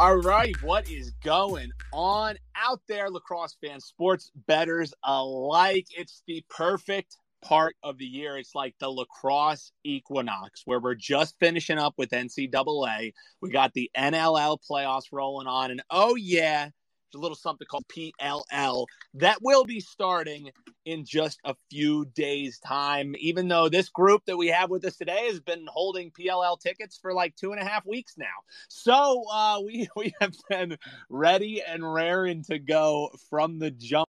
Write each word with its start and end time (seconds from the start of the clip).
All 0.00 0.16
right, 0.16 0.56
what 0.62 0.90
is 0.90 1.10
going 1.22 1.72
on 1.92 2.36
out 2.56 2.80
there, 2.88 3.10
lacrosse 3.10 3.54
fans, 3.62 3.84
sports 3.84 4.30
betters 4.46 4.94
alike? 5.04 5.88
It's 5.90 6.22
the 6.26 6.42
perfect 6.48 7.18
part 7.42 7.76
of 7.82 7.98
the 7.98 8.06
year. 8.06 8.38
It's 8.38 8.54
like 8.54 8.74
the 8.80 8.88
lacrosse 8.88 9.72
equinox 9.84 10.62
where 10.64 10.80
we're 10.80 10.94
just 10.94 11.38
finishing 11.38 11.76
up 11.76 11.92
with 11.98 12.12
NCAA. 12.12 13.12
We 13.42 13.50
got 13.50 13.74
the 13.74 13.90
NLL 13.94 14.56
playoffs 14.66 15.12
rolling 15.12 15.46
on, 15.46 15.70
and 15.70 15.82
oh, 15.90 16.16
yeah, 16.16 16.70
a 17.14 17.18
little 17.18 17.36
something 17.36 17.66
called 17.66 17.84
PLL 17.88 18.86
that 19.14 19.38
will 19.42 19.64
be 19.64 19.80
starting 19.80 20.50
in 20.84 21.04
just 21.04 21.40
a 21.44 21.54
few 21.70 22.04
days' 22.06 22.58
time. 22.58 23.14
Even 23.18 23.48
though 23.48 23.68
this 23.68 23.88
group 23.88 24.24
that 24.26 24.36
we 24.36 24.48
have 24.48 24.70
with 24.70 24.84
us 24.84 24.96
today 24.96 25.26
has 25.26 25.40
been 25.40 25.66
holding 25.68 26.10
PLL 26.10 26.58
tickets 26.58 26.98
for 27.00 27.12
like 27.12 27.36
two 27.36 27.52
and 27.52 27.60
a 27.60 27.64
half 27.64 27.86
weeks 27.86 28.14
now, 28.16 28.26
so 28.68 29.24
uh, 29.32 29.60
we 29.64 29.88
we 29.96 30.12
have 30.20 30.34
been 30.48 30.76
ready 31.08 31.62
and 31.66 31.92
raring 31.92 32.42
to 32.44 32.58
go 32.58 33.10
from 33.28 33.58
the 33.58 33.70
jump 33.70 34.06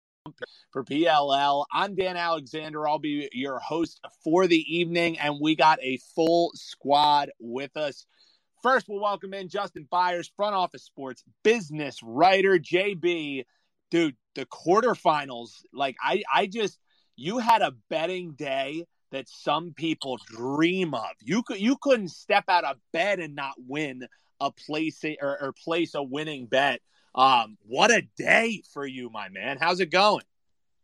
for 0.71 0.85
PLL. 0.85 1.65
I'm 1.73 1.95
Dan 1.95 2.17
Alexander. 2.17 2.89
I'll 2.89 2.99
be 2.99 3.29
your 3.33 3.59
host 3.59 4.01
for 4.23 4.47
the 4.47 4.77
evening, 4.77 5.19
and 5.19 5.39
we 5.41 5.55
got 5.55 5.79
a 5.83 5.99
full 6.15 6.51
squad 6.55 7.31
with 7.39 7.77
us. 7.77 8.07
First, 8.65 8.89
we'll 8.89 8.99
welcome 8.99 9.35
in 9.35 9.51
Justin 9.51 9.87
Byers, 9.91 10.33
front 10.39 10.55
office 10.55 10.85
sports 10.85 11.23
business 11.43 12.03
writer. 12.03 12.59
JB, 12.59 13.45
dude, 13.91 14.17
the 14.35 14.47
quarterfinals, 14.47 15.51
like 15.75 15.97
I, 16.03 16.23
I 16.35 16.47
just, 16.47 16.79
you 17.15 17.37
had 17.37 17.61
a 17.61 17.75
betting 17.91 18.33
day 18.33 18.87
that 19.13 19.29
some 19.29 19.75
people 19.75 20.19
dream 20.29 20.95
of. 20.95 21.11
You 21.21 21.43
could, 21.43 21.61
you 21.61 21.77
couldn't 21.77 22.09
step 22.09 22.45
out 22.49 22.65
of 22.65 22.79
bed 22.91 23.21
and 23.21 23.35
not 23.35 23.53
win 23.59 24.09
a 24.41 24.51
place 24.51 25.05
or, 25.21 25.43
or 25.43 25.53
place 25.53 25.95
a 25.95 26.03
winning 26.03 26.47
bet. 26.47 26.81
Um, 27.15 27.59
what 27.67 27.91
a 27.91 28.01
day 28.17 28.63
for 28.73 28.87
you, 28.87 29.11
my 29.11 29.29
man. 29.29 29.59
How's 29.61 29.81
it 29.81 29.91
going? 29.91 30.25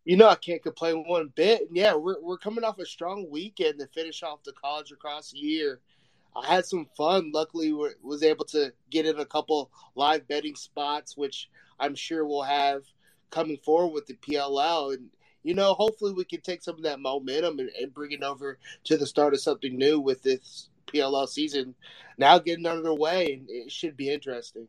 You 0.04 0.18
know, 0.18 0.28
I 0.28 0.34
can't 0.34 0.62
complain 0.62 1.04
one 1.06 1.32
bit. 1.34 1.62
Yeah, 1.72 1.94
we're, 1.94 2.20
we're 2.20 2.36
coming 2.36 2.62
off 2.62 2.78
a 2.78 2.84
strong 2.84 3.30
weekend 3.30 3.78
to 3.78 3.86
finish 3.86 4.22
off 4.22 4.42
the 4.42 4.52
college 4.52 4.92
across 4.92 5.30
the 5.30 5.38
year. 5.38 5.80
I 6.36 6.54
had 6.54 6.66
some 6.66 6.86
fun. 6.96 7.32
Luckily, 7.32 7.72
was 7.72 8.22
able 8.22 8.44
to 8.46 8.72
get 8.90 9.06
in 9.06 9.18
a 9.18 9.24
couple 9.24 9.70
live 9.94 10.28
betting 10.28 10.54
spots, 10.54 11.16
which 11.16 11.48
I'm 11.78 11.94
sure 11.94 12.24
we'll 12.24 12.42
have 12.42 12.82
coming 13.30 13.58
forward 13.58 13.92
with 13.94 14.06
the 14.06 14.14
PLL. 14.14 14.94
And 14.94 15.10
you 15.42 15.54
know, 15.54 15.74
hopefully, 15.74 16.12
we 16.12 16.24
can 16.24 16.40
take 16.40 16.62
some 16.62 16.76
of 16.76 16.82
that 16.82 17.00
momentum 17.00 17.58
and, 17.58 17.70
and 17.80 17.94
bring 17.94 18.12
it 18.12 18.22
over 18.22 18.58
to 18.84 18.96
the 18.96 19.06
start 19.06 19.34
of 19.34 19.40
something 19.40 19.76
new 19.76 20.00
with 20.00 20.22
this 20.22 20.68
PLL 20.86 21.28
season 21.28 21.74
now 22.20 22.38
getting 22.38 22.66
underway, 22.66 23.32
and 23.32 23.46
it 23.48 23.72
should 23.72 23.96
be 23.96 24.10
interesting. 24.10 24.68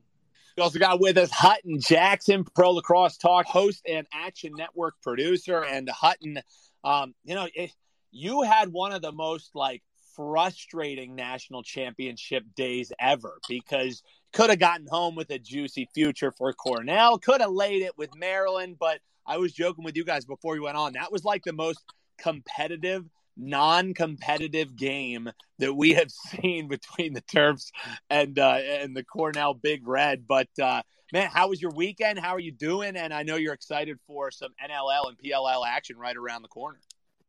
We 0.58 0.64
also 0.64 0.80
got 0.80 1.00
with 1.00 1.18
us 1.18 1.32
Hutton 1.32 1.80
Jackson, 1.80 2.46
Pro 2.56 2.72
Lacrosse 2.72 3.18
Talk 3.18 3.46
host 3.46 3.84
and 3.88 4.08
Action 4.14 4.54
Network 4.58 4.96
producer. 5.02 5.64
And 5.64 5.90
Hutton, 5.90 6.40
um, 6.84 7.14
you 7.24 7.36
know, 7.36 7.48
it, 7.54 7.72
you 8.12 8.42
had 8.42 8.70
one 8.70 8.92
of 8.92 9.02
the 9.02 9.12
most 9.12 9.52
like 9.54 9.84
frustrating 10.22 11.16
national 11.16 11.64
championship 11.64 12.44
days 12.56 12.92
ever 13.00 13.40
because 13.50 14.04
could 14.34 14.50
have 14.50 14.60
gotten 14.60 14.88
home 14.88 15.16
with 15.16 15.30
a 15.32 15.40
juicy 15.40 15.90
future 15.94 16.32
for 16.32 16.54
Cornell, 16.54 17.18
could 17.18 17.42
have 17.42 17.52
laid 17.52 17.82
it 17.82 17.98
with 17.98 18.16
Maryland, 18.16 18.78
but 18.80 19.00
I 19.26 19.38
was 19.38 19.52
joking 19.52 19.84
with 19.84 19.98
you 19.98 20.06
guys 20.06 20.26
before 20.26 20.54
we 20.54 20.60
went 20.60 20.78
on. 20.78 20.94
That 20.94 21.12
was 21.12 21.24
like 21.24 21.44
the 21.44 21.54
most 21.54 21.80
competitive, 22.18 23.04
non-competitive 23.36 24.76
game 24.76 25.32
that 25.60 25.74
we 25.74 25.94
have 25.94 26.12
seen 26.42 26.68
between 26.68 27.14
the 27.14 27.22
Terps 27.24 27.72
and 28.10 28.38
uh, 28.38 28.60
and 28.64 28.96
the 28.96 29.04
Cornell 29.04 29.54
Big 29.54 29.88
Red. 29.88 30.28
But 30.28 30.50
uh, 30.62 30.84
man, 31.12 31.30
how 31.34 31.50
was 31.50 31.62
your 31.62 31.72
weekend? 31.72 32.20
How 32.20 32.36
are 32.36 32.40
you 32.40 32.52
doing? 32.52 32.96
And 32.96 33.14
I 33.14 33.24
know 33.24 33.36
you're 33.38 33.54
excited 33.54 33.98
for 34.06 34.32
some 34.32 34.52
NLL 34.64 35.10
and 35.10 35.18
PLL 35.18 35.66
action 35.68 35.98
right 35.98 36.16
around 36.16 36.44
the 36.44 36.48
corner. 36.48 36.80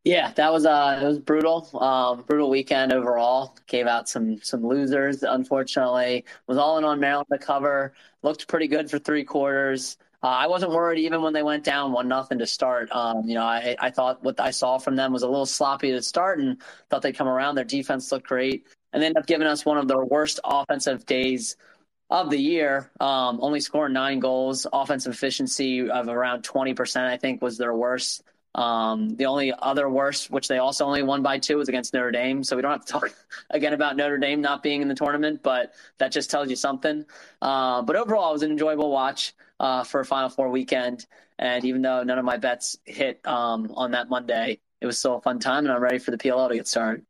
Yeah, 0.04 0.32
that 0.32 0.52
was 0.52 0.66
uh, 0.66 0.98
it 1.00 1.06
was 1.06 1.18
brutal, 1.20 1.68
um, 1.80 2.22
brutal 2.22 2.50
weekend 2.50 2.92
overall. 2.92 3.56
Gave 3.68 3.86
out 3.86 4.08
some 4.08 4.42
some 4.42 4.66
losers, 4.66 5.22
unfortunately. 5.22 6.24
Was 6.48 6.58
all 6.58 6.76
in 6.78 6.84
on 6.84 6.98
Maryland 6.98 7.28
to 7.30 7.38
cover. 7.38 7.92
Looked 8.22 8.48
pretty 8.48 8.66
good 8.66 8.90
for 8.90 8.98
three 8.98 9.22
quarters. 9.22 9.96
Uh, 10.20 10.26
I 10.26 10.46
wasn't 10.48 10.72
worried 10.72 10.98
even 11.00 11.22
when 11.22 11.32
they 11.32 11.42
went 11.44 11.62
down 11.62 11.92
one 11.92 12.08
nothing 12.08 12.38
to 12.40 12.46
start. 12.48 12.90
Um, 12.90 13.28
you 13.28 13.34
know, 13.36 13.44
I 13.44 13.76
I 13.78 13.90
thought 13.90 14.24
what 14.24 14.40
I 14.40 14.50
saw 14.50 14.78
from 14.78 14.96
them 14.96 15.12
was 15.12 15.22
a 15.22 15.28
little 15.28 15.46
sloppy 15.46 15.92
to 15.92 16.02
start, 16.02 16.40
and 16.40 16.60
thought 16.90 17.02
they'd 17.02 17.16
come 17.16 17.28
around. 17.28 17.54
Their 17.54 17.64
defense 17.64 18.10
looked 18.10 18.26
great, 18.26 18.66
and 18.92 19.00
they 19.00 19.06
ended 19.06 19.20
up 19.20 19.26
giving 19.26 19.46
us 19.46 19.64
one 19.64 19.78
of 19.78 19.86
their 19.86 20.04
worst 20.04 20.40
offensive 20.42 21.06
days 21.06 21.56
of 22.10 22.28
the 22.30 22.38
year. 22.38 22.90
Um, 23.00 23.38
only 23.40 23.60
scoring 23.60 23.92
nine 23.94 24.18
goals, 24.20 24.66
offensive 24.72 25.12
efficiency 25.14 25.88
of 25.88 26.08
around 26.08 26.42
twenty 26.42 26.74
percent. 26.74 27.06
I 27.06 27.18
think 27.18 27.40
was 27.40 27.56
their 27.56 27.74
worst. 27.74 28.24
Um, 28.54 29.16
the 29.16 29.26
only 29.26 29.52
other 29.58 29.88
worst, 29.88 30.30
which 30.30 30.48
they 30.48 30.58
also 30.58 30.84
only 30.84 31.02
won 31.02 31.22
by 31.22 31.38
two, 31.38 31.56
was 31.56 31.68
against 31.68 31.94
Notre 31.94 32.10
Dame. 32.10 32.44
So 32.44 32.56
we 32.56 32.62
don't 32.62 32.72
have 32.72 32.84
to 32.84 32.92
talk 32.92 33.14
again 33.50 33.72
about 33.72 33.96
Notre 33.96 34.18
Dame 34.18 34.40
not 34.40 34.62
being 34.62 34.82
in 34.82 34.88
the 34.88 34.94
tournament, 34.94 35.42
but 35.42 35.72
that 35.98 36.12
just 36.12 36.30
tells 36.30 36.50
you 36.50 36.56
something. 36.56 37.04
Uh, 37.40 37.82
but 37.82 37.96
overall, 37.96 38.30
it 38.30 38.34
was 38.34 38.42
an 38.42 38.50
enjoyable 38.50 38.90
watch 38.90 39.34
uh, 39.58 39.84
for 39.84 40.00
a 40.00 40.04
Final 40.04 40.28
Four 40.28 40.50
weekend. 40.50 41.06
And 41.38 41.64
even 41.64 41.82
though 41.82 42.02
none 42.02 42.18
of 42.18 42.24
my 42.24 42.36
bets 42.36 42.76
hit 42.84 43.26
um, 43.26 43.72
on 43.74 43.92
that 43.92 44.08
Monday, 44.08 44.60
it 44.80 44.86
was 44.86 44.98
still 44.98 45.16
a 45.16 45.20
fun 45.20 45.38
time, 45.38 45.64
and 45.64 45.72
I'm 45.72 45.80
ready 45.80 45.98
for 45.98 46.10
the 46.10 46.18
PLL 46.18 46.48
to 46.48 46.54
get 46.54 46.68
started. 46.68 47.04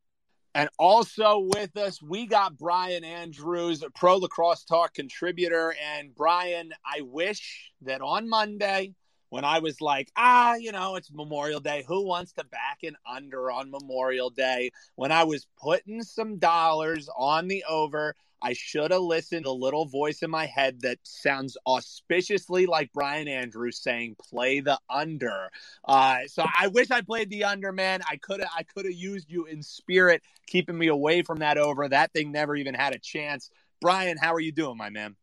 And 0.55 0.69
also 0.77 1.39
with 1.39 1.75
us, 1.77 2.01
we 2.01 2.27
got 2.27 2.57
Brian 2.57 3.03
Andrews, 3.03 3.83
Pro 3.95 4.17
Lacrosse 4.17 4.63
Talk 4.63 4.93
contributor. 4.93 5.73
And 5.95 6.13
Brian, 6.13 6.73
I 6.85 7.01
wish 7.01 7.71
that 7.81 8.01
on 8.01 8.29
Monday 8.29 8.93
when 9.33 9.43
I 9.43 9.57
was 9.57 9.81
like, 9.81 10.11
ah, 10.15 10.53
you 10.53 10.71
know, 10.71 10.95
it's 10.95 11.11
Memorial 11.11 11.59
Day. 11.59 11.83
Who 11.87 12.05
wants 12.05 12.33
to 12.33 12.43
back 12.43 12.83
an 12.83 12.95
under 13.03 13.49
on 13.49 13.71
Memorial 13.71 14.29
Day? 14.29 14.69
When 14.93 15.11
I 15.11 15.23
was 15.23 15.47
putting 15.59 16.03
some 16.03 16.37
dollars 16.37 17.09
on 17.17 17.47
the 17.47 17.63
over, 17.67 18.13
I 18.43 18.53
should 18.53 18.91
have 18.91 19.01
listened 19.01 19.45
to 19.45 19.49
a 19.49 19.51
little 19.51 19.85
voice 19.87 20.21
in 20.21 20.29
my 20.29 20.45
head 20.45 20.81
that 20.81 20.99
sounds 21.01 21.57
auspiciously 21.65 22.67
like 22.67 22.93
Brian 22.93 23.27
Andrews 23.27 23.81
saying, 23.81 24.17
"Play 24.21 24.59
the 24.59 24.77
under." 24.87 25.49
Uh, 25.83 26.27
so 26.27 26.45
I 26.55 26.67
wish 26.67 26.91
I 26.91 27.01
played 27.01 27.31
the 27.31 27.45
under, 27.45 27.71
man. 27.71 28.01
I 28.07 28.17
could 28.17 28.39
have, 28.39 28.51
I 28.55 28.61
could 28.61 28.85
have 28.85 28.93
used 28.93 29.31
you 29.31 29.45
in 29.45 29.63
spirit, 29.63 30.21
keeping 30.45 30.77
me 30.77 30.89
away 30.89 31.23
from 31.23 31.39
that 31.39 31.57
over. 31.57 31.89
That 31.89 32.13
thing 32.13 32.31
never 32.31 32.55
even 32.55 32.75
had 32.75 32.93
a 32.93 32.99
chance. 32.99 33.49
Brian, 33.81 34.17
how 34.17 34.35
are 34.35 34.39
you 34.39 34.51
doing, 34.51 34.77
my 34.77 34.91
man? 34.91 35.15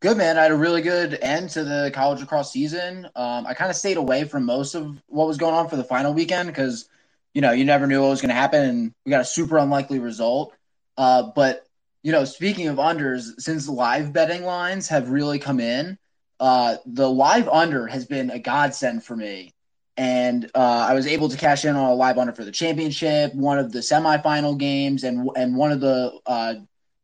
Good 0.00 0.16
man. 0.16 0.38
I 0.38 0.42
had 0.42 0.52
a 0.52 0.56
really 0.56 0.80
good 0.80 1.18
end 1.20 1.50
to 1.50 1.64
the 1.64 1.90
college 1.92 2.20
lacrosse 2.20 2.52
season. 2.52 3.06
Um, 3.16 3.46
I 3.46 3.54
kind 3.54 3.68
of 3.68 3.76
stayed 3.76 3.96
away 3.96 4.24
from 4.24 4.44
most 4.44 4.76
of 4.76 4.96
what 5.08 5.26
was 5.26 5.38
going 5.38 5.54
on 5.54 5.68
for 5.68 5.74
the 5.74 5.82
final 5.82 6.14
weekend 6.14 6.46
because, 6.48 6.88
you 7.34 7.40
know, 7.40 7.50
you 7.50 7.64
never 7.64 7.86
knew 7.88 8.00
what 8.00 8.10
was 8.10 8.20
going 8.20 8.28
to 8.28 8.34
happen, 8.34 8.64
and 8.64 8.94
we 9.04 9.10
got 9.10 9.20
a 9.20 9.24
super 9.24 9.58
unlikely 9.58 9.98
result. 9.98 10.54
Uh, 10.96 11.24
but 11.34 11.64
you 12.04 12.12
know, 12.12 12.24
speaking 12.24 12.68
of 12.68 12.76
unders, 12.76 13.40
since 13.40 13.68
live 13.68 14.12
betting 14.12 14.44
lines 14.44 14.88
have 14.88 15.10
really 15.10 15.38
come 15.40 15.58
in, 15.58 15.98
uh, 16.38 16.76
the 16.86 17.10
live 17.10 17.48
under 17.48 17.86
has 17.88 18.06
been 18.06 18.30
a 18.30 18.38
godsend 18.38 19.02
for 19.02 19.16
me. 19.16 19.52
And 19.96 20.48
uh, 20.54 20.86
I 20.88 20.94
was 20.94 21.08
able 21.08 21.28
to 21.28 21.36
cash 21.36 21.64
in 21.64 21.74
on 21.74 21.90
a 21.90 21.94
live 21.94 22.18
under 22.18 22.32
for 22.32 22.44
the 22.44 22.52
championship, 22.52 23.34
one 23.34 23.58
of 23.58 23.72
the 23.72 23.80
semifinal 23.80 24.56
games, 24.56 25.02
and 25.02 25.28
and 25.34 25.56
one 25.56 25.72
of 25.72 25.80
the 25.80 26.12
uh, 26.24 26.54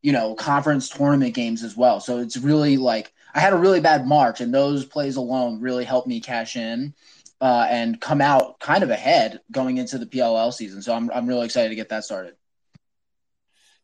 you 0.05 0.13
know, 0.13 0.35
conference 0.35 0.91
tournament 0.91 1.35
games 1.35 1.63
as 1.63 1.75
well. 1.75 1.99
So 1.99 2.19
it's 2.19 2.37
really 2.37 2.77
like 2.77 3.15
I 3.35 3.41
had 3.41 3.55
a 3.55 3.57
really 3.57 3.81
bad 3.81 4.07
March, 4.07 4.43
and 4.43 4.53
those 4.53 4.85
plays 4.85 5.17
alone 5.17 5.63
really 5.63 5.85
helped 5.87 6.07
me 6.07 6.21
cash 6.21 6.57
in 6.57 6.93
uh, 7.41 7.67
and 7.71 7.99
come 7.99 8.21
out 8.21 8.61
kind 8.61 8.85
of 8.85 8.91
ahead 8.91 9.41
going 9.51 9.79
into 9.79 9.97
the 9.97 10.05
PLL 10.05 10.53
season. 10.53 10.83
So 10.83 10.95
I'm 10.95 11.11
I'm 11.11 11.27
really 11.27 11.47
excited 11.47 11.71
to 11.71 11.75
get 11.75 11.89
that 11.89 12.05
started. 12.05 12.35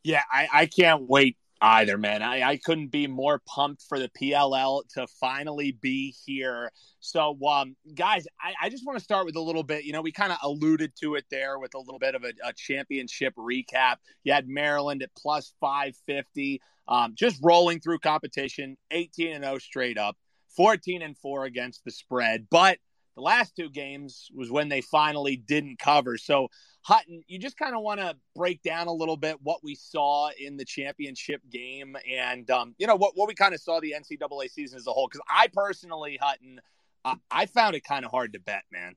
Yeah, 0.03 0.21
I, 0.31 0.47
I 0.53 0.65
can't 0.67 1.09
wait 1.09 1.37
either, 1.61 1.97
man. 1.97 2.23
I, 2.23 2.41
I 2.41 2.57
couldn't 2.57 2.87
be 2.87 3.07
more 3.07 3.39
pumped 3.45 3.83
for 3.87 3.99
the 3.99 4.09
PLL 4.09 4.81
to 4.95 5.07
finally 5.19 5.71
be 5.71 6.15
here. 6.25 6.71
So, 6.99 7.37
um, 7.47 7.75
guys, 7.95 8.25
I, 8.39 8.53
I 8.63 8.69
just 8.69 8.85
want 8.85 8.97
to 8.97 9.03
start 9.03 9.25
with 9.25 9.35
a 9.35 9.41
little 9.41 9.63
bit. 9.63 9.83
You 9.83 9.93
know, 9.93 10.01
we 10.01 10.11
kind 10.11 10.31
of 10.31 10.39
alluded 10.41 10.93
to 11.01 11.15
it 11.15 11.25
there 11.29 11.59
with 11.59 11.75
a 11.75 11.79
little 11.79 11.99
bit 11.99 12.15
of 12.15 12.23
a, 12.23 12.33
a 12.43 12.53
championship 12.53 13.35
recap. 13.35 13.97
You 14.23 14.33
had 14.33 14.47
Maryland 14.47 15.03
at 15.03 15.11
plus 15.15 15.53
550, 15.61 16.61
um, 16.87 17.13
just 17.15 17.39
rolling 17.43 17.79
through 17.79 17.99
competition, 17.99 18.77
18 18.89 19.33
and 19.33 19.43
0 19.43 19.59
straight 19.59 19.97
up, 19.97 20.17
14 20.57 21.01
and 21.01 21.17
4 21.17 21.45
against 21.45 21.85
the 21.85 21.91
spread. 21.91 22.47
But 22.49 22.79
the 23.15 23.21
last 23.21 23.55
two 23.55 23.69
games 23.69 24.29
was 24.33 24.51
when 24.51 24.69
they 24.69 24.81
finally 24.81 25.35
didn't 25.35 25.79
cover. 25.79 26.17
So, 26.17 26.49
Hutton, 26.83 27.23
you 27.27 27.37
just 27.37 27.57
kind 27.57 27.75
of 27.75 27.81
want 27.81 27.99
to 27.99 28.15
break 28.35 28.63
down 28.63 28.87
a 28.87 28.93
little 28.93 29.17
bit 29.17 29.37
what 29.41 29.63
we 29.63 29.75
saw 29.75 30.29
in 30.39 30.57
the 30.57 30.65
championship 30.65 31.41
game 31.49 31.95
and, 32.09 32.49
um, 32.49 32.75
you 32.77 32.87
know, 32.87 32.95
what, 32.95 33.15
what 33.15 33.27
we 33.27 33.35
kind 33.35 33.53
of 33.53 33.61
saw 33.61 33.79
the 33.79 33.93
NCAA 33.97 34.49
season 34.49 34.77
as 34.77 34.87
a 34.87 34.91
whole. 34.91 35.07
Because 35.07 35.21
I 35.29 35.47
personally, 35.53 36.17
Hutton, 36.19 36.59
uh, 37.05 37.15
I 37.29 37.45
found 37.45 37.75
it 37.75 37.83
kind 37.83 38.05
of 38.05 38.11
hard 38.11 38.33
to 38.33 38.39
bet, 38.39 38.63
man. 38.71 38.95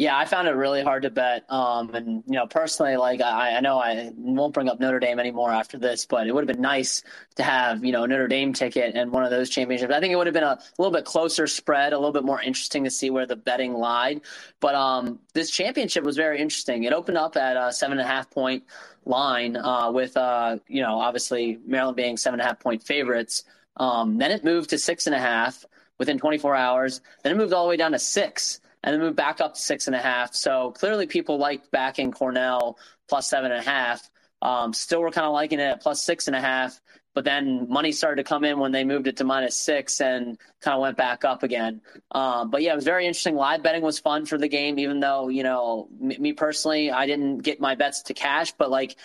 Yeah, 0.00 0.16
I 0.16 0.24
found 0.24 0.48
it 0.48 0.52
really 0.52 0.82
hard 0.82 1.02
to 1.02 1.10
bet. 1.10 1.44
Um, 1.50 1.94
and 1.94 2.24
you 2.26 2.32
know, 2.32 2.46
personally, 2.46 2.96
like 2.96 3.20
I, 3.20 3.56
I 3.58 3.60
know 3.60 3.78
I 3.78 4.10
won't 4.16 4.54
bring 4.54 4.66
up 4.66 4.80
Notre 4.80 4.98
Dame 4.98 5.18
anymore 5.18 5.50
after 5.52 5.76
this, 5.76 6.06
but 6.06 6.26
it 6.26 6.34
would 6.34 6.40
have 6.40 6.56
been 6.56 6.62
nice 6.62 7.02
to 7.34 7.42
have 7.42 7.84
you 7.84 7.92
know 7.92 8.04
a 8.04 8.08
Notre 8.08 8.26
Dame 8.26 8.54
ticket 8.54 8.94
and 8.94 9.12
one 9.12 9.24
of 9.24 9.30
those 9.30 9.50
championships. 9.50 9.92
I 9.92 10.00
think 10.00 10.14
it 10.14 10.16
would 10.16 10.26
have 10.26 10.32
been 10.32 10.42
a 10.42 10.58
little 10.78 10.90
bit 10.90 11.04
closer 11.04 11.46
spread, 11.46 11.92
a 11.92 11.98
little 11.98 12.14
bit 12.14 12.24
more 12.24 12.40
interesting 12.40 12.84
to 12.84 12.90
see 12.90 13.10
where 13.10 13.26
the 13.26 13.36
betting 13.36 13.74
lied. 13.74 14.22
But 14.58 14.74
um, 14.74 15.18
this 15.34 15.50
championship 15.50 16.02
was 16.02 16.16
very 16.16 16.40
interesting. 16.40 16.84
It 16.84 16.94
opened 16.94 17.18
up 17.18 17.36
at 17.36 17.58
a 17.58 17.70
seven 17.70 17.98
and 17.98 18.08
a 18.08 18.10
half 18.10 18.30
point 18.30 18.64
line 19.04 19.58
uh, 19.58 19.92
with 19.92 20.16
uh, 20.16 20.56
you 20.66 20.80
know 20.80 20.98
obviously 20.98 21.58
Maryland 21.66 21.98
being 21.98 22.16
seven 22.16 22.40
and 22.40 22.46
a 22.46 22.48
half 22.48 22.58
point 22.58 22.82
favorites. 22.82 23.44
Um, 23.76 24.16
then 24.16 24.30
it 24.30 24.44
moved 24.44 24.70
to 24.70 24.78
six 24.78 25.06
and 25.06 25.14
a 25.14 25.20
half 25.20 25.66
within 25.98 26.18
24 26.18 26.54
hours. 26.54 27.02
Then 27.22 27.32
it 27.32 27.36
moved 27.36 27.52
all 27.52 27.64
the 27.64 27.68
way 27.68 27.76
down 27.76 27.92
to 27.92 27.98
six 27.98 28.59
and 28.82 28.94
then 28.94 29.00
moved 29.00 29.16
back 29.16 29.40
up 29.40 29.54
to 29.54 29.60
six 29.60 29.86
and 29.86 29.96
a 29.96 30.00
half. 30.00 30.34
So 30.34 30.72
clearly, 30.72 31.06
people 31.06 31.38
liked 31.38 31.70
backing 31.70 32.12
Cornell 32.12 32.78
plus 33.08 33.28
seven 33.28 33.52
and 33.52 33.60
a 33.60 33.68
half. 33.68 34.08
Um, 34.42 34.72
still, 34.72 35.00
were 35.00 35.10
kind 35.10 35.26
of 35.26 35.32
liking 35.32 35.60
it 35.60 35.64
at 35.64 35.82
plus 35.82 36.02
six 36.02 36.26
and 36.26 36.36
a 36.36 36.40
half. 36.40 36.80
But 37.12 37.24
then 37.24 37.68
money 37.68 37.90
started 37.90 38.22
to 38.22 38.28
come 38.28 38.44
in 38.44 38.60
when 38.60 38.70
they 38.70 38.84
moved 38.84 39.08
it 39.08 39.16
to 39.16 39.24
minus 39.24 39.56
six 39.56 40.00
and 40.00 40.38
kind 40.60 40.76
of 40.76 40.80
went 40.80 40.96
back 40.96 41.24
up 41.24 41.42
again. 41.42 41.80
Um, 42.12 42.50
but 42.50 42.62
yeah, 42.62 42.72
it 42.72 42.76
was 42.76 42.84
very 42.84 43.04
interesting. 43.04 43.34
Live 43.34 43.64
betting 43.64 43.82
was 43.82 43.98
fun 43.98 44.26
for 44.26 44.38
the 44.38 44.46
game, 44.48 44.78
even 44.78 45.00
though 45.00 45.28
you 45.28 45.42
know 45.42 45.88
me, 45.98 46.32
personally, 46.32 46.90
I 46.90 47.06
didn't 47.06 47.38
get 47.38 47.60
my 47.60 47.74
bets 47.74 48.02
to 48.02 48.14
cash. 48.14 48.52
But 48.52 48.70
like 48.70 48.96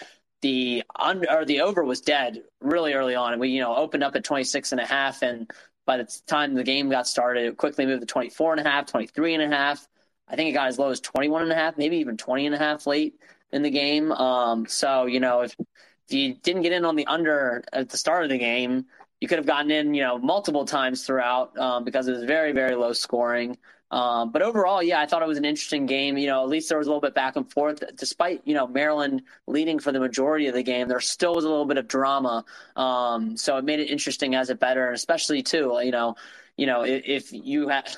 the 0.41 0.83
under 0.97 1.31
or 1.31 1.45
the 1.45 1.61
over 1.61 1.83
was 1.83 2.01
dead 2.01 2.43
really 2.61 2.93
early 2.93 3.15
on, 3.15 3.33
and 3.33 3.41
we 3.41 3.49
you 3.49 3.59
know 3.59 3.75
opened 3.75 4.03
up 4.03 4.15
at 4.15 4.23
26 4.23 4.71
and 4.71 4.81
a 4.81 4.85
half 4.85 5.23
and 5.23 5.49
by 5.85 5.97
the 5.97 6.21
time 6.27 6.53
the 6.53 6.63
game 6.63 6.89
got 6.89 7.07
started, 7.07 7.45
it 7.45 7.57
quickly 7.57 7.85
moved 7.85 8.01
to 8.01 8.07
24 8.07 8.53
and 8.53 8.65
a 8.65 8.69
half, 8.69 8.87
23 8.87 9.35
and 9.35 9.53
a 9.53 9.55
half. 9.55 9.87
I 10.27 10.35
think 10.35 10.49
it 10.49 10.53
got 10.53 10.67
as 10.67 10.79
low 10.79 10.89
as 10.89 10.99
21 10.99 11.43
and 11.43 11.51
a 11.51 11.55
half, 11.55 11.77
maybe 11.77 11.97
even 11.97 12.17
20 12.17 12.47
and 12.47 12.55
a 12.55 12.57
half 12.57 12.87
late 12.87 13.15
in 13.51 13.61
the 13.61 13.69
game. 13.69 14.11
Um, 14.11 14.65
so, 14.65 15.05
you 15.05 15.19
know, 15.19 15.41
if, 15.41 15.55
if 15.59 16.13
you 16.13 16.35
didn't 16.35 16.63
get 16.63 16.71
in 16.73 16.85
on 16.85 16.95
the 16.95 17.05
under 17.05 17.63
at 17.71 17.89
the 17.89 17.97
start 17.97 18.23
of 18.23 18.29
the 18.29 18.37
game, 18.37 18.85
you 19.21 19.27
could 19.27 19.37
have 19.37 19.45
gotten 19.45 19.71
in, 19.71 19.93
you 19.93 20.01
know, 20.01 20.17
multiple 20.17 20.65
times 20.65 21.05
throughout 21.05 21.57
um, 21.57 21.83
because 21.83 22.07
it 22.07 22.13
was 22.13 22.23
very, 22.23 22.51
very 22.51 22.75
low 22.75 22.93
scoring. 22.93 23.57
Um, 23.91 24.31
but 24.31 24.41
overall, 24.41 24.81
yeah, 24.81 24.99
I 24.99 25.05
thought 25.05 25.21
it 25.21 25.27
was 25.27 25.37
an 25.37 25.45
interesting 25.45 25.85
game. 25.85 26.17
You 26.17 26.27
know, 26.27 26.43
at 26.43 26.49
least 26.49 26.69
there 26.69 26.77
was 26.77 26.87
a 26.87 26.89
little 26.89 27.01
bit 27.01 27.13
back 27.13 27.35
and 27.35 27.49
forth. 27.49 27.83
Despite 27.95 28.41
you 28.45 28.53
know 28.53 28.67
Maryland 28.67 29.21
leading 29.47 29.79
for 29.79 29.91
the 29.91 29.99
majority 29.99 30.47
of 30.47 30.55
the 30.55 30.63
game, 30.63 30.87
there 30.87 30.99
still 30.99 31.35
was 31.35 31.45
a 31.45 31.49
little 31.49 31.65
bit 31.65 31.77
of 31.77 31.87
drama. 31.87 32.43
Um, 32.75 33.37
so 33.37 33.57
it 33.57 33.63
made 33.63 33.79
it 33.79 33.89
interesting 33.89 34.35
as 34.35 34.49
a 34.49 34.55
better, 34.55 34.87
and 34.87 34.95
especially 34.95 35.43
too, 35.43 35.79
you 35.83 35.91
know, 35.91 36.15
you 36.57 36.65
know 36.65 36.83
if, 36.83 37.03
if 37.05 37.33
you 37.33 37.69
had. 37.69 37.89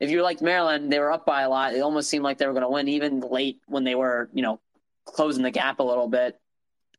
If 0.00 0.10
you 0.10 0.22
liked 0.22 0.42
Maryland, 0.42 0.92
they 0.92 0.98
were 0.98 1.12
up 1.12 1.24
by 1.24 1.42
a 1.42 1.48
lot. 1.48 1.72
It 1.72 1.80
almost 1.80 2.10
seemed 2.10 2.24
like 2.24 2.36
they 2.36 2.46
were 2.46 2.52
going 2.52 2.64
to 2.64 2.68
win, 2.68 2.88
even 2.88 3.20
late 3.20 3.60
when 3.68 3.84
they 3.84 3.94
were, 3.94 4.28
you 4.34 4.42
know, 4.42 4.60
closing 5.04 5.44
the 5.44 5.52
gap 5.52 5.78
a 5.78 5.84
little 5.84 6.08
bit. 6.08 6.38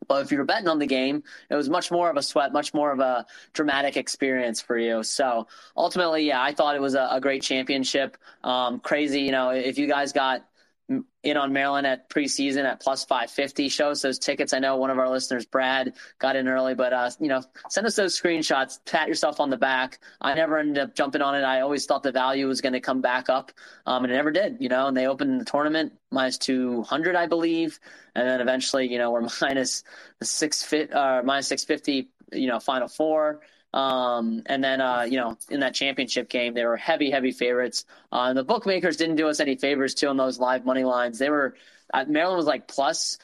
But 0.07 0.23
if 0.23 0.31
you 0.31 0.37
were 0.37 0.45
betting 0.45 0.67
on 0.67 0.79
the 0.79 0.87
game, 0.87 1.23
it 1.49 1.55
was 1.55 1.69
much 1.69 1.91
more 1.91 2.09
of 2.09 2.17
a 2.17 2.21
sweat, 2.21 2.53
much 2.53 2.73
more 2.73 2.91
of 2.91 2.99
a 2.99 3.25
dramatic 3.53 3.97
experience 3.97 4.61
for 4.61 4.77
you. 4.77 5.03
So 5.03 5.47
ultimately, 5.75 6.27
yeah, 6.27 6.41
I 6.41 6.53
thought 6.53 6.75
it 6.75 6.81
was 6.81 6.95
a, 6.95 7.07
a 7.11 7.21
great 7.21 7.41
championship. 7.41 8.17
Um, 8.43 8.79
crazy, 8.79 9.21
you 9.21 9.31
know, 9.31 9.49
if 9.49 9.77
you 9.77 9.87
guys 9.87 10.13
got 10.13 10.45
in 10.87 11.37
on 11.37 11.51
Maryland 11.51 11.87
at 11.87 12.09
preseason 12.09 12.65
at 12.65 12.79
plus 12.79 13.05
550. 13.05 13.69
Show 13.69 13.89
us 13.89 14.01
those 14.01 14.19
tickets. 14.19 14.53
I 14.53 14.59
know 14.59 14.77
one 14.77 14.91
of 14.91 14.99
our 14.99 15.09
listeners, 15.09 15.45
Brad, 15.45 15.93
got 16.19 16.35
in 16.35 16.47
early, 16.47 16.75
but 16.75 16.93
uh, 16.93 17.09
you 17.19 17.27
know, 17.27 17.41
send 17.69 17.87
us 17.87 17.95
those 17.95 18.19
screenshots. 18.19 18.79
Pat 18.85 19.07
yourself 19.07 19.39
on 19.39 19.49
the 19.49 19.57
back. 19.57 19.99
I 20.21 20.35
never 20.35 20.59
ended 20.59 20.77
up 20.77 20.95
jumping 20.95 21.21
on 21.21 21.33
it. 21.35 21.43
I 21.43 21.61
always 21.61 21.85
thought 21.85 22.03
the 22.03 22.11
value 22.11 22.47
was 22.47 22.61
going 22.61 22.73
to 22.73 22.79
come 22.79 23.01
back 23.01 23.29
up, 23.29 23.51
um, 23.85 24.03
and 24.03 24.13
it 24.13 24.15
never 24.15 24.31
did. 24.31 24.57
You 24.59 24.69
know, 24.69 24.87
and 24.87 24.95
they 24.95 25.07
opened 25.07 25.41
the 25.41 25.45
tournament 25.45 25.93
minus 26.11 26.37
200, 26.37 27.15
I 27.15 27.25
believe, 27.25 27.79
and 28.13 28.27
then 28.27 28.39
eventually, 28.41 28.88
you 28.91 28.99
know, 28.99 29.11
we're 29.11 29.27
minus 29.41 29.83
six 30.21 30.63
fit, 30.63 30.93
uh, 30.93 31.23
minus 31.25 31.47
650. 31.47 32.09
You 32.33 32.47
know, 32.47 32.59
final 32.59 32.88
four. 32.88 33.41
Um, 33.75 34.42
and 34.45 34.63
then, 34.63 34.80
uh, 34.80 35.01
you 35.01 35.18
know, 35.18 35.38
in 35.50 35.60
that 35.60 35.75
championship 35.75 36.30
game, 36.30 36.54
they 36.54 36.63
were 36.63 36.77
heavy, 36.77 37.12
heavy 37.12 37.31
favorites. 37.31 37.83
Uh, 38.10 38.27
and 38.30 38.38
the 38.38 38.44
bookmakers 38.44 38.95
didn't 38.95 39.18
do 39.18 39.27
us 39.27 39.42
any 39.42 39.57
favors 39.57 39.94
too 39.94 40.07
on 40.07 40.16
those 40.16 40.39
live 40.39 40.66
money 40.66 40.86
lines. 40.86 41.19
They 41.19 41.30
were 41.30 41.56
uh, 41.94 42.06
Maryland 42.07 42.38
was 42.38 42.45
like 42.45 42.69
plus 42.69 43.18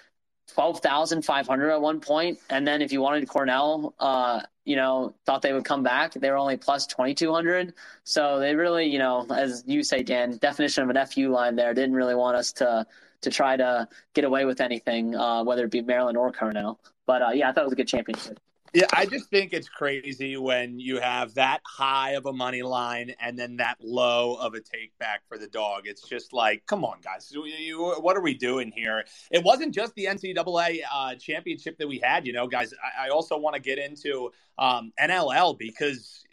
twelve 0.54 0.82
thousand 0.82 1.24
five 1.24 1.48
hundred 1.48 1.72
at 1.72 1.82
one 1.82 2.02
point, 2.02 2.40
and 2.50 2.68
then 2.68 2.82
if 2.82 2.92
you 2.92 3.02
wanted 3.02 3.28
Cornell, 3.30 3.96
uh, 3.98 4.42
you 4.66 4.76
know, 4.76 5.16
thought 5.26 5.42
they 5.42 5.54
would 5.54 5.66
come 5.66 5.84
back, 5.84 6.14
they 6.14 6.30
were 6.30 6.38
only 6.38 6.58
plus 6.58 6.86
twenty 6.86 7.14
two 7.14 7.34
hundred. 7.34 7.74
So 8.04 8.40
they 8.40 8.54
really, 8.54 8.88
you 8.88 9.00
know, 9.00 9.26
as 9.34 9.64
you 9.66 9.84
say, 9.84 10.04
Dan, 10.04 10.38
definition 10.38 10.84
of 10.84 10.94
an 10.94 11.06
FU 11.08 11.30
line 11.30 11.56
there 11.56 11.74
didn't 11.74 11.96
really 11.96 12.16
want 12.16 12.36
us 12.36 12.52
to 12.54 12.86
to 13.22 13.30
try 13.30 13.56
to 13.56 13.88
get 14.14 14.26
away 14.26 14.44
with 14.46 14.60
anything, 14.60 15.16
uh, 15.16 15.44
whether 15.46 15.64
it 15.64 15.72
be 15.72 15.82
Maryland 15.82 16.18
or 16.18 16.32
Cornell. 16.34 16.80
But 17.06 17.22
uh, 17.22 17.30
yeah, 17.30 17.50
I 17.50 17.54
thought 17.54 17.62
it 17.62 17.66
was 17.66 17.74
a 17.74 17.78
good 17.78 17.88
championship. 17.88 18.38
Yeah, 18.74 18.86
I 18.94 19.06
just 19.06 19.30
think 19.30 19.52
it's 19.52 19.68
crazy 19.68 20.38
when 20.38 20.80
you 20.80 21.02
have 21.02 21.34
that 21.34 21.60
high 21.66 22.12
of 22.12 22.26
a 22.26 22.32
money 22.32 22.62
line 22.62 23.14
and 23.20 23.38
then 23.38 23.58
that 23.58 23.76
low 23.82 24.36
of 24.36 24.54
a 24.54 24.62
take 24.62 24.98
back 24.98 25.24
for 25.28 25.38
the 25.38 25.48
dog. 25.48 25.82
It's 25.86 26.08
just 26.08 26.32
like, 26.32 26.66
come 26.68 26.86
on, 26.86 27.02
guys, 27.02 27.34
what 27.36 28.16
are 28.16 28.22
we 28.22 28.34
doing 28.34 28.72
here? 28.74 29.04
It 29.30 29.44
wasn't 29.44 29.74
just 29.74 29.94
the 29.96 30.06
NCAA 30.06 30.80
uh, 30.90 31.16
championship 31.16 31.80
that 31.80 31.88
we 31.88 32.00
had, 32.00 32.26
you 32.26 32.32
know, 32.32 32.48
guys. 32.48 32.74
I, 32.82 33.08
I 33.08 33.10
also 33.10 33.38
want 33.38 33.56
to 33.56 33.62
get 33.62 33.78
into 33.78 34.32
um, 34.58 34.94
NLL 35.00 35.58
because. 35.58 36.24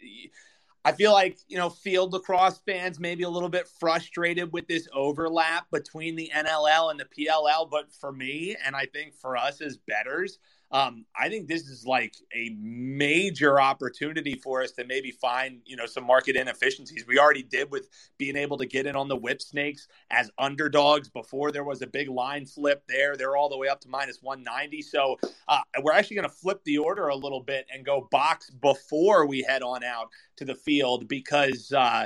I 0.85 0.93
feel 0.93 1.11
like, 1.11 1.37
you 1.49 1.57
know, 1.57 1.69
field 1.69 2.13
lacrosse 2.13 2.61
fans 2.65 3.01
may 3.01 3.13
be 3.13 3.23
a 3.23 3.29
little 3.29 3.49
bit 3.49 3.67
frustrated 3.67 4.53
with 4.53 4.65
this 4.65 4.87
overlap 4.93 5.69
between 5.71 6.15
the 6.15 6.31
NLL 6.33 6.89
and 6.89 6.97
the 6.97 7.05
PLL. 7.05 7.69
But 7.69 7.91
for 7.91 8.13
me, 8.13 8.55
and 8.65 8.77
I 8.77 8.85
think 8.85 9.13
for 9.13 9.35
us 9.35 9.59
as 9.59 9.75
betters, 9.75 10.39
um, 10.71 11.05
I 11.19 11.29
think 11.29 11.47
this 11.47 11.67
is 11.67 11.85
like 11.85 12.15
a 12.35 12.55
major 12.59 13.59
opportunity 13.59 14.35
for 14.35 14.61
us 14.61 14.71
to 14.73 14.85
maybe 14.85 15.11
find, 15.11 15.61
you 15.65 15.75
know, 15.75 15.87
some 15.87 16.05
market 16.05 16.35
inefficiencies. 16.35 17.07
We 17.07 17.17
already 17.17 17.41
did 17.41 17.71
with 17.71 17.89
being 18.19 18.35
able 18.35 18.57
to 18.57 18.67
get 18.67 18.85
in 18.85 18.95
on 18.95 19.07
the 19.07 19.17
Whipsnakes 19.17 19.87
as 20.11 20.29
underdogs 20.37 21.09
before 21.09 21.51
there 21.51 21.63
was 21.63 21.81
a 21.81 21.87
big 21.87 22.07
line 22.09 22.45
flip 22.45 22.83
there. 22.87 23.15
They're 23.15 23.35
all 23.35 23.49
the 23.49 23.57
way 23.57 23.67
up 23.67 23.81
to 23.81 23.89
minus 23.89 24.19
190. 24.21 24.83
So 24.83 25.17
uh, 25.47 25.59
we're 25.81 25.93
actually 25.93 26.17
going 26.17 26.29
to 26.29 26.35
flip 26.35 26.61
the 26.65 26.77
order 26.77 27.07
a 27.07 27.15
little 27.15 27.41
bit 27.41 27.65
and 27.73 27.83
go 27.83 28.07
box 28.11 28.51
before 28.51 29.25
we 29.25 29.41
head 29.41 29.63
on 29.63 29.83
out 29.83 30.09
to 30.37 30.45
the 30.45 30.55
field 30.55 31.07
because, 31.07 31.71
uh, 31.71 32.05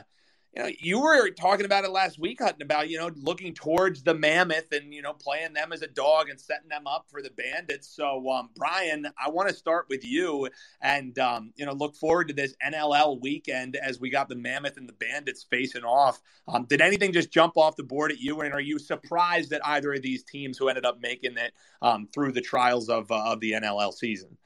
you 0.56 0.62
know, 0.62 0.70
you 0.80 1.00
were 1.00 1.32
talking 1.32 1.66
about 1.66 1.84
it 1.84 1.90
last 1.90 2.20
week, 2.20 2.40
Hutton, 2.40 2.62
about, 2.62 2.88
you 2.88 2.98
know, 3.00 3.10
looking 3.16 3.56
towards 3.56 4.04
the 4.04 4.14
mammoth 4.14 4.72
and, 4.72 4.94
you 4.94 5.02
know, 5.02 5.14
playing 5.14 5.54
them 5.54 5.74
as 5.74 5.82
a 5.82 5.88
dog 5.88 6.30
and 6.30 6.40
setting 6.40 6.70
them 6.70 6.86
up 6.86 7.08
for 7.10 7.24
the 7.24 7.32
bandits. 7.32 7.88
So, 7.88 8.30
um, 8.30 8.50
Brian, 8.56 9.08
I 9.24 9.30
want 9.30 9.50
to 9.50 9.56
start 9.56 9.88
with 9.90 10.06
you 10.06 10.48
and, 10.80 11.18
um, 11.18 11.54
you 11.56 11.66
know, 11.66 11.74
look 11.74 11.96
forward 11.96 12.28
to 12.28 12.36
this 12.36 12.54
NLL 12.64 13.20
weekend 13.20 13.78
as 13.78 14.00
we 14.00 14.12
got 14.12 14.30
the 14.30 14.36
mammoth 14.36 14.78
and 14.78 14.88
the 14.88 14.94
bandits 14.94 15.44
facing 15.50 15.84
off. 15.84 16.22
Um, 16.48 16.66
did 16.66 16.82
anything 16.82 17.14
just 17.14 17.32
jump 17.32 17.58
off 17.58 17.76
the 17.76 17.84
board 17.84 18.12
at 18.12 18.20
you? 18.20 18.42
And 18.42 18.54
are 18.54 18.62
you 18.62 18.78
surprised 18.78 19.50
that 19.50 19.66
either 19.66 19.94
of 19.94 20.04
these 20.04 20.24
teams 20.24 20.60
who 20.60 20.68
ended 20.68 20.86
up 20.86 21.00
making 21.02 21.36
it 21.38 21.54
um, 21.82 22.08
through 22.14 22.32
the 22.32 22.42
trials 22.42 22.90
of, 22.90 23.12
uh, 23.12 23.32
of 23.32 23.40
the 23.40 23.54
NLL 23.54 23.92
season? 23.92 24.38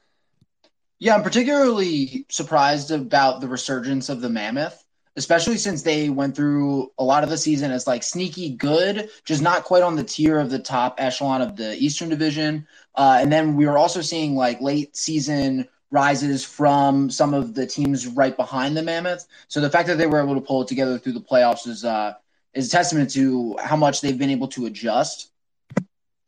Yeah, 1.00 1.14
I'm 1.14 1.22
particularly 1.22 2.24
surprised 2.30 2.90
about 2.90 3.42
the 3.42 3.46
resurgence 3.46 4.08
of 4.08 4.22
the 4.22 4.30
mammoth 4.30 4.82
especially 5.18 5.56
since 5.58 5.82
they 5.82 6.08
went 6.10 6.36
through 6.36 6.92
a 6.96 7.02
lot 7.02 7.24
of 7.24 7.28
the 7.28 7.36
season 7.36 7.72
as 7.72 7.88
like 7.88 8.04
sneaky 8.04 8.50
good, 8.50 9.10
just 9.24 9.42
not 9.42 9.64
quite 9.64 9.82
on 9.82 9.96
the 9.96 10.04
tier 10.04 10.38
of 10.38 10.48
the 10.48 10.60
top 10.60 10.94
echelon 10.98 11.42
of 11.42 11.56
the 11.56 11.76
Eastern 11.76 12.08
Division. 12.08 12.66
Uh, 12.94 13.18
and 13.20 13.32
then 13.32 13.56
we 13.56 13.66
were 13.66 13.76
also 13.76 14.00
seeing 14.00 14.36
like 14.36 14.60
late 14.60 14.96
season 14.96 15.68
rises 15.90 16.44
from 16.44 17.10
some 17.10 17.34
of 17.34 17.54
the 17.54 17.66
teams 17.66 18.06
right 18.06 18.36
behind 18.36 18.76
the 18.76 18.82
Mammoth. 18.82 19.26
So 19.48 19.60
the 19.60 19.68
fact 19.68 19.88
that 19.88 19.98
they 19.98 20.06
were 20.06 20.22
able 20.22 20.36
to 20.36 20.40
pull 20.40 20.62
it 20.62 20.68
together 20.68 20.98
through 20.98 21.14
the 21.14 21.20
playoffs 21.20 21.66
is 21.66 21.84
uh, 21.84 22.14
is 22.54 22.68
a 22.68 22.70
testament 22.70 23.10
to 23.10 23.56
how 23.58 23.76
much 23.76 24.00
they've 24.00 24.18
been 24.18 24.30
able 24.30 24.48
to 24.48 24.66
adjust. 24.66 25.32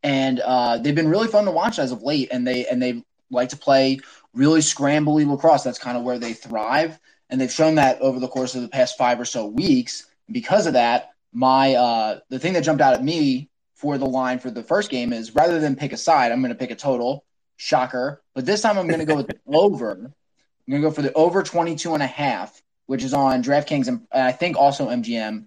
And 0.03 0.41
uh, 0.41 0.79
they've 0.79 0.95
been 0.95 1.09
really 1.09 1.29
fun 1.29 1.45
to 1.45 1.53
watch 1.53 1.79
as 1.79 1.93
of 1.93 2.03
late, 2.03 2.31
and 2.33 2.45
they 2.45 2.67
and 2.67 2.83
they 2.83 3.05
like 3.31 3.51
to 3.51 3.57
play 3.57 4.01
really 4.35 4.61
scrambly 4.61 5.25
lacrosse. 5.29 5.63
That's 5.63 5.79
kind 5.79 5.97
of 5.97 6.03
where 6.03 6.19
they 6.19 6.33
thrive 6.33 6.99
and 7.31 7.41
they've 7.41 7.51
shown 7.51 7.77
that 7.77 8.01
over 8.01 8.19
the 8.19 8.29
course 8.29 8.55
of 8.55 8.63
the 8.63 8.69
past 8.69 8.99
five 8.99 9.21
or 9.21 9.25
so 9.25 9.47
weeks. 9.47 10.07
Because 10.31 10.67
of 10.67 10.75
that, 10.75 11.11
my 11.33 11.75
uh, 11.75 12.21
the 12.29 12.39
thing 12.39 12.53
that 12.55 12.63
jumped 12.63 12.83
out 12.83 12.95
at 12.95 13.03
me 13.05 13.49
for 13.75 13.97
the 13.99 14.07
line 14.07 14.39
for 14.39 14.51
the 14.51 14.63
first 14.63 14.91
game 14.91 15.13
is 15.13 15.35
rather 15.35 15.59
than 15.59 15.77
pick 15.77 15.93
a 15.93 15.97
side, 15.97 16.33
I'm 16.33 16.41
going 16.41 16.53
to 16.53 16.59
pick 16.59 16.71
a 16.71 16.77
total. 16.77 17.25
Shocker. 17.57 18.23
But 18.35 18.47
this 18.47 18.63
time 18.63 18.79
I'm 18.79 18.89
going 18.89 19.01
to 19.01 19.07
go 19.07 19.17
with 19.17 19.29
the 19.29 19.39
over. 19.47 19.93
I'm 19.93 20.71
going 20.71 20.83
to 20.83 20.89
go 20.89 20.91
for 20.91 21.03
the 21.03 21.13
over 21.13 21.43
22 21.43 21.93
and 21.93 22.03
a 22.03 22.07
half, 22.07 22.61
which 22.87 23.05
is 23.05 23.13
on 23.13 23.43
DraftKings 23.43 23.87
and 23.87 24.07
I 24.13 24.33
think 24.33 24.57
also 24.57 24.89
MGM. 24.89 25.47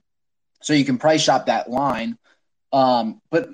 So 0.62 0.74
you 0.74 0.86
can 0.86 1.00
price 1.00 1.24
shop 1.24 1.48
that 1.48 1.70
line. 1.70 2.18
Um, 2.72 3.20
but 3.32 3.50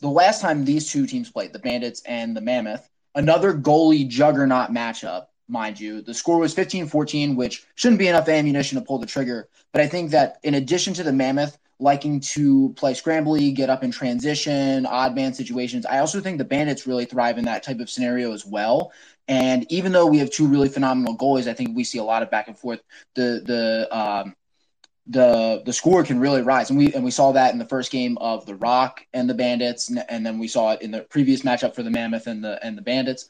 the 0.00 0.08
last 0.08 0.40
time 0.40 0.64
these 0.64 0.90
two 0.90 1.06
teams 1.06 1.30
played, 1.30 1.52
the 1.52 1.58
Bandits 1.58 2.02
and 2.06 2.36
the 2.36 2.40
Mammoth, 2.40 2.88
another 3.14 3.52
goalie 3.52 4.08
juggernaut 4.08 4.70
matchup 4.70 5.26
mind 5.48 5.78
you. 5.78 6.02
The 6.02 6.14
score 6.14 6.38
was 6.38 6.54
15 6.54 6.88
14, 6.88 7.36
which 7.36 7.66
shouldn't 7.74 7.98
be 7.98 8.08
enough 8.08 8.28
ammunition 8.28 8.78
to 8.78 8.84
pull 8.84 8.98
the 8.98 9.06
trigger. 9.06 9.48
But 9.72 9.82
I 9.82 9.88
think 9.88 10.10
that 10.10 10.38
in 10.42 10.54
addition 10.54 10.94
to 10.94 11.02
the 11.02 11.12
Mammoth 11.12 11.58
liking 11.78 12.20
to 12.20 12.72
play 12.76 12.94
scrambly, 12.94 13.54
get 13.54 13.68
up 13.68 13.84
in 13.84 13.90
transition, 13.90 14.86
odd 14.86 15.14
man 15.14 15.34
situations. 15.34 15.84
I 15.84 15.98
also 15.98 16.20
think 16.20 16.38
the 16.38 16.44
Bandits 16.44 16.86
really 16.86 17.04
thrive 17.04 17.38
in 17.38 17.44
that 17.44 17.62
type 17.62 17.80
of 17.80 17.90
scenario 17.90 18.32
as 18.32 18.46
well. 18.46 18.92
And 19.28 19.70
even 19.70 19.92
though 19.92 20.06
we 20.06 20.18
have 20.18 20.30
two 20.30 20.46
really 20.46 20.68
phenomenal 20.68 21.16
goalies, 21.16 21.48
I 21.48 21.52
think 21.52 21.76
we 21.76 21.84
see 21.84 21.98
a 21.98 22.04
lot 22.04 22.22
of 22.22 22.30
back 22.30 22.48
and 22.48 22.56
forth. 22.56 22.80
The 23.14 23.42
the 23.44 23.88
um, 23.96 24.34
the 25.08 25.62
the 25.64 25.72
score 25.72 26.02
can 26.04 26.18
really 26.18 26.42
rise, 26.42 26.70
and 26.70 26.78
we 26.78 26.94
and 26.94 27.04
we 27.04 27.10
saw 27.10 27.32
that 27.32 27.52
in 27.52 27.58
the 27.58 27.66
first 27.66 27.90
game 27.90 28.16
of 28.18 28.46
the 28.46 28.54
Rock 28.54 29.04
and 29.12 29.28
the 29.28 29.34
Bandits, 29.34 29.88
and, 29.88 30.04
and 30.08 30.24
then 30.24 30.38
we 30.38 30.48
saw 30.48 30.72
it 30.72 30.82
in 30.82 30.90
the 30.92 31.00
previous 31.02 31.42
matchup 31.42 31.74
for 31.74 31.82
the 31.82 31.90
Mammoth 31.90 32.26
and 32.26 32.42
the 32.42 32.64
and 32.64 32.78
the 32.78 32.82
Bandits. 32.82 33.28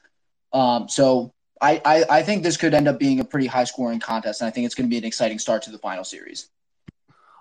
Um, 0.52 0.88
so 0.88 1.32
I, 1.60 1.80
I 1.84 2.04
I 2.18 2.22
think 2.22 2.42
this 2.42 2.56
could 2.56 2.74
end 2.74 2.88
up 2.88 2.98
being 2.98 3.20
a 3.20 3.24
pretty 3.24 3.46
high 3.46 3.64
scoring 3.64 4.00
contest, 4.00 4.40
and 4.40 4.48
I 4.48 4.50
think 4.50 4.66
it's 4.66 4.74
going 4.74 4.88
to 4.88 4.90
be 4.90 4.98
an 4.98 5.04
exciting 5.04 5.38
start 5.38 5.62
to 5.62 5.70
the 5.70 5.78
final 5.78 6.04
series. 6.04 6.48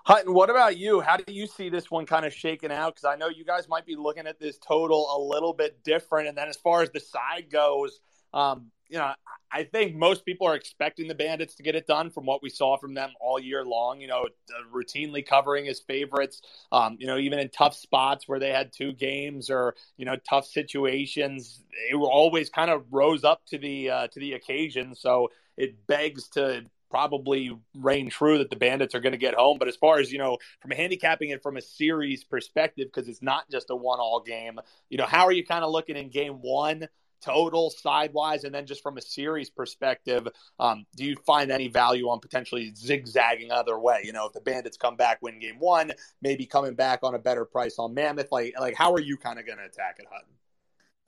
Hutton, 0.06 0.32
what 0.32 0.50
about 0.50 0.76
you? 0.76 1.00
How 1.00 1.16
do 1.16 1.32
you 1.32 1.48
see 1.48 1.68
this 1.68 1.90
one 1.90 2.06
kind 2.06 2.24
of 2.24 2.32
shaking 2.32 2.70
out? 2.70 2.94
Because 2.94 3.04
I 3.04 3.16
know 3.16 3.28
you 3.28 3.44
guys 3.44 3.68
might 3.68 3.84
be 3.84 3.96
looking 3.96 4.28
at 4.28 4.38
this 4.38 4.56
total 4.56 5.08
a 5.16 5.18
little 5.20 5.52
bit 5.52 5.82
different. 5.82 6.28
And 6.28 6.38
then 6.38 6.46
as 6.46 6.56
far 6.56 6.82
as 6.82 6.90
the 6.90 7.00
side 7.00 7.50
goes, 7.50 7.98
um, 8.32 8.70
you 8.88 8.98
know, 8.98 9.12
I 9.50 9.64
think 9.64 9.94
most 9.94 10.24
people 10.24 10.46
are 10.46 10.54
expecting 10.54 11.08
the 11.08 11.14
Bandits 11.14 11.54
to 11.56 11.62
get 11.62 11.74
it 11.74 11.86
done 11.86 12.10
from 12.10 12.26
what 12.26 12.42
we 12.42 12.50
saw 12.50 12.76
from 12.76 12.94
them 12.94 13.10
all 13.20 13.38
year 13.38 13.64
long. 13.64 14.00
You 14.00 14.08
know, 14.08 14.28
routinely 14.72 15.26
covering 15.26 15.68
as 15.68 15.80
favorites. 15.80 16.42
Um, 16.72 16.96
you 16.98 17.06
know, 17.06 17.18
even 17.18 17.38
in 17.38 17.48
tough 17.48 17.74
spots 17.74 18.28
where 18.28 18.38
they 18.38 18.50
had 18.50 18.72
two 18.72 18.92
games 18.92 19.50
or 19.50 19.74
you 19.96 20.04
know 20.04 20.16
tough 20.28 20.46
situations, 20.46 21.62
they 21.88 21.96
were 21.96 22.10
always 22.10 22.50
kind 22.50 22.70
of 22.70 22.84
rose 22.90 23.24
up 23.24 23.44
to 23.46 23.58
the 23.58 23.90
uh, 23.90 24.06
to 24.08 24.20
the 24.20 24.34
occasion. 24.34 24.94
So 24.94 25.30
it 25.56 25.86
begs 25.86 26.28
to 26.30 26.64
probably 26.90 27.56
reign 27.74 28.08
true 28.10 28.38
that 28.38 28.50
the 28.50 28.56
Bandits 28.56 28.94
are 28.94 29.00
going 29.00 29.12
to 29.12 29.18
get 29.18 29.34
home. 29.34 29.58
But 29.58 29.68
as 29.68 29.76
far 29.76 29.98
as, 29.98 30.12
you 30.12 30.18
know, 30.18 30.38
from 30.60 30.70
handicapping 30.70 31.30
it 31.30 31.42
from 31.42 31.56
a 31.56 31.60
series 31.62 32.24
perspective, 32.24 32.86
because 32.86 33.08
it's 33.08 33.22
not 33.22 33.50
just 33.50 33.70
a 33.70 33.76
one 33.76 33.98
all 33.98 34.20
game, 34.20 34.60
you 34.88 34.98
know, 34.98 35.06
how 35.06 35.24
are 35.24 35.32
you 35.32 35.44
kind 35.44 35.64
of 35.64 35.70
looking 35.70 35.96
in 35.96 36.08
game 36.10 36.34
one? 36.40 36.88
Total 37.20 37.70
sidewise 37.70 38.44
and 38.44 38.54
then 38.54 38.66
just 38.66 38.82
from 38.82 38.96
a 38.96 39.02
series 39.02 39.50
perspective 39.50 40.26
um, 40.60 40.84
do 40.96 41.04
you 41.04 41.16
find 41.26 41.50
any 41.50 41.68
value 41.68 42.08
on 42.08 42.20
potentially 42.20 42.72
zigzagging 42.74 43.50
other 43.50 43.78
way 43.78 44.00
you 44.04 44.12
know 44.12 44.26
if 44.26 44.32
the 44.32 44.40
bandits 44.40 44.76
come 44.76 44.96
back 44.96 45.18
win 45.22 45.38
game 45.38 45.58
one 45.58 45.90
maybe 46.22 46.46
coming 46.46 46.74
back 46.74 47.00
on 47.02 47.14
a 47.14 47.18
better 47.18 47.44
price 47.44 47.76
on 47.78 47.94
mammoth 47.94 48.30
like 48.30 48.54
like 48.60 48.74
how 48.74 48.92
are 48.92 49.00
you 49.00 49.16
kind 49.16 49.38
of 49.38 49.46
going 49.46 49.58
to 49.58 49.64
attack 49.64 49.96
it 49.98 50.06
hutton 50.10 50.36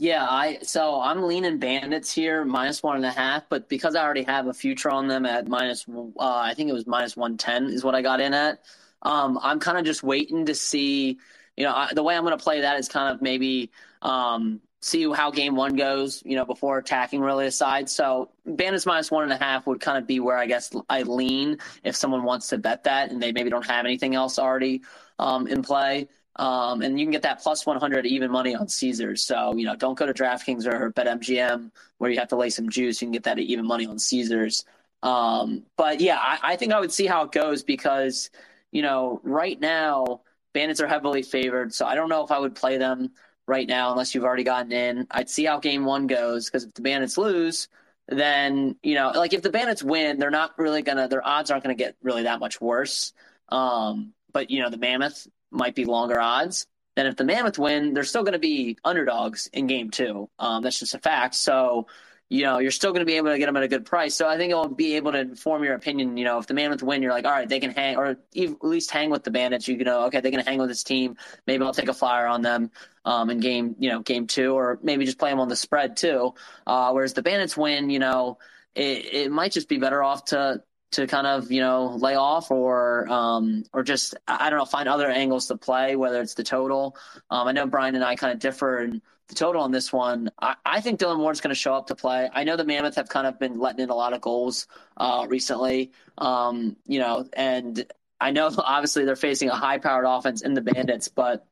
yeah, 0.00 0.24
I 0.30 0.58
so 0.62 1.00
I'm 1.00 1.24
leaning 1.24 1.58
Bandits 1.58 2.12
here 2.12 2.44
minus 2.44 2.84
one 2.84 2.96
and 2.96 3.04
a 3.04 3.10
half, 3.10 3.48
but 3.48 3.68
because 3.68 3.96
I 3.96 4.04
already 4.04 4.22
have 4.22 4.46
a 4.46 4.54
future 4.54 4.90
on 4.90 5.08
them 5.08 5.26
at 5.26 5.48
minus, 5.48 5.86
uh, 5.88 6.12
I 6.20 6.54
think 6.54 6.70
it 6.70 6.72
was 6.72 6.86
minus 6.86 7.16
one 7.16 7.36
ten 7.36 7.66
is 7.66 7.82
what 7.82 7.96
I 7.96 8.02
got 8.02 8.20
in 8.20 8.32
at. 8.32 8.60
Um, 9.02 9.40
I'm 9.42 9.58
kind 9.58 9.76
of 9.76 9.84
just 9.84 10.04
waiting 10.04 10.46
to 10.46 10.54
see. 10.54 11.18
You 11.56 11.64
know, 11.64 11.74
I, 11.74 11.92
the 11.92 12.04
way 12.04 12.14
I'm 12.14 12.22
going 12.22 12.38
to 12.38 12.42
play 12.42 12.60
that 12.60 12.78
is 12.78 12.88
kind 12.88 13.12
of 13.12 13.20
maybe 13.20 13.72
um, 14.00 14.60
see 14.80 15.10
how 15.12 15.30
game 15.30 15.56
one 15.56 15.76
goes. 15.76 16.22
You 16.24 16.36
know, 16.36 16.44
before 16.44 16.78
attacking 16.78 17.20
really 17.20 17.46
aside. 17.46 17.88
So 17.88 18.30
Bandits 18.46 18.86
minus 18.86 19.10
one 19.10 19.24
and 19.24 19.32
a 19.32 19.36
half 19.36 19.66
would 19.66 19.80
kind 19.80 19.98
of 19.98 20.06
be 20.06 20.20
where 20.20 20.38
I 20.38 20.46
guess 20.46 20.70
I 20.88 21.02
lean 21.02 21.58
if 21.84 21.96
someone 21.96 22.24
wants 22.24 22.48
to 22.48 22.58
bet 22.58 22.84
that 22.84 23.10
and 23.10 23.22
they 23.22 23.32
maybe 23.32 23.50
don't 23.50 23.66
have 23.66 23.84
anything 23.84 24.14
else 24.14 24.38
already 24.38 24.82
um, 25.18 25.46
in 25.46 25.62
play. 25.62 26.08
Um, 26.36 26.82
and 26.82 26.98
you 26.98 27.04
can 27.04 27.10
get 27.10 27.22
that 27.22 27.42
plus 27.42 27.66
100 27.66 28.06
even 28.06 28.30
money 28.30 28.54
on 28.54 28.68
Caesars. 28.68 29.24
So, 29.24 29.56
you 29.56 29.66
know, 29.66 29.74
don't 29.74 29.98
go 29.98 30.06
to 30.06 30.14
DraftKings 30.14 30.66
or 30.66 30.92
BetMGM 30.92 31.72
where 31.98 32.10
you 32.10 32.18
have 32.18 32.28
to 32.28 32.36
lay 32.36 32.50
some 32.50 32.68
juice. 32.68 33.02
You 33.02 33.06
can 33.06 33.12
get 33.12 33.24
that 33.24 33.38
even 33.40 33.66
money 33.66 33.86
on 33.86 33.98
Caesars. 33.98 34.64
Um, 35.02 35.64
but 35.76 36.00
yeah, 36.00 36.18
I, 36.20 36.52
I 36.52 36.56
think 36.56 36.72
I 36.72 36.78
would 36.78 36.92
see 36.92 37.06
how 37.06 37.24
it 37.24 37.32
goes 37.32 37.64
because, 37.64 38.30
you 38.70 38.82
know, 38.82 39.20
right 39.24 39.58
now, 39.58 40.20
Bandits 40.54 40.80
are 40.80 40.86
heavily 40.86 41.22
favored. 41.22 41.74
So 41.74 41.86
I 41.86 41.94
don't 41.94 42.08
know 42.08 42.24
if 42.24 42.30
I 42.30 42.38
would 42.38 42.54
play 42.54 42.78
them 42.78 43.10
right 43.48 43.66
now 43.66 43.90
unless 43.90 44.14
you've 44.14 44.24
already 44.24 44.44
gotten 44.44 44.72
in. 44.72 45.06
I'd 45.10 45.30
see 45.30 45.44
how 45.44 45.58
game 45.58 45.84
one 45.84 46.06
goes 46.06 46.46
because 46.46 46.64
if 46.64 46.74
the 46.74 46.82
Bandits 46.82 47.18
lose, 47.18 47.68
then, 48.06 48.76
you 48.82 48.94
know, 48.94 49.12
like 49.14 49.32
if 49.32 49.42
the 49.42 49.50
Bandits 49.50 49.82
win, 49.82 50.18
they're 50.18 50.30
not 50.30 50.58
really 50.58 50.82
to, 50.98 51.08
their 51.08 51.26
odds 51.26 51.50
aren't 51.50 51.64
to 51.76 51.82
get 51.82 51.96
really 52.02 52.22
that 52.24 52.40
much 52.40 52.60
worse. 52.60 53.12
Um, 53.48 54.12
but, 54.32 54.50
you 54.50 54.60
know, 54.60 54.70
the 54.70 54.78
Mammoth, 54.78 55.26
might 55.50 55.74
be 55.74 55.84
longer 55.84 56.20
odds. 56.20 56.66
Then 56.96 57.06
if 57.06 57.16
the 57.16 57.24
Mammoth 57.24 57.58
win, 57.58 57.94
they're 57.94 58.04
still 58.04 58.22
to 58.32 58.38
be 58.38 58.76
underdogs 58.84 59.48
in 59.52 59.66
game 59.66 59.90
two. 59.90 60.28
Um, 60.38 60.62
that's 60.62 60.78
just 60.78 60.94
a 60.94 60.98
fact. 60.98 61.34
So, 61.34 61.86
you 62.30 62.42
know, 62.42 62.58
you're 62.58 62.70
still 62.70 62.90
going 62.92 63.00
to 63.00 63.06
be 63.06 63.14
able 63.14 63.30
to 63.30 63.38
get 63.38 63.46
them 63.46 63.56
at 63.56 63.62
a 63.62 63.68
good 63.68 63.86
price. 63.86 64.14
So 64.14 64.28
I 64.28 64.36
think 64.36 64.50
it'll 64.50 64.68
be 64.68 64.96
able 64.96 65.12
to 65.12 65.20
inform 65.20 65.64
your 65.64 65.74
opinion. 65.74 66.16
You 66.18 66.24
know, 66.24 66.38
if 66.38 66.46
the 66.46 66.54
Mammoth 66.54 66.82
win, 66.82 67.02
you're 67.02 67.12
like, 67.12 67.24
all 67.24 67.30
right, 67.32 67.48
they 67.48 67.58
can 67.58 67.70
hang, 67.70 67.96
or 67.96 68.06
at 68.06 68.18
least 68.62 68.90
hang 68.90 69.08
with 69.08 69.24
the 69.24 69.30
Bandits. 69.30 69.66
You 69.66 69.82
know, 69.82 70.04
okay, 70.06 70.20
they 70.20 70.30
can 70.30 70.40
hang 70.40 70.58
with 70.58 70.68
this 70.68 70.82
team. 70.82 71.16
Maybe 71.46 71.64
I'll 71.64 71.72
take 71.72 71.88
a 71.88 71.94
flyer 71.94 72.26
on 72.26 72.42
them 72.42 72.70
um, 73.04 73.30
in 73.30 73.40
game, 73.40 73.76
you 73.78 73.88
know, 73.88 74.00
game 74.00 74.26
two, 74.26 74.52
or 74.52 74.78
maybe 74.82 75.06
just 75.06 75.18
play 75.18 75.30
them 75.30 75.40
on 75.40 75.48
the 75.48 75.56
spread 75.56 75.96
too. 75.96 76.34
Uh, 76.66 76.92
whereas 76.92 77.14
the 77.14 77.22
Bandits 77.22 77.56
win, 77.56 77.88
you 77.88 77.98
know, 77.98 78.38
it, 78.74 79.14
it 79.14 79.32
might 79.32 79.52
just 79.52 79.68
be 79.68 79.78
better 79.78 80.02
off 80.02 80.26
to 80.26 80.62
to 80.90 81.06
kind 81.06 81.26
of 81.26 81.52
you 81.52 81.60
know 81.60 81.96
lay 81.96 82.14
off 82.14 82.50
or 82.50 83.08
um, 83.10 83.64
or 83.72 83.82
just 83.82 84.14
I 84.26 84.50
don't 84.50 84.58
know 84.58 84.64
find 84.64 84.88
other 84.88 85.08
angles 85.08 85.46
to 85.48 85.56
play 85.56 85.96
whether 85.96 86.20
it's 86.20 86.34
the 86.34 86.44
total. 86.44 86.96
Um, 87.30 87.48
I 87.48 87.52
know 87.52 87.66
Brian 87.66 87.94
and 87.94 88.04
I 88.04 88.16
kind 88.16 88.32
of 88.32 88.38
differ 88.38 88.80
in 88.80 89.02
the 89.28 89.34
total 89.34 89.62
on 89.62 89.70
this 89.70 89.92
one. 89.92 90.30
I, 90.40 90.56
I 90.64 90.80
think 90.80 90.98
Dillon 90.98 91.18
Ward's 91.18 91.40
going 91.40 91.54
to 91.54 91.60
show 91.60 91.74
up 91.74 91.88
to 91.88 91.94
play. 91.94 92.28
I 92.32 92.44
know 92.44 92.56
the 92.56 92.64
Mammoth 92.64 92.96
have 92.96 93.08
kind 93.08 93.26
of 93.26 93.38
been 93.38 93.58
letting 93.58 93.80
in 93.80 93.90
a 93.90 93.94
lot 93.94 94.12
of 94.12 94.20
goals 94.20 94.66
uh, 94.96 95.26
recently. 95.28 95.92
Um, 96.16 96.76
you 96.86 96.98
know, 96.98 97.28
and 97.34 97.84
I 98.20 98.30
know 98.30 98.50
obviously 98.58 99.04
they're 99.04 99.16
facing 99.16 99.50
a 99.50 99.54
high 99.54 99.78
powered 99.78 100.06
offense 100.06 100.42
in 100.42 100.54
the 100.54 100.62
Bandits, 100.62 101.08
but 101.08 101.46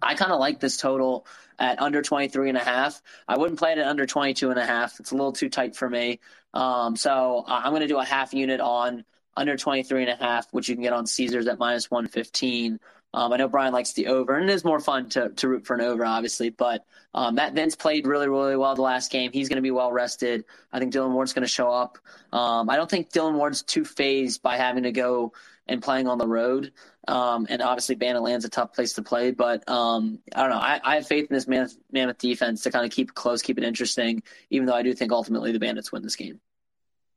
I 0.00 0.14
kind 0.14 0.32
of 0.32 0.40
like 0.40 0.58
this 0.58 0.76
total 0.76 1.26
at 1.58 1.80
under 1.80 2.02
23 2.02 2.48
and 2.48 2.58
a 2.58 2.64
half. 2.64 3.00
I 3.28 3.36
wouldn't 3.36 3.58
play 3.58 3.72
it 3.72 3.78
at 3.78 3.86
under 3.86 4.06
22 4.06 4.50
and 4.50 4.58
a 4.58 4.66
half. 4.66 4.98
It's 4.98 5.12
a 5.12 5.14
little 5.14 5.32
too 5.32 5.48
tight 5.48 5.76
for 5.76 5.88
me. 5.88 6.18
Um, 6.52 6.96
so 6.96 7.44
I'm 7.46 7.70
going 7.70 7.82
to 7.82 7.88
do 7.88 7.98
a 7.98 8.04
half 8.04 8.34
unit 8.34 8.60
on 8.60 9.04
under 9.36 9.56
23 9.56 10.02
and 10.02 10.10
a 10.10 10.16
half, 10.16 10.52
which 10.52 10.68
you 10.68 10.74
can 10.74 10.82
get 10.82 10.92
on 10.92 11.06
Caesars 11.06 11.46
at 11.46 11.58
minus 11.58 11.90
115. 11.90 12.80
Um, 13.14 13.32
I 13.32 13.36
know 13.36 13.48
Brian 13.48 13.72
likes 13.72 13.92
the 13.92 14.06
over, 14.06 14.36
and 14.36 14.48
it 14.48 14.52
is 14.52 14.64
more 14.64 14.80
fun 14.80 15.08
to, 15.10 15.28
to 15.30 15.48
root 15.48 15.66
for 15.66 15.74
an 15.74 15.82
over, 15.82 16.04
obviously. 16.04 16.50
But 16.50 16.84
um, 17.14 17.34
Matt 17.34 17.54
Vinc 17.54 17.78
played 17.78 18.06
really, 18.06 18.28
really 18.28 18.56
well 18.56 18.74
the 18.74 18.82
last 18.82 19.10
game. 19.10 19.30
He's 19.32 19.48
going 19.48 19.56
to 19.56 19.62
be 19.62 19.70
well 19.70 19.92
rested. 19.92 20.44
I 20.72 20.78
think 20.78 20.92
Dillon 20.92 21.12
Ward's 21.12 21.32
going 21.32 21.42
to 21.42 21.48
show 21.48 21.70
up. 21.70 21.98
Um, 22.32 22.70
I 22.70 22.76
don't 22.76 22.90
think 22.90 23.10
Dillon 23.10 23.34
Ward's 23.34 23.62
too 23.62 23.84
phased 23.84 24.42
by 24.42 24.56
having 24.56 24.84
to 24.84 24.92
go 24.92 25.32
and 25.66 25.82
playing 25.82 26.08
on 26.08 26.18
the 26.18 26.26
road. 26.26 26.72
Um, 27.06 27.46
and 27.50 27.60
obviously, 27.60 27.96
Banditland's 27.96 28.44
a 28.44 28.48
tough 28.48 28.72
place 28.72 28.94
to 28.94 29.02
play, 29.02 29.32
but 29.32 29.68
um, 29.68 30.20
I 30.34 30.42
don't 30.42 30.50
know. 30.50 30.56
I, 30.56 30.80
I, 30.84 30.94
have 30.96 31.06
faith 31.06 31.26
in 31.30 31.34
this 31.34 31.48
Mammoth, 31.48 31.76
Mammoth 31.90 32.18
defense 32.18 32.62
to 32.62 32.70
kind 32.70 32.84
of 32.84 32.92
keep 32.92 33.14
close, 33.14 33.42
keep 33.42 33.58
it 33.58 33.64
interesting, 33.64 34.22
even 34.50 34.66
though 34.66 34.74
I 34.74 34.82
do 34.82 34.94
think 34.94 35.10
ultimately 35.10 35.52
the 35.52 35.58
Bandits 35.58 35.90
win 35.90 36.02
this 36.02 36.16
game. 36.16 36.40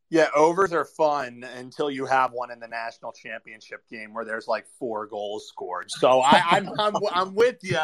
Yeah, 0.10 0.28
overs 0.36 0.72
are 0.72 0.86
fun 0.86 1.44
until 1.58 1.90
you 1.90 2.06
have 2.06 2.32
one 2.32 2.52
in 2.52 2.60
the 2.60 2.68
national 2.68 3.12
championship 3.12 3.88
game 3.90 4.14
where 4.14 4.24
there's 4.24 4.48
like 4.48 4.68
four 4.78 5.08
goals 5.08 5.48
scored. 5.48 5.90
So 5.90 6.22
I, 6.22 6.44
I'm, 6.52 6.70
I'm 6.80 6.96
I'm 7.12 7.36
with 7.36 7.58
you, 7.64 7.80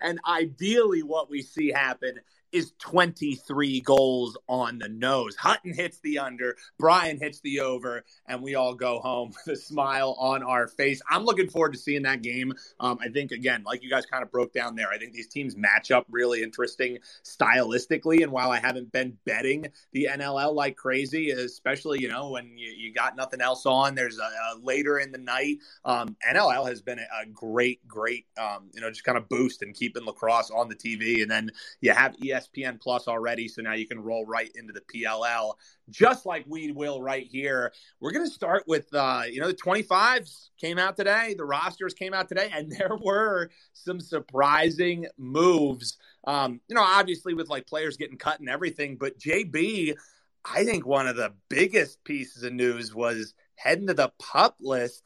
and 0.00 0.18
ideally, 0.26 1.02
what 1.02 1.28
we 1.28 1.42
see 1.42 1.70
happen 1.70 2.18
is 2.52 2.72
23 2.78 3.80
goals 3.80 4.36
on 4.48 4.78
the 4.78 4.88
nose. 4.88 5.36
Hutton 5.36 5.74
hits 5.74 5.98
the 6.00 6.18
under, 6.18 6.56
Brian 6.78 7.18
hits 7.18 7.40
the 7.40 7.60
over, 7.60 8.04
and 8.26 8.42
we 8.42 8.54
all 8.54 8.74
go 8.74 9.00
home 9.00 9.32
with 9.46 9.58
a 9.58 9.60
smile 9.60 10.16
on 10.18 10.42
our 10.42 10.68
face. 10.68 11.02
I'm 11.10 11.24
looking 11.24 11.48
forward 11.48 11.72
to 11.72 11.78
seeing 11.78 12.02
that 12.02 12.22
game. 12.22 12.52
Um, 12.80 12.98
I 13.00 13.08
think, 13.08 13.32
again, 13.32 13.62
like 13.64 13.82
you 13.82 13.90
guys 13.90 14.06
kind 14.06 14.22
of 14.22 14.30
broke 14.30 14.52
down 14.52 14.76
there, 14.76 14.88
I 14.88 14.98
think 14.98 15.12
these 15.12 15.28
teams 15.28 15.56
match 15.56 15.90
up 15.90 16.06
really 16.10 16.42
interesting 16.42 16.98
stylistically. 17.24 18.22
And 18.22 18.32
while 18.32 18.50
I 18.50 18.58
haven't 18.58 18.92
been 18.92 19.16
betting 19.24 19.66
the 19.92 20.08
NLL 20.12 20.54
like 20.54 20.76
crazy, 20.76 21.30
especially, 21.30 22.00
you 22.00 22.08
know, 22.08 22.30
when 22.30 22.56
you, 22.56 22.70
you 22.70 22.92
got 22.92 23.16
nothing 23.16 23.40
else 23.40 23.66
on, 23.66 23.94
there's 23.94 24.18
a, 24.18 24.22
a 24.22 24.58
later 24.62 24.98
in 24.98 25.12
the 25.12 25.18
night. 25.18 25.58
Um, 25.84 26.16
NLL 26.28 26.68
has 26.68 26.80
been 26.80 26.98
a, 26.98 27.22
a 27.22 27.26
great, 27.26 27.86
great, 27.86 28.26
um, 28.38 28.70
you 28.72 28.80
know, 28.80 28.90
just 28.90 29.04
kind 29.04 29.18
of 29.18 29.28
boost 29.28 29.62
and 29.62 29.74
keeping 29.74 30.04
lacrosse 30.04 30.50
on 30.50 30.68
the 30.68 30.74
TV. 30.74 31.22
And 31.22 31.30
then 31.30 31.50
you 31.80 31.92
have 31.92 32.16
ESPN 32.16 32.35
ESPN 32.36 32.80
Plus 32.80 33.08
already, 33.08 33.48
so 33.48 33.62
now 33.62 33.74
you 33.74 33.86
can 33.86 34.00
roll 34.00 34.24
right 34.24 34.50
into 34.54 34.72
the 34.72 34.80
PLL, 34.80 35.54
just 35.90 36.26
like 36.26 36.44
we 36.46 36.72
will 36.72 37.02
right 37.02 37.26
here. 37.26 37.72
We're 38.00 38.12
going 38.12 38.26
to 38.26 38.32
start 38.32 38.64
with, 38.66 38.92
uh, 38.94 39.22
you 39.30 39.40
know, 39.40 39.48
the 39.48 39.54
25s 39.54 40.48
came 40.60 40.78
out 40.78 40.96
today, 40.96 41.34
the 41.36 41.44
rosters 41.44 41.94
came 41.94 42.14
out 42.14 42.28
today, 42.28 42.50
and 42.52 42.70
there 42.78 42.96
were 43.00 43.50
some 43.72 44.00
surprising 44.00 45.06
moves. 45.18 45.96
Um, 46.26 46.60
you 46.68 46.74
know, 46.74 46.82
obviously 46.82 47.34
with 47.34 47.48
like 47.48 47.66
players 47.66 47.96
getting 47.96 48.18
cut 48.18 48.40
and 48.40 48.48
everything, 48.48 48.96
but 48.96 49.18
JB, 49.18 49.94
I 50.44 50.64
think 50.64 50.86
one 50.86 51.08
of 51.08 51.16
the 51.16 51.32
biggest 51.48 52.04
pieces 52.04 52.42
of 52.42 52.52
news 52.52 52.94
was 52.94 53.34
heading 53.56 53.88
to 53.88 53.94
the 53.94 54.12
pup 54.18 54.56
list 54.60 55.02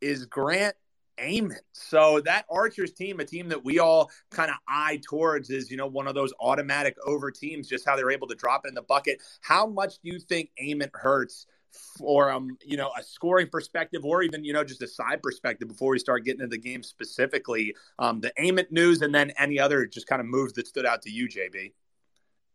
is 0.00 0.26
Grant 0.26 0.76
Ament. 1.18 1.62
So 1.72 2.20
that 2.20 2.46
Archers 2.50 2.92
team, 2.92 3.20
a 3.20 3.24
team 3.24 3.48
that 3.48 3.64
we 3.64 3.78
all 3.78 4.10
kind 4.30 4.50
of 4.50 4.56
eye 4.68 5.00
towards, 5.08 5.50
is 5.50 5.70
you 5.70 5.76
know 5.76 5.86
one 5.86 6.06
of 6.06 6.14
those 6.14 6.32
automatic 6.40 6.96
over 7.06 7.30
teams. 7.30 7.68
Just 7.68 7.86
how 7.86 7.96
they're 7.96 8.10
able 8.10 8.28
to 8.28 8.34
drop 8.34 8.66
in 8.66 8.74
the 8.74 8.82
bucket. 8.82 9.20
How 9.40 9.66
much 9.66 9.98
do 10.00 10.10
you 10.10 10.18
think 10.18 10.50
Ament 10.58 10.92
hurts 10.94 11.46
for 11.98 12.30
um, 12.30 12.56
you 12.64 12.76
know, 12.76 12.90
a 12.98 13.02
scoring 13.02 13.48
perspective, 13.48 14.04
or 14.04 14.22
even 14.22 14.44
you 14.44 14.52
know, 14.52 14.64
just 14.64 14.82
a 14.82 14.88
side 14.88 15.22
perspective 15.22 15.68
before 15.68 15.90
we 15.90 15.98
start 15.98 16.24
getting 16.24 16.40
into 16.40 16.56
the 16.56 16.62
game 16.62 16.82
specifically, 16.82 17.74
um, 17.98 18.20
the 18.20 18.32
Ament 18.38 18.70
news, 18.70 19.02
and 19.02 19.14
then 19.14 19.32
any 19.38 19.58
other 19.58 19.86
just 19.86 20.06
kind 20.06 20.20
of 20.20 20.26
moves 20.26 20.52
that 20.54 20.66
stood 20.66 20.86
out 20.86 21.02
to 21.02 21.10
you, 21.10 21.28
JB. 21.28 21.72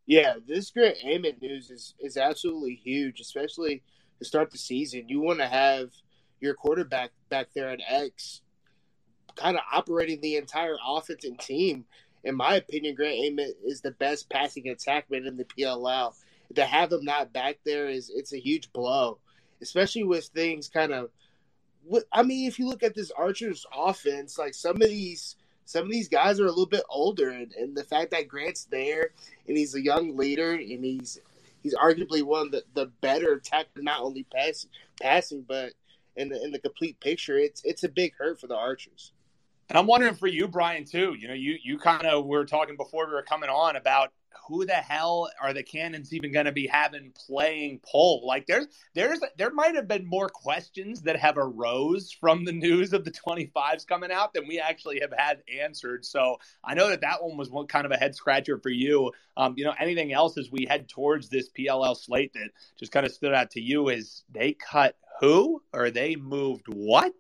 Yeah, 0.06 0.36
this 0.46 0.72
Grant 0.72 0.98
Ament 1.04 1.42
news 1.42 1.70
is 1.70 1.94
is 2.00 2.18
absolutely 2.18 2.76
huge, 2.76 3.20
especially 3.20 3.84
to 4.20 4.26
start 4.26 4.52
the 4.52 4.58
season. 4.58 5.08
You 5.08 5.22
want 5.22 5.40
to 5.40 5.48
have 5.48 5.92
your 6.40 6.54
quarterback 6.54 7.12
back 7.30 7.50
there 7.54 7.70
at 7.70 7.80
X, 7.88 8.42
kind 9.40 9.58
of 9.58 9.64
operating 9.72 10.22
the 10.22 10.36
entire 10.36 10.78
offense 10.86 11.24
and 11.24 11.40
team. 11.40 11.86
In 12.24 12.36
my 12.36 12.56
opinion, 12.56 12.96
Grant 12.96 13.18
Ament 13.26 13.56
is 13.64 13.82
the 13.82 13.92
best 13.92 14.30
passing 14.30 14.66
attackman 14.66 15.26
in 15.26 15.38
the 15.38 15.46
PLL. 15.46 16.14
To 16.56 16.66
have 16.66 16.92
him 16.92 17.06
not 17.06 17.32
back 17.32 17.60
there 17.64 17.88
is 17.88 18.12
it's 18.14 18.34
a 18.34 18.40
huge 18.40 18.74
blow, 18.74 19.20
especially 19.62 20.04
with 20.04 20.26
things 20.26 20.68
kind 20.68 20.92
of. 20.92 21.10
I 22.12 22.24
mean, 22.24 22.48
if 22.48 22.60
you 22.60 22.68
look 22.68 22.84
at 22.84 22.96
this 22.96 23.12
Archer's 23.12 23.66
offense, 23.74 24.38
like 24.38 24.54
some 24.54 24.76
of 24.76 24.90
these 24.90 25.36
some 25.66 25.84
of 25.84 25.92
these 25.92 26.10
guys 26.10 26.40
are 26.40 26.46
a 26.46 26.50
little 26.50 26.66
bit 26.66 26.84
older, 26.90 27.30
and, 27.30 27.54
and 27.54 27.78
the 27.78 27.84
fact 27.84 28.12
that 28.12 28.28
Grant's 28.28 28.66
there 28.66 29.12
and 29.48 29.56
he's 29.56 29.76
a 29.76 29.82
young 29.82 30.18
leader 30.18 30.54
and 30.54 30.84
he's 30.84 31.20
he's 31.62 31.76
arguably 31.76 32.24
one 32.24 32.48
of 32.48 32.52
the, 32.52 32.64
the 32.74 32.88
better 33.02 33.34
attackers, 33.34 33.84
not 33.84 34.02
only 34.02 34.24
pass, 34.24 34.66
passing 35.00 35.46
but 35.48 35.74
in 36.16 36.30
the 36.30 36.44
in 36.44 36.52
the 36.52 36.60
complete 36.60 37.00
picture. 37.00 37.38
It's 37.38 37.62
it's 37.64 37.84
a 37.84 37.90
big 37.90 38.14
hurt 38.18 38.40
for 38.42 38.48
the 38.48 38.56
Archers. 38.56 39.14
And 39.70 39.78
I'm 39.78 39.86
wondering 39.86 40.16
for 40.16 40.28
you, 40.28 40.48
Brian, 40.48 40.84
too. 40.84 41.16
You 41.18 41.28
know, 41.28 41.36
you 41.36 41.58
you 41.64 41.78
kind 41.78 42.06
of 42.06 42.26
were 42.26 42.46
talking 42.46 42.76
before 42.76 43.08
we 43.08 43.14
were 43.14 43.22
coming 43.22 43.50
on 43.50 43.76
about 43.76 44.12
who 44.48 44.66
the 44.66 44.74
hell 44.74 45.30
are 45.40 45.54
the 45.54 45.62
Cannons 45.62 46.12
even 46.12 46.32
going 46.32 46.48
to 46.48 46.52
be 46.52 46.66
having 46.66 47.12
playing 47.12 47.80
pole? 47.86 48.24
Like 48.26 48.48
there's 48.48 48.66
there's 48.96 49.20
there 49.38 49.52
might 49.52 49.76
have 49.76 49.88
been 49.88 50.08
more 50.08 50.28
questions 50.28 51.04
that 51.04 51.18
have 51.18 51.38
arose 51.38 52.12
from 52.12 52.46
the 52.46 52.52
news 52.52 52.94
of 52.94 53.06
the 53.06 53.12
25s 53.12 53.86
coming 53.86 54.12
out 54.12 54.34
than 54.34 54.48
we 54.48 54.60
actually 54.60 55.02
have 55.02 55.14
had 55.16 55.44
answered. 55.62 56.04
So 56.04 56.38
I 56.64 56.74
know 56.74 56.90
that 56.90 57.02
that 57.02 57.24
one 57.24 57.38
was 57.38 57.52
one 57.52 57.68
kind 57.68 57.86
of 57.86 57.92
a 57.92 57.98
head 57.98 58.16
scratcher 58.16 58.58
for 58.58 58.70
you. 58.70 59.12
Um, 59.38 59.54
you 59.56 59.66
know, 59.66 59.76
anything 59.80 60.14
else 60.14 60.36
as 60.40 60.52
we 60.52 60.66
head 60.66 60.90
towards 60.90 61.30
this 61.30 61.50
PLL 61.50 61.96
slate 61.96 62.34
that 62.34 62.50
just 62.80 62.92
kind 62.92 63.06
of 63.06 63.12
stood 63.12 63.34
out 63.34 63.52
to 63.52 63.62
you 63.62 63.90
is 63.90 64.24
they 64.32 64.54
cut 64.54 64.96
who 65.20 65.62
or 65.74 65.92
they 65.92 66.16
moved 66.16 66.66
what? 66.68 67.14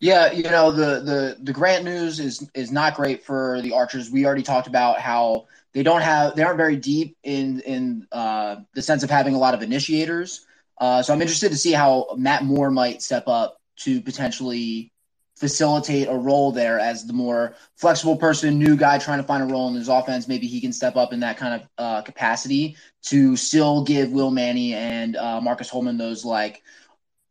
Yeah, 0.00 0.32
you 0.32 0.44
know 0.44 0.70
the 0.70 1.00
the 1.00 1.36
the 1.42 1.52
Grant 1.52 1.84
news 1.84 2.20
is 2.20 2.48
is 2.54 2.70
not 2.70 2.94
great 2.94 3.24
for 3.24 3.60
the 3.62 3.72
Archers. 3.72 4.10
We 4.10 4.26
already 4.26 4.42
talked 4.42 4.68
about 4.68 5.00
how 5.00 5.46
they 5.74 5.82
don't 5.82 6.02
have 6.02 6.36
they 6.36 6.42
aren't 6.42 6.56
very 6.56 6.76
deep 6.76 7.16
in 7.22 7.60
in 7.60 8.06
uh, 8.12 8.56
the 8.74 8.82
sense 8.82 9.02
of 9.02 9.10
having 9.10 9.34
a 9.34 9.38
lot 9.38 9.54
of 9.54 9.62
initiators. 9.62 10.46
Uh, 10.80 11.02
so 11.02 11.12
I'm 11.12 11.20
interested 11.20 11.50
to 11.50 11.56
see 11.56 11.72
how 11.72 12.08
Matt 12.16 12.44
Moore 12.44 12.70
might 12.70 13.02
step 13.02 13.26
up 13.26 13.60
to 13.78 14.00
potentially 14.00 14.92
facilitate 15.36 16.08
a 16.08 16.14
role 16.14 16.50
there 16.52 16.80
as 16.80 17.06
the 17.06 17.12
more 17.12 17.54
flexible 17.76 18.16
person, 18.16 18.58
new 18.58 18.76
guy 18.76 18.98
trying 18.98 19.18
to 19.18 19.24
find 19.24 19.42
a 19.42 19.46
role 19.46 19.68
in 19.68 19.74
his 19.74 19.88
offense. 19.88 20.26
Maybe 20.26 20.46
he 20.46 20.60
can 20.60 20.72
step 20.72 20.96
up 20.96 21.12
in 21.12 21.20
that 21.20 21.36
kind 21.36 21.60
of 21.62 21.68
uh, 21.78 22.02
capacity 22.02 22.76
to 23.04 23.36
still 23.36 23.84
give 23.84 24.10
Will 24.10 24.30
Manny 24.30 24.74
and 24.74 25.16
uh, 25.16 25.40
Marcus 25.40 25.68
Holman 25.68 25.96
those 25.96 26.24
like 26.24 26.62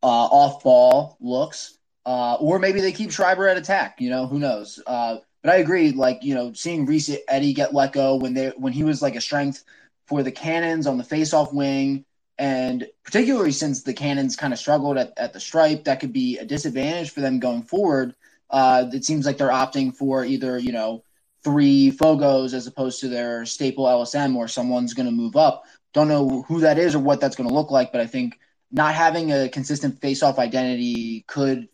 uh, 0.01 0.08
off 0.08 0.63
ball 0.63 1.18
looks. 1.20 1.77
Uh, 2.08 2.36
or 2.36 2.58
maybe 2.58 2.80
they 2.80 2.94
keep 2.94 3.12
Schreiber 3.12 3.50
at 3.50 3.58
attack. 3.58 4.00
You 4.00 4.10
know, 4.10 4.28
who 4.28 4.40
knows? 4.40 4.82
Uh, 4.88 5.18
but 5.44 5.52
I 5.52 5.58
agree. 5.58 5.92
Like 5.92 6.24
you 6.24 6.34
know, 6.34 6.54
seeing 6.54 6.86
Reese 6.86 7.12
Eddie 7.28 7.54
get 7.54 7.74
let 7.74 7.92
go 7.92 8.16
when 8.16 8.34
they 8.34 8.54
when 8.56 8.72
he 8.72 8.86
was 8.86 9.02
like 9.02 9.18
a 9.18 9.22
strength 9.22 9.66
for 10.06 10.24
the 10.24 10.32
Cannons 10.32 10.88
on 10.88 10.98
the 10.98 11.04
faceoff 11.04 11.54
wing, 11.54 12.06
and 12.38 12.88
particularly 13.04 13.52
since 13.52 13.84
the 13.84 13.94
Cannons 13.94 14.38
kind 14.38 14.54
of 14.54 14.60
struggled 14.60 14.98
at, 14.98 15.12
at 15.18 15.34
the 15.34 15.40
stripe, 15.42 15.84
that 15.84 16.00
could 16.00 16.14
be 16.14 16.38
a 16.38 16.46
disadvantage 16.46 17.12
for 17.12 17.20
them 17.20 17.40
going 17.40 17.64
forward. 17.64 18.15
Uh, 18.50 18.86
it 18.93 19.04
seems 19.04 19.26
like 19.26 19.38
they're 19.38 19.50
opting 19.50 19.93
for 19.93 20.24
either 20.24 20.58
you 20.58 20.72
know 20.72 21.04
three 21.43 21.91
Fogos 21.91 22.54
as 22.54 22.67
opposed 22.67 23.02
to 23.02 23.10
their 23.10 23.46
staple 23.46 23.84
LSM, 23.84 24.38
or 24.38 24.48
someone's 24.48 24.93
going 24.93 25.10
to 25.10 25.12
move 25.12 25.36
up. 25.36 25.65
Don't 25.93 26.08
know 26.08 26.43
who 26.43 26.62
that 26.62 26.80
is 26.80 26.96
or 26.96 27.00
what 27.00 27.20
that's 27.20 27.36
going 27.36 27.50
to 27.50 27.56
look 27.56 27.70
like, 27.70 27.91
but 27.91 28.00
I 28.00 28.08
think 28.08 28.39
not 28.72 28.96
having 28.96 29.34
a 29.34 29.50
consistent 29.50 30.00
face-off 30.00 30.39
identity 30.39 31.26
could 31.28 31.67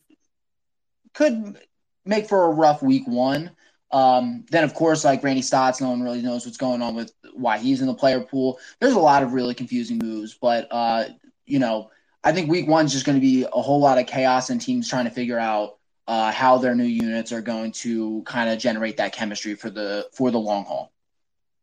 could 1.13 1.60
make 2.06 2.28
for 2.28 2.45
a 2.45 2.49
rough 2.49 2.82
week 2.82 3.08
one. 3.08 3.52
Um, 3.91 4.45
then, 4.49 4.63
of 4.63 4.73
course, 4.73 5.04
like 5.04 5.23
Randy 5.23 5.41
Staats, 5.41 5.80
no 5.80 5.89
one 5.89 6.02
really 6.02 6.21
knows 6.21 6.45
what's 6.45 6.58
going 6.58 6.82
on 6.82 6.95
with 6.95 7.13
why 7.34 7.60
he's 7.60 7.82
in 7.82 7.88
the 7.88 7.93
player 7.93 8.21
pool. 8.21 8.60
There's 8.80 8.93
a 8.93 8.99
lot 8.99 9.21
of 9.21 9.34
really 9.34 9.54
confusing 9.54 9.99
moves, 9.99 10.34
but 10.34 10.67
uh, 10.71 11.06
you 11.45 11.60
know, 11.60 11.91
I 12.23 12.32
think 12.32 12.49
week 12.49 12.67
one's 12.67 12.91
just 12.91 13.06
going 13.06 13.17
to 13.17 13.21
be 13.21 13.43
a 13.43 13.62
whole 13.62 13.80
lot 13.80 13.99
of 13.99 14.08
chaos 14.08 14.49
and 14.49 14.60
teams 14.60 14.89
trying 14.89 15.06
to 15.06 15.12
figure 15.12 15.38
out 15.38 15.78
uh, 16.08 16.32
how 16.32 16.58
their 16.58 16.73
new 16.73 16.84
units 16.84 17.32
are 17.32 17.41
going 17.41 17.71
to 17.71 18.23
kind 18.23 18.49
of 18.49 18.60
generate 18.60 18.97
that 18.97 19.13
chemistry 19.13 19.56
for 19.56 19.69
the 19.69 20.08
for 20.13 20.32
the 20.32 20.39
long 20.39 20.65
haul. 20.65 20.91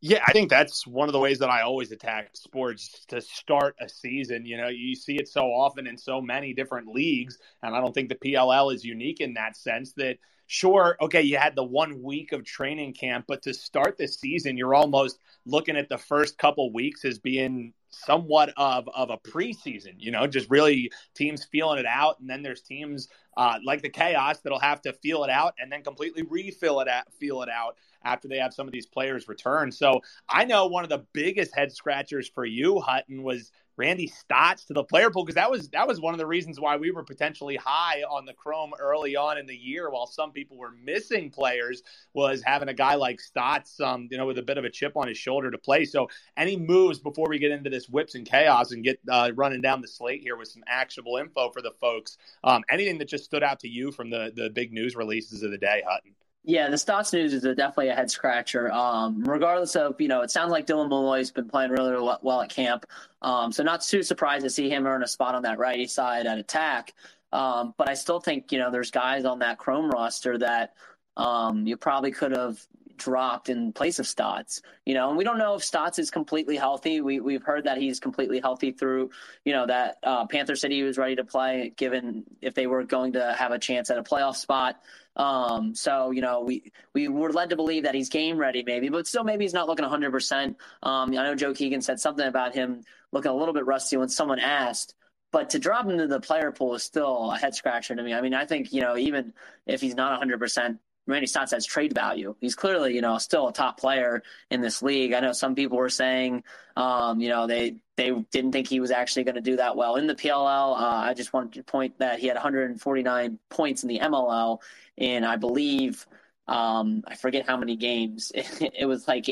Yeah, 0.03 0.23
I 0.27 0.33
think 0.33 0.49
that's 0.49 0.87
one 0.87 1.09
of 1.11 1.13
the 1.13 1.19
ways 1.19 1.39
that 1.41 1.51
I 1.51 1.61
always 1.61 1.93
attack 1.93 2.31
sports 2.35 3.05
to 3.09 3.21
start 3.21 3.77
a 3.81 3.89
season. 3.89 4.47
You 4.47 4.57
know, 4.57 4.69
you 4.69 4.95
see 4.95 5.17
it 5.17 5.29
so 5.29 5.43
often 5.43 5.87
in 5.87 5.99
so 5.99 6.23
many 6.23 6.55
different 6.55 6.89
leagues, 6.89 7.39
and 7.63 7.77
I 7.77 7.81
don't 7.81 7.93
think 7.93 8.09
the 8.09 8.15
PLL 8.15 8.75
is 8.75 8.83
unique 8.83 9.21
in 9.21 9.35
that 9.35 9.57
sense 9.59 9.93
that 9.95 10.17
sure, 10.47 10.97
okay, 11.03 11.21
you 11.21 11.37
had 11.37 11.55
the 11.55 11.65
one 11.65 12.03
week 12.03 12.33
of 12.33 12.45
training 12.45 12.95
camp, 12.95 13.27
but 13.29 13.43
to 13.43 13.53
start 13.53 13.99
the 13.99 14.09
season, 14.09 14.57
you're 14.57 14.75
almost 14.75 15.19
looking 15.45 15.77
at 15.77 15.91
the 15.91 15.99
first 15.99 16.39
couple 16.39 16.73
weeks 16.73 17.05
as 17.05 17.19
being 17.19 17.75
somewhat 17.91 18.53
of 18.57 18.89
of 18.95 19.11
a 19.11 19.19
preseason, 19.19 19.95
you 19.99 20.11
know, 20.11 20.27
just 20.27 20.49
really 20.51 20.91
teams 21.15 21.45
feeling 21.45 21.79
it 21.79 21.87
out, 21.87 22.21
and 22.21 22.29
then 22.29 22.43
there's 22.43 22.63
teams 22.63 23.09
uh, 23.37 23.59
like 23.65 23.83
the 23.83 23.89
chaos 23.89 24.41
that'll 24.41 24.59
have 24.59 24.83
to 24.83 24.93
feel 24.93 25.25
it 25.25 25.31
out 25.31 25.55
and 25.61 25.71
then 25.71 25.83
completely 25.83 26.23
refill 26.23 26.81
it 26.81 26.89
out, 26.89 27.13
feel 27.15 27.43
it 27.43 27.49
out 27.49 27.77
after 28.05 28.29
they 28.29 28.39
have 28.39 28.55
some 28.55 28.67
of 28.67 28.73
these 28.73 28.87
players 28.87 29.29
return. 29.29 29.71
So 29.71 30.01
I 30.29 30.45
know 30.45 30.67
one 30.67 30.85
of 30.85 30.91
the 30.91 31.05
biggest 31.13 31.55
head 31.55 31.73
scratchers 31.73 32.29
for 32.29 32.45
you, 32.45 32.81
Hutton, 32.81 33.23
was 33.23 33.53
Randy 33.81 34.09
Staats 34.09 34.67
to 34.67 34.75
the 34.75 34.85
player 34.85 35.11
pool 35.11 35.25
because 35.25 35.37
that 35.37 35.51
was 35.51 35.71
that 35.71 35.89
was 35.89 36.03
one 36.03 36.13
of 36.13 36.19
the 36.19 36.27
reasons 36.27 36.61
why 36.61 36.77
we 36.77 36.91
were 36.91 37.03
potentially 37.03 37.57
high 37.57 38.03
on 38.03 38.27
the 38.27 38.35
Chrome 38.35 38.73
early 38.79 39.17
on 39.17 39.39
in 39.39 39.47
the 39.47 39.57
year, 39.57 39.89
while 39.89 40.07
some 40.07 40.33
people 40.33 40.59
were 40.59 40.73
missing 40.85 41.31
players, 41.31 41.83
was 42.13 42.43
having 42.45 42.69
a 42.69 42.75
guy 42.75 42.97
like 42.97 43.21
Staats, 43.21 43.81
um, 43.81 44.07
you 44.11 44.19
know, 44.19 44.27
with 44.27 44.37
a 44.37 44.43
bit 44.43 44.59
of 44.59 44.67
a 44.67 44.71
chip 44.71 44.99
on 44.99 45.09
his 45.09 45.17
shoulder 45.17 45.51
to 45.51 45.57
play. 45.57 45.87
So 45.87 46.11
any 46.37 46.59
moves 46.59 46.99
before 46.99 47.31
we 47.31 47.39
get 47.39 47.53
into 47.53 47.71
this 47.71 47.89
whips 47.89 48.15
and 48.15 48.27
chaos 48.27 48.73
and 48.73 48.85
get 48.85 49.01
uh, 49.09 49.33
running 49.35 49.63
down 49.63 49.81
the 49.81 49.89
slate 49.89 50.21
here 50.21 50.37
with 50.37 50.49
some 50.49 50.63
actionable 50.67 51.17
info 51.17 51.49
for 51.51 51.63
the 51.63 51.73
folks? 51.81 52.19
Um, 52.45 52.63
anything 52.71 52.99
that 52.99 53.09
just 53.09 53.25
stood 53.25 53.43
out 53.43 53.61
to 53.61 53.69
you 53.69 53.93
from 53.93 54.11
the 54.11 54.31
the 54.37 54.51
big 54.51 54.75
news 54.75 54.95
releases 54.95 55.43
of 55.43 55.53
the 55.53 55.59
day, 55.59 55.83
Hutton? 55.89 56.15
Yeah, 56.43 56.71
the 56.71 56.77
Staats 56.77 57.13
news 57.13 57.35
is 57.35 57.45
a, 57.45 57.55
definitely 57.55 57.89
a 57.89 57.95
head 57.95 58.11
scratcher. 58.11 58.73
Um, 58.73 59.23
regardless 59.25 59.77
of, 59.77 60.01
you 60.01 60.09
know, 60.09 60.23
it 60.23 60.31
sounds 60.31 60.51
like 60.51 60.67
Dylan 60.67 60.89
Molloy's 60.89 61.31
been 61.31 61.49
playing 61.49 61.71
really, 61.71 61.91
really 61.91 62.17
well 62.23 62.41
at 62.41 62.49
camp. 62.49 62.87
Um, 63.21 63.53
so 63.53 63.63
not 63.63 63.83
too 63.83 64.03
surprised 64.03 64.45
to 64.45 64.51
see 64.51 64.71
him 64.71 64.87
earn 64.87 65.03
a 65.03 65.09
spot 65.09 65.35
on 65.35 65.43
that 65.43 65.59
righty 65.59 65.87
side 65.87 66.27
at 66.27 66.39
attack. 66.39 66.95
Um, 67.33 67.75
but 67.77 67.89
I 67.89 67.95
still 67.95 68.21
think, 68.21 68.53
you 68.53 68.59
know, 68.59 68.71
there's 68.71 68.91
guys 68.91 69.25
on 69.25 69.41
that 69.41 69.59
Chrome 69.59 69.91
roster 69.91 70.39
that 70.39 70.75
um, 71.17 71.67
you 71.67 71.77
probably 71.77 72.11
could 72.11 72.35
have 72.35 72.59
dropped 72.97 73.49
in 73.49 73.73
place 73.73 73.99
of 73.99 74.07
Staats. 74.07 74.63
You 74.87 74.95
know, 74.95 75.09
and 75.09 75.19
we 75.19 75.25
don't 75.25 75.39
know 75.39 75.55
if 75.55 75.63
Staats 75.63 75.99
is 75.99 76.11
completely 76.11 76.57
healthy. 76.57 77.01
We 77.01 77.21
we've 77.21 77.43
heard 77.43 77.65
that 77.65 77.79
he's 77.79 78.01
completely 78.01 78.41
healthy 78.41 78.73
through, 78.73 79.11
you 79.45 79.53
know, 79.53 79.67
that 79.67 79.99
uh, 80.03 80.27
Panther 80.27 80.57
City 80.57 80.83
was 80.83 80.99
ready 80.99 81.17
to 81.17 81.25
play, 81.25 81.73
given 81.77 82.25
if 82.41 82.55
they 82.55 82.67
were 82.67 82.85
going 82.85 83.13
to 83.13 83.35
have 83.39 83.53
a 83.53 83.59
chance 83.59 83.91
at 83.91 83.99
a 83.99 84.03
playoff 84.03 84.37
spot. 84.37 84.81
Um, 85.21 85.75
so 85.75 86.13
you 86.13 86.23
know, 86.23 86.41
we 86.41 86.73
we 86.95 87.09
were 87.09 87.31
led 87.31 87.51
to 87.51 87.57
believe 87.57 87.83
that 87.83 87.95
he's 87.95 88.09
game 88.09 88.39
ready, 88.39 88.63
maybe, 88.63 88.89
but 88.89 89.07
still 89.07 89.23
maybe 89.23 89.45
he's 89.45 89.53
not 89.53 89.69
looking 89.69 89.83
100. 89.83 90.07
Um, 90.07 90.13
percent 90.13 90.57
I 90.83 91.07
know 91.07 91.35
Joe 91.35 91.53
Keegan 91.53 91.83
said 91.83 92.01
something 92.01 92.27
about 92.27 92.55
him 92.55 92.85
looking 93.13 93.31
a 93.31 93.35
little 93.35 93.53
bit 93.53 93.67
rusty 93.67 93.99
when 93.99 94.09
someone 94.09 94.39
asked. 94.39 94.95
But 95.31 95.51
to 95.51 95.59
drop 95.59 95.87
him 95.87 95.99
to 95.99 96.07
the 96.07 96.21
player 96.21 96.51
pool 96.53 96.75
is 96.75 96.83
still 96.83 97.31
a 97.33 97.37
head 97.37 97.55
scratcher 97.55 97.95
to 97.95 98.03
me. 98.03 98.15
I 98.15 98.23
mean, 98.23 98.33
I 98.33 98.47
think 98.47 98.73
you 98.73 98.81
know, 98.81 98.97
even 98.97 99.35
if 99.67 99.83
he's 99.83 99.95
not 99.95 100.13
100, 100.13 100.39
percent 100.39 100.79
Randy 101.11 101.27
Staats 101.27 101.51
has 101.53 101.67
trade 101.67 101.95
value. 101.95 102.35
He's 102.41 102.55
clearly, 102.55 102.95
you 102.95 103.01
know, 103.01 103.19
still 103.19 103.49
a 103.49 103.53
top 103.53 103.79
player 103.79 104.23
in 104.51 104.61
this 104.61 104.83
league. 104.83 105.13
I 105.13 105.21
know 105.21 105.33
some 105.33 105.55
people 105.55 105.79
were 105.79 105.89
saying, 105.89 106.45
um, 106.77 107.21
you 107.21 107.29
know, 107.29 107.47
they 107.47 107.77
they 107.97 108.11
didn't 108.31 108.53
think 108.53 108.69
he 108.69 108.81
was 108.81 108.91
actually 108.91 109.25
going 109.25 109.35
to 109.35 109.41
do 109.41 109.57
that 109.57 109.77
well 109.77 109.97
in 109.97 110.07
the 110.07 110.15
PLL. 110.15 110.81
Uh, 110.81 111.03
I 111.05 111.15
just 111.15 111.33
wanted 111.33 111.53
to 111.55 111.63
point 111.63 111.99
that 111.99 112.19
he 112.19 112.27
had 112.27 112.37
149 112.37 113.39
points 113.49 113.83
in 113.83 113.89
the 113.89 113.99
MLL, 113.99 114.59
and 114.99 115.25
I 115.27 115.37
believe 115.37 116.07
um, 116.51 117.05
I 117.07 117.15
forget 117.15 117.47
how 117.47 117.57
many 117.57 117.77
games. 117.77 118.33
It, 118.61 118.87
was 118.87 119.07
like 119.09 119.27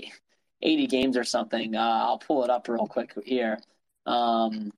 80 0.62 0.86
games 0.86 1.16
or 1.16 1.24
something. 1.24 1.74
Uh, 1.74 1.80
I'll 1.80 2.18
pull 2.18 2.44
it 2.44 2.50
up 2.50 2.68
real 2.68 2.86
quick 2.86 3.12
here. 3.24 3.58
Um, 4.06 4.72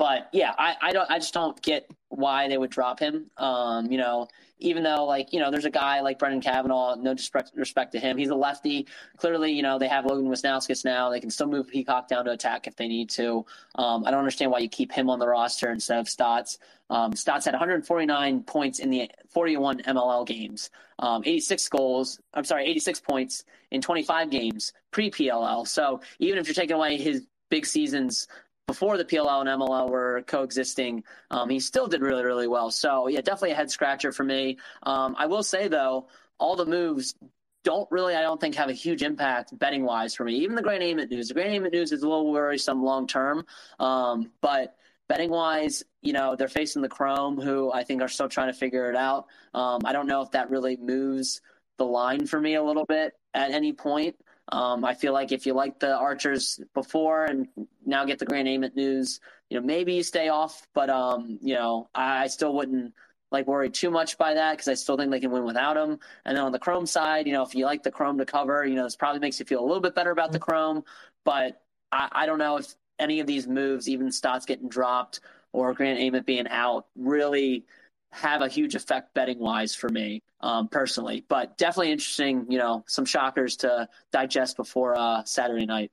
but 0.00 0.30
yeah, 0.32 0.54
I, 0.56 0.76
I 0.80 0.92
don't 0.92 1.10
I 1.10 1.18
just 1.18 1.34
don't 1.34 1.60
get 1.60 1.86
why 2.08 2.48
they 2.48 2.56
would 2.56 2.70
drop 2.70 2.98
him. 2.98 3.30
Um, 3.36 3.92
you 3.92 3.98
know, 3.98 4.28
even 4.58 4.82
though 4.82 5.04
like 5.04 5.30
you 5.30 5.40
know 5.40 5.50
there's 5.50 5.66
a 5.66 5.70
guy 5.70 6.00
like 6.00 6.18
Brendan 6.18 6.40
Cavanaugh, 6.40 6.94
no 6.94 7.12
disrespect 7.12 7.52
respect 7.54 7.92
to 7.92 8.00
him, 8.00 8.16
he's 8.16 8.30
a 8.30 8.34
lefty. 8.34 8.86
Clearly, 9.18 9.52
you 9.52 9.62
know 9.62 9.78
they 9.78 9.88
have 9.88 10.06
Logan 10.06 10.30
Wisnauskas 10.30 10.86
now. 10.86 11.10
They 11.10 11.20
can 11.20 11.28
still 11.28 11.48
move 11.48 11.68
Peacock 11.68 12.08
down 12.08 12.24
to 12.24 12.30
attack 12.30 12.66
if 12.66 12.76
they 12.76 12.88
need 12.88 13.10
to. 13.10 13.44
Um, 13.74 14.06
I 14.06 14.10
don't 14.10 14.20
understand 14.20 14.50
why 14.50 14.60
you 14.60 14.70
keep 14.70 14.90
him 14.90 15.10
on 15.10 15.18
the 15.18 15.28
roster 15.28 15.70
instead 15.70 15.98
of 15.98 16.06
Staats. 16.06 16.56
Um, 16.88 17.12
Staats 17.12 17.44
had 17.44 17.52
149 17.52 18.42
points 18.44 18.78
in 18.78 18.88
the 18.88 19.10
41 19.28 19.82
MLL 19.82 20.26
games, 20.26 20.70
um, 20.98 21.22
86 21.26 21.68
goals. 21.68 22.18
I'm 22.32 22.44
sorry, 22.44 22.64
86 22.64 23.00
points 23.00 23.44
in 23.70 23.82
25 23.82 24.30
games 24.30 24.72
pre 24.92 25.10
PLL. 25.10 25.68
So 25.68 26.00
even 26.20 26.38
if 26.38 26.46
you're 26.46 26.54
taking 26.54 26.76
away 26.76 26.96
his 26.96 27.26
big 27.50 27.66
seasons 27.66 28.28
before 28.70 28.96
the 28.96 29.04
PLL 29.04 29.40
and 29.40 29.48
MLL 29.48 29.90
were 29.90 30.22
coexisting, 30.28 31.02
um, 31.32 31.50
he 31.50 31.58
still 31.58 31.88
did 31.88 32.02
really, 32.02 32.22
really 32.22 32.46
well. 32.46 32.70
So 32.70 33.08
yeah, 33.08 33.20
definitely 33.20 33.50
a 33.50 33.56
head 33.56 33.68
scratcher 33.68 34.12
for 34.12 34.22
me. 34.22 34.58
Um, 34.84 35.16
I 35.18 35.26
will 35.26 35.42
say 35.42 35.66
though, 35.66 36.06
all 36.38 36.54
the 36.54 36.64
moves 36.64 37.16
don't 37.64 37.90
really, 37.90 38.14
I 38.14 38.22
don't 38.22 38.40
think, 38.40 38.54
have 38.54 38.68
a 38.68 38.72
huge 38.72 39.02
impact 39.02 39.58
betting 39.58 39.82
wise 39.82 40.14
for 40.14 40.22
me. 40.22 40.36
Even 40.36 40.54
the 40.54 40.62
Grant 40.62 40.84
Ament 40.84 41.10
news, 41.10 41.26
the 41.26 41.34
Grant 41.34 41.50
Ament 41.50 41.74
news 41.74 41.90
is 41.90 42.04
a 42.04 42.08
little 42.08 42.30
worrisome 42.30 42.84
long 42.84 43.08
term, 43.08 43.44
um, 43.80 44.30
but 44.40 44.76
betting 45.08 45.30
wise, 45.30 45.82
you 46.00 46.12
know, 46.12 46.36
they're 46.36 46.46
facing 46.46 46.80
the 46.80 46.88
Chrome, 46.88 47.40
who 47.40 47.72
I 47.72 47.82
think 47.82 48.02
are 48.02 48.08
still 48.08 48.28
trying 48.28 48.52
to 48.52 48.56
figure 48.56 48.88
it 48.88 48.94
out. 48.94 49.26
Um, 49.52 49.80
I 49.84 49.92
don't 49.92 50.06
know 50.06 50.22
if 50.22 50.30
that 50.30 50.48
really 50.48 50.76
moves 50.76 51.40
the 51.76 51.86
line 51.86 52.24
for 52.24 52.40
me 52.40 52.54
a 52.54 52.62
little 52.62 52.86
bit 52.86 53.14
at 53.34 53.50
any 53.50 53.72
point. 53.72 54.14
Um, 54.52 54.84
I 54.84 54.94
feel 54.94 55.12
like 55.12 55.32
if 55.32 55.46
you 55.46 55.54
like 55.54 55.78
the 55.78 55.94
Archers 55.94 56.60
before 56.74 57.24
and 57.24 57.48
now 57.86 58.04
get 58.04 58.18
the 58.18 58.26
Grant 58.26 58.48
Ament 58.48 58.74
news, 58.74 59.20
you 59.48 59.58
know, 59.58 59.66
maybe 59.66 59.94
you 59.94 60.02
stay 60.02 60.28
off, 60.28 60.66
but 60.74 60.90
um, 60.90 61.38
you 61.40 61.54
know, 61.54 61.88
I, 61.94 62.24
I 62.24 62.26
still 62.26 62.54
wouldn't 62.54 62.94
like 63.30 63.46
worry 63.46 63.70
too 63.70 63.90
much 63.90 64.18
by 64.18 64.34
that 64.34 64.52
because 64.52 64.68
I 64.68 64.74
still 64.74 64.96
think 64.96 65.10
they 65.10 65.20
can 65.20 65.30
win 65.30 65.44
without 65.44 65.76
him. 65.76 65.98
And 66.24 66.36
then 66.36 66.44
on 66.44 66.52
the 66.52 66.58
Chrome 66.58 66.86
side, 66.86 67.26
you 67.26 67.32
know, 67.32 67.42
if 67.42 67.54
you 67.54 67.64
like 67.64 67.82
the 67.82 67.90
Chrome 67.90 68.18
to 68.18 68.26
cover, 68.26 68.64
you 68.64 68.74
know, 68.74 68.84
this 68.84 68.96
probably 68.96 69.20
makes 69.20 69.38
you 69.38 69.46
feel 69.46 69.60
a 69.60 69.66
little 69.66 69.80
bit 69.80 69.94
better 69.94 70.10
about 70.10 70.32
the 70.32 70.38
Chrome. 70.38 70.84
But 71.24 71.62
I, 71.92 72.08
I 72.12 72.26
don't 72.26 72.38
know 72.38 72.56
if 72.56 72.74
any 72.98 73.20
of 73.20 73.26
these 73.26 73.46
moves, 73.46 73.88
even 73.88 74.08
Staats 74.08 74.46
getting 74.46 74.68
dropped 74.68 75.20
or 75.52 75.72
Grant 75.74 76.00
Ament 76.00 76.26
being 76.26 76.48
out, 76.48 76.86
really 76.96 77.64
have 78.12 78.42
a 78.42 78.48
huge 78.48 78.74
effect 78.74 79.14
betting 79.14 79.38
wise 79.38 79.74
for 79.74 79.88
me 79.88 80.22
um, 80.40 80.68
personally. 80.68 81.24
But 81.28 81.56
definitely 81.58 81.92
interesting, 81.92 82.46
you 82.50 82.58
know, 82.58 82.84
some 82.86 83.04
shockers 83.04 83.56
to 83.58 83.88
digest 84.12 84.56
before 84.56 84.98
uh, 84.98 85.24
Saturday 85.24 85.66
night. 85.66 85.90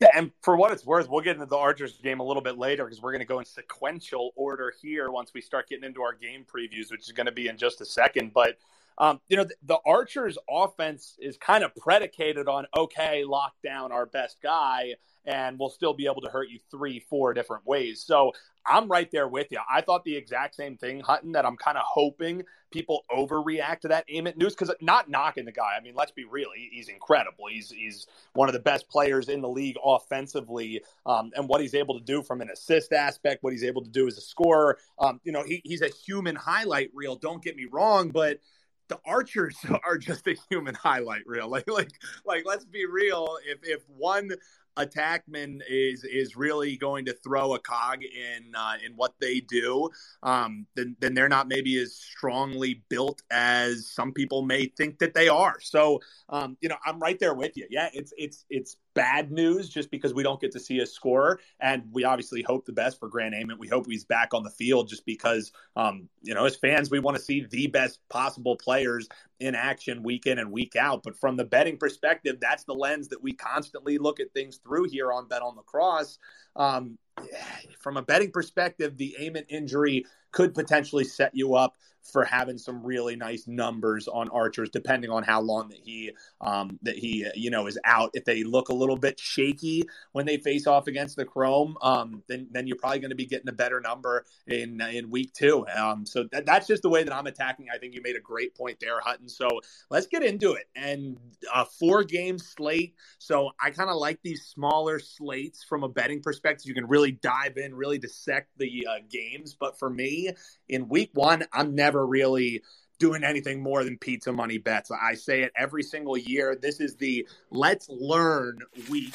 Yeah, 0.00 0.08
and 0.14 0.30
for 0.42 0.56
what 0.56 0.72
it's 0.72 0.84
worth, 0.84 1.08
we'll 1.08 1.22
get 1.22 1.36
into 1.36 1.46
the 1.46 1.56
Archers 1.56 1.98
game 2.02 2.20
a 2.20 2.22
little 2.22 2.42
bit 2.42 2.58
later 2.58 2.84
because 2.84 3.00
we're 3.00 3.12
going 3.12 3.20
to 3.20 3.26
go 3.26 3.38
in 3.38 3.46
sequential 3.46 4.32
order 4.36 4.72
here 4.82 5.10
once 5.10 5.32
we 5.32 5.40
start 5.40 5.68
getting 5.70 5.84
into 5.84 6.02
our 6.02 6.12
game 6.12 6.44
previews, 6.44 6.90
which 6.90 7.06
is 7.06 7.12
going 7.12 7.26
to 7.26 7.32
be 7.32 7.48
in 7.48 7.56
just 7.56 7.80
a 7.80 7.86
second. 7.86 8.34
But 8.34 8.58
um, 8.98 9.20
you 9.28 9.36
know, 9.36 9.44
the, 9.44 9.54
the, 9.62 9.78
Archers 9.86 10.38
offense 10.48 11.16
is 11.18 11.36
kind 11.36 11.64
of 11.64 11.74
predicated 11.76 12.48
on 12.48 12.66
okay, 12.76 13.24
lock 13.24 13.54
down 13.62 13.92
our 13.92 14.06
best 14.06 14.40
guy, 14.42 14.94
and 15.26 15.58
we'll 15.58 15.70
still 15.70 15.92
be 15.92 16.06
able 16.06 16.20
to 16.22 16.28
hurt 16.28 16.48
you 16.48 16.58
three, 16.70 17.00
four 17.00 17.34
different 17.34 17.66
ways. 17.66 18.02
So 18.06 18.32
I'm 18.64 18.88
right 18.88 19.10
there 19.10 19.28
with 19.28 19.48
you. 19.50 19.58
I 19.70 19.80
thought 19.80 20.04
the 20.04 20.16
exact 20.16 20.54
same 20.54 20.76
thing, 20.76 21.00
Hutton, 21.00 21.32
that 21.32 21.44
I'm 21.44 21.56
kind 21.56 21.76
of 21.76 21.84
hoping 21.86 22.44
people 22.70 23.04
overreact 23.10 23.80
to 23.80 23.88
that 23.88 24.04
Ament 24.12 24.36
news 24.36 24.54
because 24.54 24.74
not 24.80 25.08
knocking 25.08 25.44
the 25.44 25.52
guy. 25.52 25.76
I 25.78 25.82
mean, 25.82 25.94
let's 25.94 26.12
be 26.12 26.24
real. 26.24 26.48
He, 26.54 26.68
he's 26.72 26.88
incredible. 26.88 27.46
He's 27.48 27.70
he's 27.70 28.06
one 28.34 28.48
of 28.48 28.52
the 28.52 28.60
best 28.60 28.88
players 28.88 29.28
in 29.28 29.40
the 29.40 29.48
league 29.48 29.76
offensively, 29.84 30.82
um, 31.04 31.30
and 31.36 31.48
what 31.48 31.60
he's 31.60 31.74
able 31.74 31.98
to 31.98 32.04
do 32.04 32.22
from 32.22 32.40
an 32.40 32.50
assist 32.50 32.92
aspect, 32.92 33.42
what 33.42 33.52
he's 33.52 33.64
able 33.64 33.82
to 33.82 33.90
do 33.90 34.06
as 34.06 34.18
a 34.18 34.22
scorer. 34.22 34.78
Um, 34.98 35.20
you 35.24 35.32
know, 35.32 35.44
he, 35.44 35.60
he's 35.64 35.82
a 35.82 35.88
human 35.88 36.36
highlight 36.36 36.90
reel. 36.94 37.16
Don't 37.16 37.42
get 37.42 37.56
me 37.56 37.66
wrong, 37.70 38.10
but 38.10 38.40
the 38.88 38.98
archers 39.04 39.56
are 39.84 39.98
just 39.98 40.26
a 40.26 40.36
human 40.50 40.74
highlight 40.74 41.26
reel. 41.26 41.48
Like, 41.48 41.68
like, 41.68 41.92
like, 42.24 42.44
let's 42.44 42.64
be 42.64 42.86
real. 42.86 43.38
If 43.46 43.60
if 43.62 43.82
one 43.88 44.30
attackman 44.76 45.60
is 45.68 46.04
is 46.04 46.36
really 46.36 46.76
going 46.76 47.04
to 47.06 47.14
throw 47.14 47.54
a 47.54 47.58
cog 47.58 48.02
in 48.02 48.54
uh, 48.54 48.74
in 48.84 48.92
what 48.96 49.14
they 49.20 49.40
do, 49.40 49.90
um, 50.22 50.66
then 50.74 50.96
then 51.00 51.14
they're 51.14 51.28
not 51.28 51.48
maybe 51.48 51.78
as 51.78 51.94
strongly 51.94 52.82
built 52.88 53.22
as 53.30 53.88
some 53.88 54.12
people 54.12 54.42
may 54.42 54.66
think 54.66 54.98
that 54.98 55.14
they 55.14 55.28
are. 55.28 55.60
So, 55.60 56.00
um, 56.28 56.56
you 56.60 56.68
know, 56.68 56.76
I'm 56.84 56.98
right 57.00 57.18
there 57.18 57.34
with 57.34 57.56
you. 57.56 57.66
Yeah, 57.70 57.88
it's 57.92 58.12
it's 58.16 58.44
it's 58.50 58.76
bad 58.96 59.30
news 59.30 59.68
just 59.68 59.90
because 59.90 60.14
we 60.14 60.22
don't 60.22 60.40
get 60.40 60.50
to 60.50 60.58
see 60.58 60.80
a 60.80 60.86
scorer. 60.86 61.38
And 61.60 61.84
we 61.92 62.04
obviously 62.04 62.42
hope 62.42 62.64
the 62.64 62.72
best 62.72 62.98
for 62.98 63.08
Grant 63.08 63.34
Ament. 63.34 63.60
We 63.60 63.68
hope 63.68 63.86
he's 63.86 64.04
back 64.04 64.32
on 64.32 64.42
the 64.42 64.50
field 64.50 64.88
just 64.88 65.04
because, 65.04 65.52
um, 65.76 66.08
you 66.22 66.34
know, 66.34 66.46
as 66.46 66.56
fans, 66.56 66.90
we 66.90 66.98
want 66.98 67.16
to 67.16 67.22
see 67.22 67.46
the 67.48 67.66
best 67.68 68.00
possible 68.08 68.56
players 68.56 69.06
in 69.38 69.54
action 69.54 70.02
week 70.02 70.26
in 70.26 70.38
and 70.38 70.50
week 70.50 70.74
out. 70.74 71.02
But 71.04 71.14
from 71.14 71.36
the 71.36 71.44
betting 71.44 71.76
perspective, 71.76 72.38
that's 72.40 72.64
the 72.64 72.72
lens 72.72 73.08
that 73.08 73.22
we 73.22 73.34
constantly 73.34 73.98
look 73.98 74.18
at 74.18 74.32
things 74.32 74.56
through 74.56 74.88
here 74.88 75.12
on 75.12 75.28
Bet 75.28 75.42
on 75.42 75.56
Lacrosse. 75.56 76.18
Um, 76.56 76.98
from 77.78 77.98
a 77.98 78.02
betting 78.02 78.30
perspective, 78.30 78.96
the 78.96 79.14
Ament 79.20 79.46
injury 79.50 80.06
could 80.32 80.54
potentially 80.54 81.04
set 81.04 81.32
you 81.34 81.54
up 81.54 81.76
for 82.12 82.24
having 82.24 82.58
some 82.58 82.82
really 82.82 83.16
nice 83.16 83.46
numbers 83.46 84.08
on 84.08 84.28
archers, 84.28 84.70
depending 84.70 85.10
on 85.10 85.22
how 85.22 85.40
long 85.40 85.68
that 85.68 85.78
he 85.82 86.12
um, 86.40 86.78
that 86.82 86.96
he 86.96 87.26
you 87.34 87.50
know 87.50 87.66
is 87.66 87.78
out. 87.84 88.10
If 88.14 88.24
they 88.24 88.44
look 88.44 88.68
a 88.68 88.74
little 88.74 88.96
bit 88.96 89.18
shaky 89.18 89.84
when 90.12 90.26
they 90.26 90.38
face 90.38 90.66
off 90.66 90.86
against 90.86 91.16
the 91.16 91.24
Chrome, 91.24 91.76
um, 91.82 92.22
then 92.28 92.48
then 92.50 92.66
you're 92.66 92.76
probably 92.76 93.00
going 93.00 93.10
to 93.10 93.16
be 93.16 93.26
getting 93.26 93.48
a 93.48 93.52
better 93.52 93.80
number 93.80 94.24
in 94.46 94.80
in 94.80 95.10
week 95.10 95.32
two. 95.32 95.66
Um, 95.74 96.06
so 96.06 96.24
that, 96.32 96.46
that's 96.46 96.66
just 96.66 96.82
the 96.82 96.90
way 96.90 97.02
that 97.04 97.14
I'm 97.14 97.26
attacking. 97.26 97.66
I 97.72 97.78
think 97.78 97.94
you 97.94 98.02
made 98.02 98.16
a 98.16 98.20
great 98.20 98.56
point 98.56 98.78
there, 98.80 99.00
Hutton. 99.00 99.28
So 99.28 99.48
let's 99.90 100.06
get 100.06 100.22
into 100.22 100.52
it. 100.52 100.68
And 100.74 101.18
a 101.54 101.64
four 101.64 102.04
game 102.04 102.38
slate. 102.38 102.94
So 103.18 103.50
I 103.62 103.70
kind 103.70 103.90
of 103.90 103.96
like 103.96 104.20
these 104.22 104.44
smaller 104.44 104.98
slates 104.98 105.64
from 105.64 105.82
a 105.82 105.88
betting 105.88 106.22
perspective. 106.22 106.66
You 106.66 106.74
can 106.74 106.86
really 106.86 107.12
dive 107.12 107.56
in, 107.56 107.74
really 107.74 107.98
dissect 107.98 108.50
the 108.58 108.86
uh, 108.88 108.98
games. 109.10 109.56
But 109.58 109.78
for 109.78 109.90
me, 109.90 110.30
in 110.68 110.88
week 110.88 111.10
one, 111.14 111.44
I'm 111.52 111.74
never 111.74 111.95
really 112.04 112.62
doing 112.98 113.24
anything 113.24 113.62
more 113.62 113.84
than 113.84 113.98
pizza 113.98 114.32
money 114.32 114.58
bets. 114.58 114.90
I 114.90 115.14
say 115.14 115.42
it 115.42 115.52
every 115.56 115.82
single 115.82 116.16
year. 116.16 116.56
This 116.60 116.80
is 116.80 116.96
the 116.96 117.28
let's 117.50 117.88
learn 117.88 118.58
week 118.90 119.14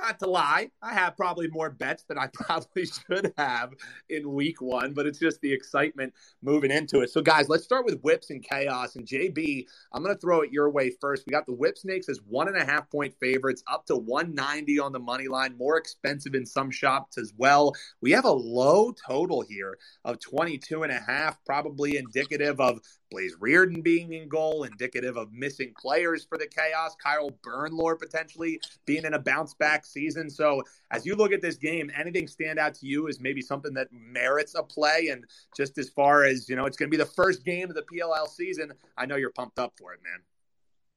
not 0.00 0.18
to 0.20 0.28
lie, 0.28 0.70
I 0.82 0.94
have 0.94 1.16
probably 1.16 1.48
more 1.48 1.70
bets 1.70 2.04
than 2.04 2.18
I 2.18 2.26
probably 2.32 2.86
should 2.86 3.32
have 3.36 3.74
in 4.08 4.32
week 4.32 4.60
one, 4.60 4.94
but 4.94 5.06
it's 5.06 5.18
just 5.18 5.40
the 5.40 5.52
excitement 5.52 6.14
moving 6.42 6.70
into 6.70 7.00
it. 7.00 7.10
So, 7.10 7.20
guys, 7.20 7.48
let's 7.48 7.64
start 7.64 7.84
with 7.84 8.00
whips 8.00 8.30
and 8.30 8.42
chaos. 8.42 8.96
And 8.96 9.06
JB, 9.06 9.66
I'm 9.92 10.02
going 10.02 10.14
to 10.14 10.20
throw 10.20 10.40
it 10.40 10.52
your 10.52 10.70
way 10.70 10.90
first. 11.00 11.24
We 11.26 11.30
got 11.30 11.46
the 11.46 11.52
Whipsnakes 11.52 12.08
as 12.08 12.20
one 12.26 12.48
and 12.48 12.56
a 12.56 12.64
half 12.64 12.90
point 12.90 13.14
favorites, 13.20 13.62
up 13.66 13.86
to 13.86 13.96
190 13.96 14.78
on 14.78 14.92
the 14.92 14.98
money 14.98 15.28
line, 15.28 15.56
more 15.56 15.76
expensive 15.76 16.34
in 16.34 16.46
some 16.46 16.70
shops 16.70 17.18
as 17.18 17.32
well. 17.36 17.74
We 18.00 18.12
have 18.12 18.24
a 18.24 18.32
low 18.32 18.92
total 18.92 19.42
here 19.42 19.78
of 20.04 20.18
22 20.20 20.82
and 20.82 20.92
a 20.92 21.00
half, 21.00 21.42
probably 21.44 21.96
indicative 21.96 22.60
of 22.60 22.80
Blaze 23.10 23.36
Riorden 23.36 23.82
being 23.82 24.12
in 24.12 24.28
goal, 24.28 24.64
indicative 24.64 25.16
of 25.16 25.32
missing 25.32 25.74
players 25.78 26.24
for 26.24 26.38
the 26.38 26.46
chaos. 26.46 26.94
Kyle 27.02 27.30
Bernlohr 27.42 27.98
potentially 27.98 28.60
being 28.86 29.04
in 29.04 29.14
a 29.14 29.18
bounce 29.18 29.54
back 29.54 29.84
season. 29.84 30.30
So 30.30 30.62
as 30.90 31.04
you 31.04 31.16
look 31.16 31.32
at 31.32 31.42
this 31.42 31.56
game, 31.56 31.90
anything 31.96 32.28
stand 32.28 32.58
out 32.58 32.74
to 32.74 32.86
you 32.86 33.08
as 33.08 33.20
maybe 33.20 33.42
something 33.42 33.74
that 33.74 33.88
merits 33.92 34.54
a 34.54 34.62
play? 34.62 35.08
And 35.10 35.24
just 35.56 35.76
as 35.78 35.88
far 35.88 36.24
as, 36.24 36.48
you 36.48 36.56
know, 36.56 36.66
it's 36.66 36.76
going 36.76 36.90
to 36.90 36.96
be 36.96 37.02
the 37.02 37.10
first 37.10 37.44
game 37.44 37.68
of 37.68 37.74
the 37.74 37.82
PLL 37.82 38.28
season, 38.28 38.72
I 38.96 39.06
know 39.06 39.16
you're 39.16 39.30
pumped 39.30 39.58
up 39.58 39.74
for 39.78 39.92
it, 39.92 40.00
man. 40.02 40.20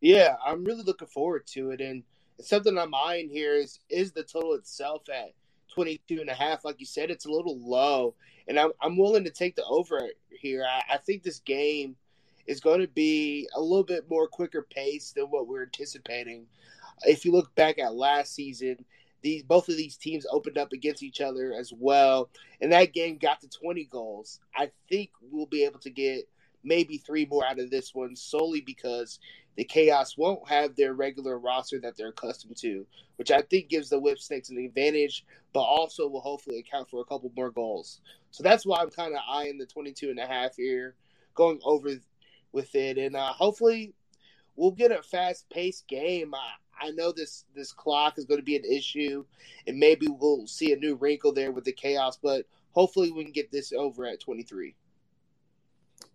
Yeah, 0.01 0.35
I'm 0.45 0.63
really 0.63 0.83
looking 0.83 1.07
forward 1.07 1.47
to 1.47 1.71
it. 1.71 1.81
And 1.81 2.03
something 2.39 2.77
I'm 2.77 2.93
eyeing 2.93 3.29
here 3.29 3.55
is 3.55 3.79
is 3.89 4.11
the 4.11 4.23
total 4.23 4.53
itself 4.53 5.03
at 5.09 5.31
22 5.73 6.21
and 6.21 6.29
a 6.29 6.33
half. 6.33 6.65
Like 6.65 6.79
you 6.79 6.85
said, 6.85 7.09
it's 7.09 7.25
a 7.25 7.31
little 7.31 7.57
low. 7.59 8.15
And 8.47 8.59
I'm, 8.59 8.71
I'm 8.81 8.97
willing 8.97 9.23
to 9.23 9.29
take 9.29 9.55
the 9.55 9.63
over 9.65 10.09
here. 10.29 10.65
I, 10.69 10.95
I 10.95 10.97
think 10.97 11.23
this 11.23 11.39
game 11.39 11.95
is 12.47 12.59
going 12.59 12.81
to 12.81 12.87
be 12.87 13.47
a 13.55 13.61
little 13.61 13.83
bit 13.83 14.09
more 14.09 14.27
quicker 14.27 14.65
pace 14.69 15.11
than 15.11 15.25
what 15.25 15.47
we're 15.47 15.63
anticipating. 15.63 16.45
If 17.03 17.25
you 17.25 17.31
look 17.31 17.53
back 17.55 17.79
at 17.79 17.95
last 17.95 18.33
season, 18.33 18.85
these 19.21 19.43
both 19.43 19.69
of 19.69 19.77
these 19.77 19.97
teams 19.97 20.25
opened 20.29 20.57
up 20.57 20.73
against 20.73 21.01
each 21.01 21.21
other 21.21 21.53
as 21.53 21.71
well, 21.73 22.29
and 22.61 22.71
that 22.71 22.93
game 22.93 23.17
got 23.17 23.41
to 23.41 23.47
20 23.47 23.85
goals. 23.85 24.39
I 24.55 24.71
think 24.89 25.11
we'll 25.21 25.45
be 25.45 25.63
able 25.63 25.79
to 25.79 25.89
get 25.89 26.27
maybe 26.63 26.97
three 26.97 27.25
more 27.25 27.45
out 27.45 27.59
of 27.59 27.69
this 27.69 27.93
one 27.93 28.15
solely 28.15 28.61
because 28.61 29.19
the 29.55 29.63
Chaos 29.63 30.17
won't 30.17 30.47
have 30.47 30.75
their 30.75 30.93
regular 30.93 31.37
roster 31.37 31.79
that 31.81 31.95
they're 31.95 32.09
accustomed 32.09 32.57
to, 32.57 32.85
which 33.17 33.31
I 33.31 33.41
think 33.41 33.69
gives 33.69 33.89
the 33.89 33.99
Whipsnakes 33.99 34.49
an 34.49 34.57
advantage, 34.57 35.25
but 35.53 35.61
also 35.61 36.07
will 36.07 36.21
hopefully 36.21 36.59
account 36.59 36.89
for 36.89 37.01
a 37.01 37.05
couple 37.05 37.31
more 37.35 37.51
goals. 37.51 38.01
So 38.31 38.43
that's 38.43 38.65
why 38.65 38.79
I'm 38.79 38.89
kind 38.89 39.13
of 39.13 39.21
eyeing 39.29 39.57
the 39.57 39.65
22 39.65 40.09
and 40.09 40.19
a 40.19 40.25
half 40.25 40.55
here, 40.55 40.95
going 41.35 41.59
over 41.63 41.89
with 42.53 42.73
it, 42.75 42.97
and 42.97 43.15
uh, 43.15 43.33
hopefully 43.33 43.93
we'll 44.55 44.71
get 44.71 44.91
a 44.91 45.01
fast 45.01 45.49
paced 45.49 45.87
game. 45.87 46.33
I, 46.33 46.87
I 46.87 46.91
know 46.91 47.11
this 47.11 47.45
this 47.55 47.71
clock 47.71 48.17
is 48.17 48.25
going 48.25 48.39
to 48.39 48.45
be 48.45 48.55
an 48.55 48.65
issue, 48.65 49.25
and 49.67 49.77
maybe 49.77 50.07
we'll 50.09 50.47
see 50.47 50.73
a 50.73 50.77
new 50.77 50.95
wrinkle 50.95 51.33
there 51.33 51.51
with 51.51 51.65
the 51.65 51.71
chaos. 51.71 52.17
But 52.21 52.45
hopefully, 52.71 53.11
we 53.11 53.23
can 53.23 53.33
get 53.33 53.51
this 53.51 53.73
over 53.73 54.05
at 54.05 54.19
23. 54.19 54.75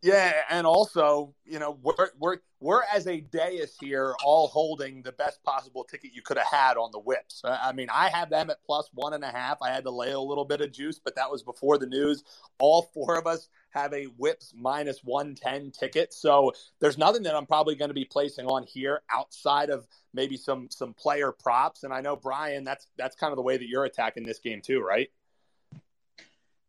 Yeah, 0.01 0.33
and 0.49 0.65
also, 0.65 1.35
you 1.45 1.59
know, 1.59 1.77
we're 1.83 2.11
we're 2.19 2.37
we're 2.61 2.83
as 2.95 3.09
a 3.09 3.21
dais 3.21 3.77
here, 3.81 4.15
all 4.25 4.47
holding 4.47 5.03
the 5.03 5.11
best 5.11 5.43
possible 5.43 5.83
ticket 5.83 6.13
you 6.15 6.23
could 6.23 6.39
have 6.39 6.47
had 6.47 6.77
on 6.77 6.91
the 6.93 7.01
whips. 7.01 7.43
I 7.45 7.73
mean, 7.73 7.89
I 7.93 8.09
have 8.09 8.31
them 8.31 8.49
at 8.51 8.63
plus 8.65 8.89
one 8.95 9.13
and 9.15 9.25
a 9.25 9.29
half. 9.29 9.59
I 9.61 9.71
had 9.73 9.83
to 9.85 9.91
lay 9.91 10.13
a 10.13 10.21
little 10.21 10.45
bit 10.45 10.61
of 10.61 10.71
juice, 10.71 11.01
but 11.03 11.17
that 11.17 11.31
was 11.31 11.43
before 11.43 11.79
the 11.79 11.87
news. 11.87 12.23
All 12.61 12.83
four 12.95 13.19
of 13.19 13.27
us 13.27 13.49
have 13.71 13.93
a 13.93 14.05
whips 14.05 14.53
minus 14.57 15.01
one 15.03 15.35
ten 15.35 15.73
ticket, 15.73 16.15
so 16.15 16.53
there's 16.81 16.99
nothing 16.99 17.25
that 17.25 17.35
I'm 17.35 17.47
probably 17.47 17.75
going 17.75 17.91
to 17.91 17.95
be 17.95 18.05
placing 18.05 18.47
on 18.47 18.63
here 18.65 19.03
outside 19.13 19.69
of 19.69 19.89
maybe 20.15 20.37
some 20.37 20.69
some 20.71 20.95
player 20.95 21.33
props. 21.33 21.83
And 21.83 21.93
I 21.93 22.03
know 22.03 22.15
Brian, 22.15 22.63
that's 22.63 22.87
that's 22.97 23.17
kind 23.17 23.33
of 23.33 23.37
the 23.37 23.43
way 23.43 23.57
that 23.57 23.69
you're 23.69 23.85
attacking 23.85 24.25
this 24.25 24.39
game 24.39 24.61
too, 24.61 24.81
right? 24.81 25.11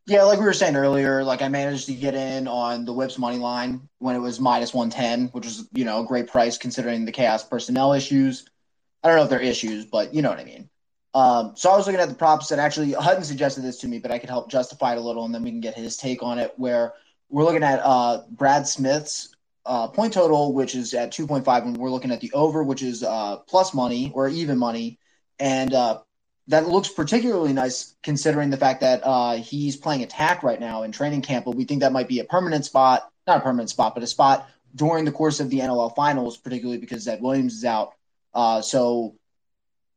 Yeah, 0.10 0.24
like 0.24 0.40
we 0.40 0.46
were 0.46 0.54
saying 0.54 0.76
earlier, 0.76 1.24
like 1.24 1.44
I 1.44 1.50
managed 1.50 1.86
to 1.86 1.94
get 1.94 2.16
in 2.16 2.48
on 2.48 2.84
the 2.84 2.92
Whips 2.92 3.20
money 3.20 3.38
line 3.38 3.88
when 4.00 4.16
it 4.16 4.20
was 4.20 4.40
minus 4.40 4.74
110, 4.74 5.28
which 5.34 5.46
was, 5.46 5.70
you 5.72 5.86
know, 5.86 6.02
a 6.02 6.04
great 6.04 6.28
price 6.28 6.58
considering 6.58 7.06
the 7.06 7.12
chaos 7.12 7.44
personnel 7.44 7.94
issues. 7.94 8.48
I 9.04 9.08
don't 9.08 9.18
know 9.18 9.26
if 9.26 9.30
they're 9.30 9.40
issues, 9.40 9.86
but 9.86 10.12
you 10.12 10.24
know 10.24 10.30
what 10.32 10.40
I 10.40 10.46
mean. 10.46 10.68
Um, 11.14 11.54
so 11.56 11.70
I 11.70 11.78
was 11.78 11.86
looking 11.86 12.02
at 12.02 12.10
the 12.10 12.16
props, 12.16 12.50
and 12.50 12.60
actually 12.60 12.94
Hutton 12.94 13.24
suggested 13.24 13.62
this 13.62 13.78
to 13.82 13.88
me, 13.88 14.00
but 14.00 14.10
I 14.10 14.18
could 14.18 14.32
help 14.32 14.50
justify 14.50 14.94
it 14.94 14.98
a 14.98 15.02
little, 15.02 15.26
and 15.26 15.36
then 15.36 15.44
we 15.44 15.52
can 15.52 15.62
get 15.62 15.76
his 15.76 15.96
take 15.96 16.24
on 16.24 16.40
it. 16.40 16.54
Where 16.58 16.94
we're 17.30 17.44
looking 17.44 17.64
at 17.64 17.80
uh, 17.84 18.24
Brad 18.32 18.68
Smith's 18.68 19.36
uh, 19.68 19.90
point 19.90 20.12
total, 20.12 20.54
which 20.54 20.74
is 20.74 20.96
at 20.96 21.12
2.5, 21.12 21.64
and 21.66 21.78
we're 21.78 21.92
looking 21.92 22.12
at 22.12 22.20
the 22.20 22.32
over, 22.34 22.64
which 22.64 22.82
is 22.82 23.04
uh, 23.04 23.38
plus 23.48 23.76
money 23.76 24.12
or 24.16 24.28
even 24.28 24.58
money, 24.58 24.98
and 25.40 25.72
uh, 25.72 26.00
that 26.50 26.68
looks 26.68 26.90
particularly 26.90 27.54
nice 27.54 27.96
considering 28.02 28.50
the 28.50 28.58
fact 28.58 28.82
that 28.82 29.02
uh, 29.04 29.36
he's 29.36 29.78
playing 29.78 30.02
attack 30.02 30.42
right 30.42 30.60
now 30.60 30.82
in 30.82 30.92
training 30.92 31.22
camp. 31.22 31.46
But 31.46 31.56
we 31.56 31.64
think 31.64 31.82
that 31.82 31.92
might 31.92 32.08
be 32.08 32.20
a 32.20 32.24
permanent 32.24 32.66
spot, 32.66 33.08
not 33.28 33.38
a 33.38 33.42
permanent 33.42 33.70
spot, 33.70 33.94
but 33.94 34.04
a 34.04 34.08
spot 34.08 34.50
during 34.76 35.06
the 35.06 35.12
course 35.12 35.40
of 35.40 35.52
the 35.52 35.60
NLL 35.60 35.96
finals, 35.96 36.38
particularly 36.38 36.80
because 36.80 37.04
Zed 37.04 37.22
Williams 37.22 37.54
is 37.54 37.66
out. 37.66 37.94
Uh, 38.34 38.62
so, 38.62 39.16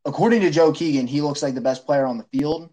according 0.05 0.43
to 0.43 0.51
Joe 0.51 0.73
Keegan, 0.73 1.07
he 1.07 1.23
looks 1.23 1.43
like 1.43 1.55
the 1.55 1.63
best 1.63 1.87
player 1.87 2.05
on 2.05 2.19
the 2.19 2.25
field 2.25 2.71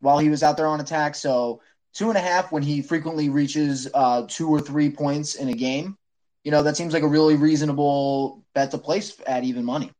while 0.00 0.18
he 0.18 0.28
was 0.28 0.42
out 0.42 0.56
there 0.56 0.66
on 0.66 0.80
attack. 0.80 1.14
So, 1.14 1.62
two 1.94 2.08
and 2.08 2.18
a 2.18 2.20
half 2.20 2.50
when 2.50 2.64
he 2.64 2.82
frequently 2.82 3.28
reaches 3.28 3.88
uh, 3.94 4.26
two 4.28 4.48
or 4.48 4.60
three 4.60 4.90
points 4.90 5.36
in 5.36 5.48
a 5.48 5.54
game. 5.54 5.96
You 6.42 6.50
know, 6.50 6.64
that 6.64 6.76
seems 6.76 6.92
like 6.92 7.04
a 7.04 7.08
really 7.08 7.36
reasonable 7.36 8.42
bet 8.54 8.72
to 8.72 8.78
place 8.78 9.16
at 9.24 9.44
even 9.44 9.64
money. 9.64 9.92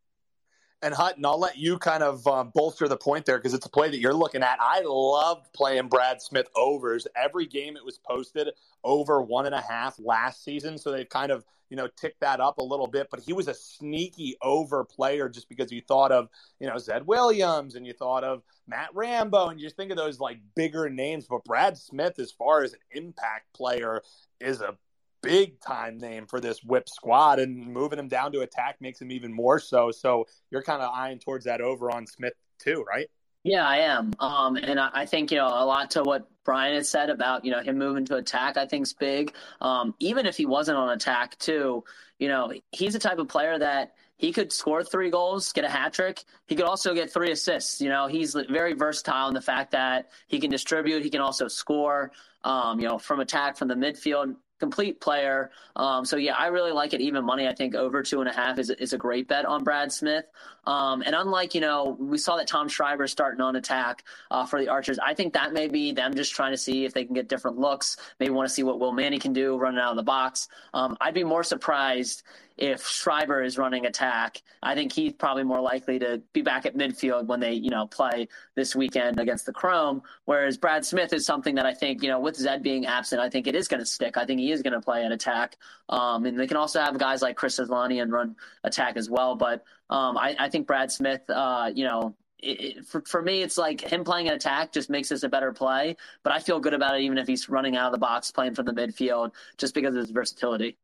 And 0.82 0.94
Hutton, 0.94 1.26
I'll 1.26 1.38
let 1.38 1.58
you 1.58 1.78
kind 1.78 2.02
of 2.02 2.26
uh, 2.26 2.44
bolster 2.44 2.88
the 2.88 2.96
point 2.96 3.26
there 3.26 3.36
because 3.36 3.52
it's 3.52 3.66
a 3.66 3.70
play 3.70 3.90
that 3.90 3.98
you're 3.98 4.14
looking 4.14 4.42
at. 4.42 4.58
I 4.60 4.80
love 4.82 5.46
playing 5.52 5.88
Brad 5.88 6.22
Smith 6.22 6.48
overs. 6.56 7.06
Every 7.14 7.46
game 7.46 7.76
it 7.76 7.84
was 7.84 7.98
posted 7.98 8.48
over 8.82 9.20
one 9.20 9.44
and 9.44 9.54
a 9.54 9.60
half 9.60 9.98
last 9.98 10.42
season. 10.42 10.78
So 10.78 10.90
they've 10.90 11.08
kind 11.08 11.32
of, 11.32 11.44
you 11.68 11.76
know, 11.76 11.86
ticked 11.96 12.20
that 12.20 12.40
up 12.40 12.58
a 12.58 12.64
little 12.64 12.86
bit. 12.86 13.08
But 13.10 13.20
he 13.20 13.34
was 13.34 13.46
a 13.46 13.52
sneaky 13.52 14.36
over 14.40 14.82
player 14.84 15.28
just 15.28 15.50
because 15.50 15.70
you 15.70 15.82
thought 15.86 16.12
of, 16.12 16.30
you 16.58 16.66
know, 16.66 16.78
Zed 16.78 17.06
Williams 17.06 17.74
and 17.74 17.86
you 17.86 17.92
thought 17.92 18.24
of 18.24 18.42
Matt 18.66 18.88
Rambo 18.94 19.48
and 19.48 19.60
you 19.60 19.66
just 19.66 19.76
think 19.76 19.90
of 19.90 19.98
those 19.98 20.18
like 20.18 20.38
bigger 20.56 20.88
names. 20.88 21.26
But 21.28 21.44
Brad 21.44 21.76
Smith, 21.76 22.18
as 22.18 22.32
far 22.32 22.64
as 22.64 22.72
an 22.72 22.80
impact 22.92 23.52
player, 23.52 24.00
is 24.40 24.62
a 24.62 24.78
big 25.22 25.60
time 25.60 25.98
name 25.98 26.26
for 26.26 26.40
this 26.40 26.62
whip 26.62 26.88
squad 26.88 27.38
and 27.38 27.66
moving 27.66 27.98
him 27.98 28.08
down 28.08 28.32
to 28.32 28.40
attack 28.40 28.76
makes 28.80 29.00
him 29.00 29.10
even 29.10 29.32
more 29.32 29.58
so. 29.58 29.90
So 29.90 30.26
you're 30.50 30.62
kind 30.62 30.82
of 30.82 30.92
eyeing 30.94 31.18
towards 31.18 31.44
that 31.44 31.60
over 31.60 31.90
on 31.90 32.06
Smith 32.06 32.34
too, 32.58 32.84
right? 32.88 33.08
Yeah, 33.42 33.66
I 33.66 33.78
am. 33.78 34.12
Um, 34.20 34.56
and 34.56 34.78
I, 34.78 34.90
I, 34.92 35.06
think, 35.06 35.30
you 35.30 35.38
know, 35.38 35.46
a 35.46 35.64
lot 35.64 35.92
to 35.92 36.02
what 36.02 36.28
Brian 36.44 36.74
has 36.74 36.90
said 36.90 37.08
about, 37.08 37.44
you 37.44 37.50
know, 37.50 37.62
him 37.62 37.78
moving 37.78 38.04
to 38.06 38.16
attack, 38.16 38.58
I 38.58 38.66
think 38.66 38.82
is 38.82 38.92
big. 38.92 39.34
Um, 39.62 39.94
even 39.98 40.26
if 40.26 40.36
he 40.36 40.44
wasn't 40.44 40.76
on 40.76 40.90
attack 40.90 41.38
too, 41.38 41.84
you 42.18 42.28
know, 42.28 42.52
he's 42.70 42.92
the 42.92 42.98
type 42.98 43.18
of 43.18 43.28
player 43.28 43.58
that 43.58 43.94
he 44.18 44.32
could 44.32 44.52
score 44.52 44.84
three 44.84 45.08
goals, 45.08 45.50
get 45.52 45.64
a 45.64 45.70
hat 45.70 45.94
trick. 45.94 46.22
He 46.46 46.54
could 46.54 46.66
also 46.66 46.92
get 46.92 47.10
three 47.10 47.30
assists. 47.30 47.80
You 47.80 47.88
know, 47.88 48.06
he's 48.06 48.34
very 48.50 48.74
versatile 48.74 49.28
in 49.28 49.34
the 49.34 49.40
fact 49.40 49.70
that 49.70 50.10
he 50.28 50.38
can 50.38 50.50
distribute. 50.50 51.02
He 51.02 51.08
can 51.08 51.22
also 51.22 51.48
score, 51.48 52.12
um, 52.44 52.78
you 52.78 52.86
know, 52.86 52.98
from 52.98 53.20
attack, 53.20 53.56
from 53.56 53.68
the 53.68 53.74
midfield 53.74 54.36
complete 54.60 55.00
player. 55.00 55.50
Um, 55.74 56.04
so 56.04 56.16
yeah, 56.16 56.34
I 56.34 56.46
really 56.48 56.70
like 56.70 56.92
it. 56.92 57.00
Even 57.00 57.24
money, 57.24 57.48
I 57.48 57.54
think 57.54 57.74
over 57.74 58.02
two 58.02 58.20
and 58.20 58.28
a 58.28 58.32
half 58.32 58.58
is 58.58 58.70
is 58.70 58.92
a 58.92 58.98
great 58.98 59.26
bet 59.26 59.44
on 59.44 59.64
Brad 59.64 59.90
Smith. 59.90 60.26
Um, 60.66 61.02
and 61.04 61.14
unlike 61.14 61.54
you 61.54 61.60
know, 61.60 61.96
we 61.98 62.18
saw 62.18 62.36
that 62.36 62.46
Tom 62.46 62.68
Schreiber 62.68 63.06
starting 63.06 63.40
on 63.40 63.56
attack 63.56 64.04
uh, 64.30 64.46
for 64.46 64.60
the 64.60 64.68
Archers. 64.68 64.98
I 64.98 65.14
think 65.14 65.32
that 65.32 65.52
may 65.52 65.66
be 65.66 65.92
them 65.92 66.14
just 66.14 66.32
trying 66.34 66.52
to 66.52 66.58
see 66.58 66.84
if 66.84 66.92
they 66.92 67.04
can 67.04 67.14
get 67.14 67.28
different 67.28 67.58
looks. 67.58 67.96
Maybe 68.20 68.30
want 68.30 68.48
to 68.48 68.54
see 68.54 68.62
what 68.62 68.78
Will 68.78 68.92
Manny 68.92 69.18
can 69.18 69.32
do 69.32 69.56
running 69.56 69.80
out 69.80 69.90
of 69.90 69.96
the 69.96 70.02
box. 70.02 70.48
Um, 70.74 70.96
I'd 71.00 71.14
be 71.14 71.24
more 71.24 71.42
surprised 71.42 72.22
if 72.60 72.86
Schreiber 72.86 73.42
is 73.42 73.56
running 73.56 73.86
attack, 73.86 74.42
I 74.62 74.74
think 74.74 74.92
he's 74.92 75.14
probably 75.14 75.44
more 75.44 75.60
likely 75.60 75.98
to 75.98 76.20
be 76.34 76.42
back 76.42 76.66
at 76.66 76.76
midfield 76.76 77.26
when 77.26 77.40
they, 77.40 77.54
you 77.54 77.70
know, 77.70 77.86
play 77.86 78.28
this 78.54 78.76
weekend 78.76 79.18
against 79.18 79.46
the 79.46 79.52
Chrome. 79.52 80.02
Whereas 80.26 80.58
Brad 80.58 80.84
Smith 80.84 81.14
is 81.14 81.24
something 81.24 81.54
that 81.54 81.64
I 81.64 81.72
think, 81.72 82.02
you 82.02 82.10
know, 82.10 82.20
with 82.20 82.36
Zed 82.36 82.62
being 82.62 82.84
absent, 82.84 83.18
I 83.22 83.30
think 83.30 83.46
it 83.46 83.54
is 83.54 83.66
going 83.66 83.80
to 83.80 83.86
stick. 83.86 84.18
I 84.18 84.26
think 84.26 84.40
he 84.40 84.52
is 84.52 84.60
going 84.60 84.74
to 84.74 84.80
play 84.80 85.04
at 85.04 85.10
attack. 85.10 85.56
Um, 85.88 86.26
and 86.26 86.38
they 86.38 86.46
can 86.46 86.58
also 86.58 86.80
have 86.80 86.98
guys 86.98 87.22
like 87.22 87.34
Chris 87.34 87.58
Aslanian 87.58 88.12
run 88.12 88.36
attack 88.62 88.98
as 88.98 89.08
well. 89.08 89.36
But 89.36 89.64
um, 89.88 90.18
I, 90.18 90.36
I, 90.38 90.50
think 90.50 90.66
Brad 90.66 90.92
Smith, 90.92 91.22
uh, 91.30 91.70
you 91.74 91.84
know, 91.84 92.14
it, 92.38 92.60
it, 92.60 92.84
for, 92.84 93.00
for 93.06 93.22
me, 93.22 93.40
it's 93.40 93.56
like 93.56 93.80
him 93.80 94.04
playing 94.04 94.28
an 94.28 94.34
attack 94.34 94.70
just 94.70 94.90
makes 94.90 95.08
this 95.08 95.22
a 95.22 95.30
better 95.30 95.52
play. 95.52 95.96
But 96.22 96.34
I 96.34 96.40
feel 96.40 96.60
good 96.60 96.74
about 96.74 96.96
it 96.96 97.02
even 97.02 97.16
if 97.16 97.26
he's 97.26 97.48
running 97.48 97.76
out 97.76 97.86
of 97.86 97.92
the 97.92 97.98
box, 97.98 98.30
playing 98.30 98.54
from 98.54 98.66
the 98.66 98.74
midfield, 98.74 99.32
just 99.56 99.74
because 99.74 99.94
of 99.94 100.02
his 100.02 100.10
versatility. 100.10 100.76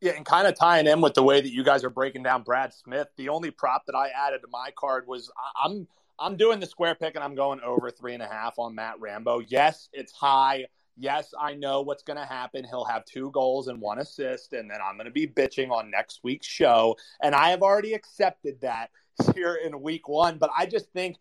Yeah, 0.00 0.12
and 0.12 0.26
kind 0.26 0.46
of 0.46 0.58
tying 0.58 0.86
in 0.86 1.00
with 1.00 1.14
the 1.14 1.22
way 1.22 1.40
that 1.40 1.50
you 1.50 1.64
guys 1.64 1.82
are 1.82 1.90
breaking 1.90 2.22
down 2.22 2.42
Brad 2.42 2.74
Smith, 2.74 3.08
the 3.16 3.30
only 3.30 3.50
prop 3.50 3.86
that 3.86 3.94
I 3.94 4.08
added 4.08 4.42
to 4.42 4.48
my 4.48 4.70
card 4.76 5.06
was 5.06 5.30
I'm 5.62 5.88
I'm 6.18 6.36
doing 6.36 6.60
the 6.60 6.66
square 6.66 6.94
pick 6.94 7.14
and 7.14 7.24
I'm 7.24 7.34
going 7.34 7.60
over 7.60 7.90
three 7.90 8.14
and 8.14 8.22
a 8.22 8.26
half 8.26 8.58
on 8.58 8.74
Matt 8.74 9.00
Rambo. 9.00 9.40
Yes, 9.40 9.88
it's 9.92 10.12
high. 10.12 10.66
Yes, 10.98 11.34
I 11.38 11.54
know 11.54 11.82
what's 11.82 12.02
going 12.02 12.18
to 12.18 12.24
happen. 12.24 12.64
He'll 12.64 12.86
have 12.86 13.04
two 13.04 13.30
goals 13.32 13.68
and 13.68 13.80
one 13.80 13.98
assist, 13.98 14.54
and 14.54 14.70
then 14.70 14.78
I'm 14.82 14.96
going 14.96 15.04
to 15.06 15.10
be 15.10 15.26
bitching 15.26 15.70
on 15.70 15.90
next 15.90 16.20
week's 16.22 16.46
show. 16.46 16.96
And 17.22 17.34
I 17.34 17.50
have 17.50 17.62
already 17.62 17.92
accepted 17.92 18.62
that 18.62 18.90
here 19.34 19.56
in 19.56 19.82
week 19.82 20.08
one. 20.08 20.38
But 20.38 20.50
I 20.56 20.64
just 20.64 20.90
think 20.92 21.16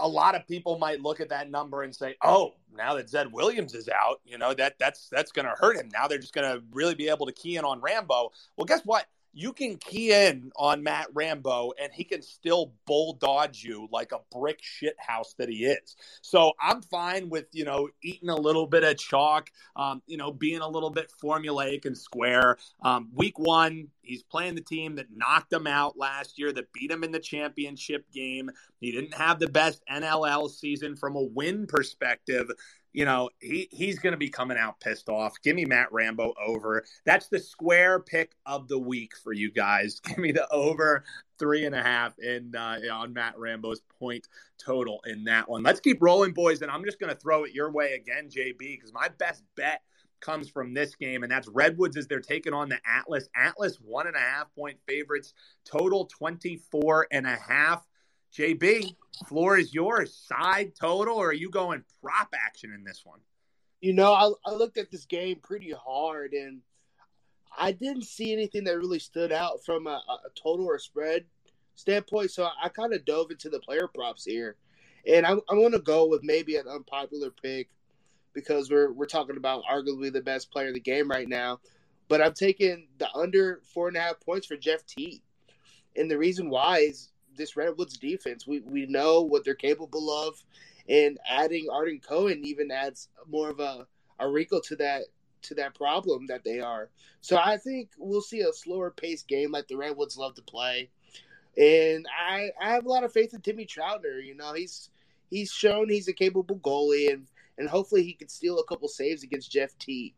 a 0.00 0.08
lot 0.08 0.34
of 0.34 0.46
people 0.46 0.78
might 0.78 1.00
look 1.00 1.20
at 1.20 1.28
that 1.30 1.50
number 1.50 1.82
and 1.82 1.94
say, 1.94 2.16
"Oh, 2.22 2.54
now 2.76 2.94
that 2.94 3.08
Zed 3.08 3.32
Williams 3.32 3.74
is 3.74 3.88
out, 3.88 4.20
you 4.24 4.38
know 4.38 4.54
that 4.54 4.78
that's 4.78 5.08
that's 5.08 5.32
going 5.32 5.46
to 5.46 5.54
hurt 5.58 5.76
him. 5.76 5.88
Now 5.92 6.08
they're 6.08 6.18
just 6.18 6.34
going 6.34 6.50
to 6.50 6.62
really 6.72 6.94
be 6.94 7.08
able 7.08 7.26
to 7.26 7.32
key 7.32 7.56
in 7.56 7.64
on 7.64 7.80
Rambo." 7.80 8.32
Well, 8.56 8.66
guess 8.66 8.82
what? 8.84 9.06
you 9.32 9.52
can 9.52 9.76
key 9.76 10.12
in 10.12 10.50
on 10.56 10.82
Matt 10.82 11.08
Rambo 11.14 11.72
and 11.80 11.92
he 11.92 12.04
can 12.04 12.22
still 12.22 12.72
bull 12.86 13.14
dodge 13.14 13.62
you 13.62 13.88
like 13.92 14.12
a 14.12 14.18
brick 14.36 14.58
shit 14.60 14.96
house 14.98 15.34
that 15.38 15.48
he 15.48 15.66
is. 15.66 15.96
So 16.20 16.52
I'm 16.60 16.82
fine 16.82 17.28
with, 17.28 17.46
you 17.52 17.64
know, 17.64 17.88
eating 18.02 18.28
a 18.28 18.36
little 18.36 18.66
bit 18.66 18.82
of 18.82 18.98
chalk, 18.98 19.50
um, 19.76 20.02
you 20.06 20.16
know, 20.16 20.32
being 20.32 20.60
a 20.60 20.68
little 20.68 20.90
bit 20.90 21.12
formulaic 21.22 21.84
and 21.84 21.96
square. 21.96 22.58
Um, 22.82 23.10
week 23.14 23.38
one, 23.38 23.88
he's 24.10 24.22
playing 24.22 24.56
the 24.56 24.60
team 24.60 24.96
that 24.96 25.06
knocked 25.14 25.52
him 25.52 25.66
out 25.66 25.96
last 25.96 26.38
year, 26.38 26.52
that 26.52 26.72
beat 26.72 26.90
him 26.90 27.04
in 27.04 27.12
the 27.12 27.18
championship 27.18 28.10
game. 28.12 28.50
He 28.80 28.90
didn't 28.92 29.14
have 29.14 29.38
the 29.38 29.48
best 29.48 29.82
NLL 29.90 30.50
season 30.50 30.96
from 30.96 31.16
a 31.16 31.22
win 31.22 31.66
perspective 31.66 32.50
you 32.92 33.04
know, 33.04 33.30
he, 33.38 33.68
he's 33.70 33.98
going 33.98 34.12
to 34.12 34.18
be 34.18 34.28
coming 34.28 34.58
out 34.58 34.80
pissed 34.80 35.08
off. 35.08 35.40
Give 35.42 35.54
me 35.54 35.64
Matt 35.64 35.92
Rambo 35.92 36.34
over. 36.44 36.84
That's 37.04 37.28
the 37.28 37.38
square 37.38 38.00
pick 38.00 38.32
of 38.44 38.68
the 38.68 38.78
week 38.78 39.12
for 39.16 39.32
you 39.32 39.50
guys. 39.50 40.00
Give 40.04 40.18
me 40.18 40.32
the 40.32 40.48
over 40.50 41.04
three 41.38 41.64
and 41.64 41.74
a 41.74 41.82
half 41.82 42.18
in 42.18 42.54
uh, 42.54 42.80
on 42.92 43.12
Matt 43.12 43.38
Rambo's 43.38 43.80
point 43.98 44.28
total 44.58 45.00
in 45.06 45.24
that 45.24 45.48
one. 45.48 45.62
Let's 45.62 45.80
keep 45.80 45.98
rolling, 46.00 46.32
boys. 46.32 46.62
And 46.62 46.70
I'm 46.70 46.84
just 46.84 46.98
going 46.98 47.12
to 47.12 47.18
throw 47.18 47.44
it 47.44 47.52
your 47.52 47.70
way 47.70 47.92
again, 47.92 48.28
JB, 48.28 48.58
because 48.58 48.92
my 48.92 49.08
best 49.08 49.42
bet 49.56 49.82
comes 50.20 50.48
from 50.48 50.74
this 50.74 50.94
game, 50.94 51.22
and 51.22 51.30
that's 51.30 51.48
Redwoods 51.48 51.96
as 51.96 52.06
they're 52.06 52.20
taking 52.20 52.52
on 52.52 52.68
the 52.68 52.78
Atlas. 52.86 53.28
Atlas 53.34 53.76
one 53.76 54.06
and 54.06 54.16
a 54.16 54.20
half 54.20 54.54
point 54.54 54.78
favorites, 54.86 55.34
total 55.64 56.06
24 56.06 57.08
and 57.10 57.26
a 57.26 57.36
half. 57.36 57.86
JB, 58.36 58.94
floor 59.26 59.58
is 59.58 59.74
yours. 59.74 60.14
Side 60.14 60.72
total, 60.80 61.16
or 61.16 61.30
are 61.30 61.34
you 61.34 61.50
going 61.50 61.82
prop 62.02 62.28
action 62.34 62.72
in 62.72 62.84
this 62.84 63.02
one? 63.04 63.20
You 63.80 63.92
know, 63.92 64.12
I, 64.12 64.30
I 64.50 64.54
looked 64.54 64.78
at 64.78 64.90
this 64.90 65.06
game 65.06 65.38
pretty 65.42 65.72
hard, 65.72 66.32
and 66.32 66.60
I 67.58 67.72
didn't 67.72 68.04
see 68.04 68.32
anything 68.32 68.64
that 68.64 68.76
really 68.76 68.98
stood 68.98 69.32
out 69.32 69.64
from 69.64 69.86
a, 69.86 70.02
a 70.08 70.30
total 70.40 70.66
or 70.66 70.78
spread 70.78 71.24
standpoint. 71.74 72.30
So 72.30 72.48
I, 72.62 72.68
kind 72.68 72.92
of 72.92 73.04
dove 73.04 73.30
into 73.30 73.48
the 73.48 73.58
player 73.58 73.88
props 73.88 74.24
here, 74.24 74.56
and 75.06 75.26
I'm, 75.26 75.40
I'm 75.48 75.58
going 75.58 75.72
to 75.72 75.80
go 75.80 76.06
with 76.06 76.22
maybe 76.22 76.56
an 76.56 76.68
unpopular 76.68 77.30
pick 77.30 77.68
because 78.32 78.70
we're 78.70 78.92
we're 78.92 79.06
talking 79.06 79.36
about 79.36 79.64
arguably 79.70 80.12
the 80.12 80.20
best 80.20 80.50
player 80.50 80.68
in 80.68 80.74
the 80.74 80.80
game 80.80 81.10
right 81.10 81.28
now. 81.28 81.60
But 82.08 82.20
I'm 82.20 82.34
taking 82.34 82.88
the 82.98 83.08
under 83.14 83.60
four 83.72 83.88
and 83.88 83.96
a 83.96 84.00
half 84.00 84.20
points 84.20 84.46
for 84.46 84.56
Jeff 84.56 84.84
Teat 84.86 85.22
and 85.96 86.10
the 86.10 86.18
reason 86.18 86.50
why 86.50 86.78
is 86.78 87.10
this 87.36 87.56
Redwoods 87.56 87.96
defense. 87.96 88.46
We 88.46 88.60
we 88.60 88.86
know 88.86 89.22
what 89.22 89.44
they're 89.44 89.54
capable 89.54 90.10
of, 90.10 90.42
and 90.88 91.18
adding 91.28 91.68
Arden 91.70 92.00
Cohen 92.00 92.42
even 92.44 92.70
adds 92.70 93.08
more 93.28 93.50
of 93.50 93.60
a 93.60 93.86
a 94.18 94.28
wrinkle 94.28 94.60
to 94.62 94.76
that 94.76 95.02
to 95.42 95.54
that 95.54 95.74
problem 95.74 96.26
that 96.26 96.44
they 96.44 96.60
are. 96.60 96.90
So 97.22 97.38
I 97.42 97.56
think 97.56 97.90
we'll 97.98 98.20
see 98.20 98.40
a 98.40 98.52
slower 98.52 98.90
paced 98.90 99.26
game 99.26 99.52
like 99.52 99.68
the 99.68 99.76
Redwoods 99.76 100.18
love 100.18 100.34
to 100.34 100.42
play. 100.42 100.90
And 101.56 102.06
I, 102.06 102.50
I 102.60 102.70
have 102.70 102.84
a 102.84 102.88
lot 102.88 103.04
of 103.04 103.12
faith 103.12 103.32
in 103.32 103.40
Timmy 103.40 103.66
Troutner. 103.66 104.24
You 104.24 104.34
know, 104.36 104.52
he's 104.52 104.90
he's 105.30 105.50
shown 105.50 105.88
he's 105.88 106.08
a 106.08 106.12
capable 106.12 106.58
goalie 106.58 107.12
and 107.12 107.26
and 107.60 107.68
hopefully 107.68 108.02
he 108.02 108.14
can 108.14 108.28
steal 108.28 108.58
a 108.58 108.64
couple 108.64 108.88
saves 108.88 109.22
against 109.22 109.52
Jeff 109.52 109.76
Teat. 109.78 110.14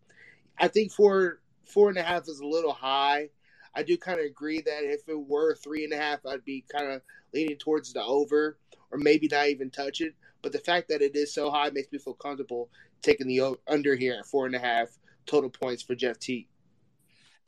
I 0.58 0.68
think 0.68 0.92
four 0.92 1.40
four 1.66 1.88
and 1.88 1.98
a 1.98 2.02
half 2.02 2.22
is 2.28 2.40
a 2.40 2.46
little 2.46 2.72
high. 2.72 3.28
I 3.74 3.82
do 3.82 3.96
kind 3.96 4.20
of 4.20 4.26
agree 4.26 4.60
that 4.60 4.84
if 4.84 5.08
it 5.08 5.18
were 5.18 5.56
three 5.56 5.84
and 5.84 5.92
a 5.92 5.96
half, 5.96 6.24
I'd 6.24 6.44
be 6.44 6.64
kind 6.72 6.92
of 6.92 7.02
leaning 7.34 7.56
towards 7.56 7.92
the 7.92 8.02
over 8.02 8.58
or 8.90 8.98
maybe 8.98 9.28
not 9.30 9.48
even 9.48 9.70
touch 9.70 10.00
it. 10.00 10.14
But 10.40 10.52
the 10.52 10.58
fact 10.58 10.88
that 10.88 11.02
it 11.02 11.16
is 11.16 11.34
so 11.34 11.50
high 11.50 11.70
makes 11.70 11.90
me 11.90 11.98
feel 11.98 12.14
comfortable 12.14 12.68
taking 13.00 13.26
the 13.26 13.56
under 13.66 13.96
here 13.96 14.16
at 14.18 14.26
four 14.26 14.46
and 14.46 14.54
a 14.54 14.58
half 14.58 14.88
total 15.26 15.50
points 15.50 15.82
for 15.82 15.94
Jeff 15.94 16.18
Teat. 16.18 16.48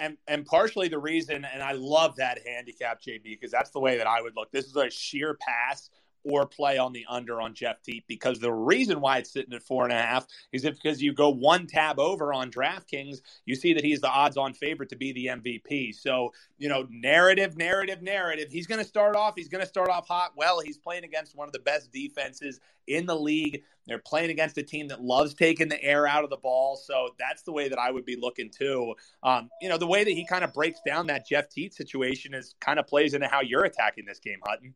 And 0.00 0.16
and 0.26 0.44
partially 0.44 0.88
the 0.88 0.98
reason, 0.98 1.44
and 1.44 1.62
I 1.62 1.72
love 1.72 2.16
that 2.16 2.40
handicap, 2.44 3.00
JB, 3.00 3.22
because 3.24 3.52
that's 3.52 3.70
the 3.70 3.80
way 3.80 3.96
that 3.98 4.08
I 4.08 4.20
would 4.20 4.34
look. 4.34 4.50
This 4.50 4.64
is 4.64 4.74
a 4.74 4.90
sheer 4.90 5.38
pass 5.40 5.90
or 6.24 6.46
play 6.46 6.78
on 6.78 6.92
the 6.92 7.04
under 7.08 7.40
on 7.40 7.54
Jeff 7.54 7.82
Teat 7.82 8.04
because 8.08 8.38
the 8.38 8.52
reason 8.52 9.00
why 9.00 9.18
it's 9.18 9.32
sitting 9.32 9.52
at 9.52 9.62
four 9.62 9.84
and 9.84 9.92
a 9.92 9.96
half 9.96 10.26
is 10.52 10.64
if 10.64 10.74
because 10.74 11.02
you 11.02 11.12
go 11.12 11.28
one 11.28 11.66
tab 11.66 11.98
over 11.98 12.32
on 12.32 12.50
DraftKings, 12.50 13.18
you 13.44 13.54
see 13.54 13.74
that 13.74 13.84
he's 13.84 14.00
the 14.00 14.08
odds 14.08 14.36
on 14.36 14.54
favorite 14.54 14.88
to 14.88 14.96
be 14.96 15.12
the 15.12 15.26
MVP. 15.26 15.94
So, 15.94 16.32
you 16.58 16.68
know, 16.68 16.86
narrative, 16.90 17.56
narrative, 17.56 18.02
narrative. 18.02 18.50
He's 18.50 18.66
going 18.66 18.80
to 18.80 18.86
start 18.86 19.16
off, 19.16 19.34
he's 19.36 19.48
going 19.48 19.62
to 19.62 19.68
start 19.68 19.90
off 19.90 20.08
hot. 20.08 20.32
Well, 20.36 20.60
he's 20.60 20.78
playing 20.78 21.04
against 21.04 21.36
one 21.36 21.46
of 21.46 21.52
the 21.52 21.60
best 21.60 21.92
defenses 21.92 22.60
in 22.86 23.06
the 23.06 23.16
league. 23.16 23.62
They're 23.86 23.98
playing 23.98 24.30
against 24.30 24.56
a 24.56 24.62
team 24.62 24.88
that 24.88 25.02
loves 25.02 25.34
taking 25.34 25.68
the 25.68 25.82
air 25.82 26.06
out 26.06 26.24
of 26.24 26.30
the 26.30 26.36
ball. 26.36 26.76
So 26.76 27.10
that's 27.18 27.42
the 27.42 27.52
way 27.52 27.68
that 27.68 27.78
I 27.78 27.90
would 27.90 28.06
be 28.06 28.16
looking 28.16 28.50
too. 28.50 28.94
Um, 29.22 29.50
you 29.60 29.68
know, 29.68 29.76
the 29.76 29.86
way 29.86 30.04
that 30.04 30.10
he 30.10 30.26
kind 30.26 30.44
of 30.44 30.54
breaks 30.54 30.80
down 30.86 31.06
that 31.08 31.26
Jeff 31.26 31.50
Teat 31.50 31.74
situation 31.74 32.34
is 32.34 32.54
kind 32.60 32.78
of 32.78 32.86
plays 32.86 33.14
into 33.14 33.28
how 33.28 33.42
you're 33.42 33.64
attacking 33.64 34.06
this 34.06 34.20
game, 34.20 34.38
Hutton. 34.44 34.74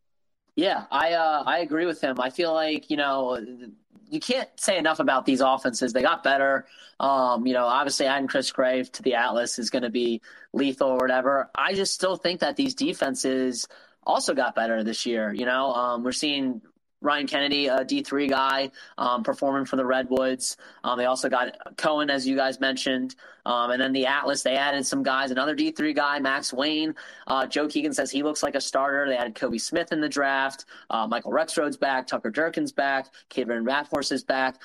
Yeah, 0.58 0.86
I 0.90 1.12
uh, 1.12 1.44
I 1.46 1.60
agree 1.60 1.86
with 1.86 2.00
him. 2.00 2.18
I 2.20 2.30
feel 2.30 2.52
like 2.52 2.90
you 2.90 2.96
know 2.96 3.38
you 4.10 4.18
can't 4.18 4.48
say 4.56 4.76
enough 4.76 4.98
about 4.98 5.24
these 5.24 5.40
offenses. 5.40 5.92
They 5.92 6.02
got 6.02 6.24
better. 6.24 6.66
Um, 6.98 7.46
you 7.46 7.52
know, 7.54 7.64
obviously 7.64 8.06
adding 8.06 8.26
Chris 8.26 8.50
Gray 8.50 8.82
to 8.82 9.02
the 9.04 9.14
Atlas 9.14 9.60
is 9.60 9.70
going 9.70 9.84
to 9.84 9.90
be 9.90 10.20
lethal 10.52 10.88
or 10.88 10.96
whatever. 10.96 11.48
I 11.54 11.74
just 11.74 11.94
still 11.94 12.16
think 12.16 12.40
that 12.40 12.56
these 12.56 12.74
defenses 12.74 13.68
also 14.02 14.34
got 14.34 14.56
better 14.56 14.82
this 14.82 15.06
year. 15.06 15.32
You 15.32 15.46
know, 15.46 15.72
um, 15.74 16.02
we're 16.02 16.10
seeing 16.10 16.60
Ryan 17.00 17.26
Kennedy, 17.26 17.66
a 17.68 17.84
D3 17.84 18.28
guy, 18.28 18.70
um, 18.96 19.22
performing 19.22 19.64
for 19.64 19.76
the 19.76 19.84
Redwoods. 19.84 20.56
Um, 20.82 20.98
they 20.98 21.04
also 21.04 21.28
got 21.28 21.56
Cohen, 21.76 22.10
as 22.10 22.26
you 22.26 22.36
guys 22.36 22.60
mentioned. 22.60 23.14
Um, 23.46 23.70
and 23.70 23.80
then 23.80 23.92
the 23.92 24.06
Atlas, 24.06 24.42
they 24.42 24.56
added 24.56 24.84
some 24.84 25.02
guys, 25.02 25.30
another 25.30 25.56
D3 25.56 25.94
guy, 25.94 26.18
Max 26.18 26.52
Wayne. 26.52 26.94
Uh, 27.26 27.46
Joe 27.46 27.68
Keegan 27.68 27.94
says 27.94 28.10
he 28.10 28.22
looks 28.22 28.42
like 28.42 28.54
a 28.54 28.60
starter. 28.60 29.08
They 29.08 29.16
added 29.16 29.34
Kobe 29.34 29.58
Smith 29.58 29.92
in 29.92 30.00
the 30.00 30.08
draft. 30.08 30.64
Uh, 30.90 31.06
Michael 31.06 31.32
Rexrode's 31.32 31.76
back. 31.76 32.06
Tucker 32.06 32.30
Durkin's 32.30 32.72
back. 32.72 33.06
Cameron 33.28 33.64
Rathhorse 33.64 34.12
is 34.12 34.24
back 34.24 34.56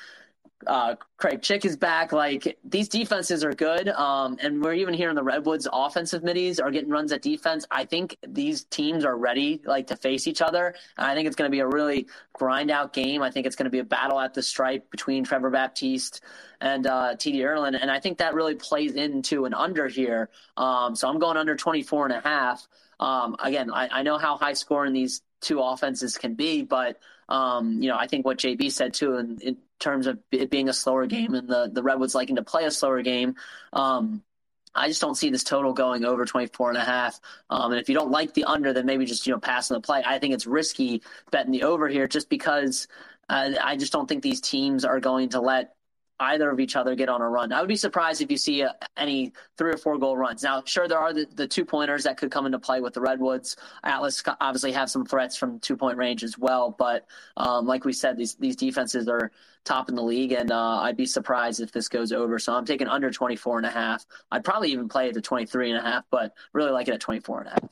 uh, 0.67 0.95
Craig 1.17 1.41
Chick 1.41 1.65
is 1.65 1.77
back. 1.77 2.11
Like 2.11 2.57
these 2.63 2.87
defenses 2.87 3.43
are 3.43 3.53
good, 3.53 3.89
um, 3.89 4.37
and 4.41 4.61
we're 4.61 4.73
even 4.73 4.93
hearing 4.93 5.15
the 5.15 5.23
Redwoods 5.23 5.67
offensive 5.71 6.23
middies 6.23 6.59
are 6.59 6.71
getting 6.71 6.89
runs 6.89 7.11
at 7.11 7.21
defense. 7.21 7.65
I 7.71 7.85
think 7.85 8.17
these 8.27 8.63
teams 8.65 9.05
are 9.05 9.17
ready, 9.17 9.61
like 9.65 9.87
to 9.87 9.95
face 9.95 10.27
each 10.27 10.41
other. 10.41 10.75
I 10.97 11.15
think 11.15 11.27
it's 11.27 11.35
going 11.35 11.49
to 11.49 11.55
be 11.55 11.59
a 11.59 11.67
really 11.67 12.07
grind 12.33 12.71
out 12.71 12.93
game. 12.93 13.21
I 13.21 13.31
think 13.31 13.45
it's 13.45 13.55
going 13.55 13.65
to 13.65 13.71
be 13.71 13.79
a 13.79 13.83
battle 13.83 14.19
at 14.19 14.33
the 14.33 14.43
stripe 14.43 14.89
between 14.91 15.23
Trevor 15.23 15.49
Baptiste 15.49 16.21
and 16.61 16.87
uh, 16.87 17.15
TD 17.15 17.35
Ierlan, 17.35 17.77
and 17.79 17.89
I 17.91 17.99
think 17.99 18.17
that 18.19 18.33
really 18.33 18.55
plays 18.55 18.93
into 18.93 19.45
an 19.45 19.53
under 19.53 19.87
here. 19.87 20.29
Um, 20.57 20.95
so 20.95 21.07
I'm 21.07 21.19
going 21.19 21.37
under 21.37 21.55
24 21.55 22.07
and 22.07 22.15
a 22.15 22.21
half. 22.21 22.67
Um, 22.99 23.35
again, 23.39 23.71
I, 23.71 23.89
I 23.91 24.03
know 24.03 24.17
how 24.17 24.37
high 24.37 24.53
scoring 24.53 24.93
these 24.93 25.21
two 25.41 25.59
offenses 25.59 26.17
can 26.17 26.35
be, 26.35 26.63
but 26.63 26.99
um, 27.29 27.81
you 27.81 27.89
know, 27.89 27.97
I 27.97 28.07
think 28.07 28.25
what 28.25 28.37
JB 28.37 28.71
said 28.71 28.93
too, 28.93 29.17
in, 29.17 29.39
in 29.41 29.57
terms 29.79 30.07
of 30.07 30.19
it 30.31 30.49
being 30.49 30.69
a 30.69 30.73
slower 30.73 31.05
game 31.05 31.33
and 31.33 31.47
the, 31.47 31.69
the 31.71 31.83
Redwoods 31.83 32.15
liking 32.15 32.37
to 32.37 32.43
play 32.43 32.65
a 32.65 32.71
slower 32.71 33.01
game. 33.01 33.35
Um, 33.71 34.23
I 34.75 34.87
just 34.87 35.01
don't 35.01 35.15
see 35.15 35.29
this 35.29 35.43
total 35.43 35.73
going 35.73 36.03
over 36.03 36.25
24 36.25 36.69
and 36.69 36.77
a 36.77 36.83
half. 36.83 37.19
Um, 37.49 37.71
and 37.71 37.79
if 37.79 37.89
you 37.89 37.95
don't 37.95 38.11
like 38.11 38.33
the 38.33 38.45
under, 38.45 38.73
then 38.73 38.85
maybe 38.85 39.05
just, 39.05 39.27
you 39.27 39.33
know, 39.33 39.39
passing 39.39 39.75
the 39.75 39.81
play. 39.81 40.03
I 40.05 40.17
think 40.19 40.33
it's 40.33 40.47
risky 40.47 41.03
betting 41.31 41.51
the 41.51 41.63
over 41.63 41.87
here 41.87 42.07
just 42.07 42.29
because 42.29 42.87
uh, 43.29 43.51
I 43.61 43.77
just 43.77 43.93
don't 43.93 44.07
think 44.07 44.23
these 44.23 44.41
teams 44.41 44.83
are 44.83 44.99
going 44.99 45.29
to 45.29 45.41
let 45.41 45.75
either 46.23 46.49
of 46.49 46.59
each 46.59 46.75
other 46.75 46.95
get 46.95 47.09
on 47.09 47.21
a 47.21 47.29
run. 47.29 47.51
I 47.51 47.59
would 47.59 47.67
be 47.67 47.75
surprised 47.75 48.21
if 48.21 48.31
you 48.31 48.37
see 48.37 48.61
a, 48.61 48.69
uh, 48.69 48.73
any 48.97 49.33
three 49.57 49.71
or 49.71 49.77
four 49.77 49.97
goal 49.97 50.17
runs. 50.17 50.43
Now, 50.43 50.63
sure, 50.65 50.87
there 50.87 50.99
are 50.99 51.13
the, 51.13 51.27
the 51.35 51.47
two 51.47 51.65
pointers 51.65 52.03
that 52.03 52.17
could 52.17 52.31
come 52.31 52.45
into 52.45 52.59
play 52.59 52.81
with 52.81 52.93
the 52.93 53.01
Redwoods. 53.01 53.57
Atlas 53.83 54.23
obviously 54.41 54.71
have 54.71 54.89
some 54.89 55.05
threats 55.05 55.37
from 55.37 55.59
two 55.59 55.77
point 55.77 55.97
range 55.97 56.23
as 56.23 56.37
well, 56.37 56.75
but 56.77 57.05
um, 57.37 57.65
like 57.67 57.85
we 57.85 57.93
said, 57.93 58.17
these 58.17 58.35
these 58.35 58.55
defenses 58.55 59.07
are 59.07 59.31
top 59.63 59.89
in 59.89 59.95
the 59.95 60.03
league, 60.03 60.31
and 60.31 60.51
uh, 60.51 60.79
I'd 60.81 60.97
be 60.97 61.05
surprised 61.05 61.61
if 61.61 61.71
this 61.71 61.87
goes 61.87 62.11
over. 62.11 62.39
So 62.39 62.53
I'm 62.53 62.65
taking 62.65 62.87
under 62.87 63.09
24 63.11 63.57
and 63.57 63.65
a 63.65 63.71
half. 63.71 64.05
I'd 64.31 64.43
probably 64.43 64.71
even 64.71 64.89
play 64.89 65.09
it 65.09 65.13
to 65.13 65.21
23 65.21 65.71
and 65.71 65.79
a 65.79 65.81
half, 65.81 66.03
but 66.11 66.33
really 66.53 66.71
like 66.71 66.87
it 66.87 66.93
at 66.93 66.99
24 66.99 67.39
and 67.41 67.47
a 67.47 67.51
half. 67.51 67.69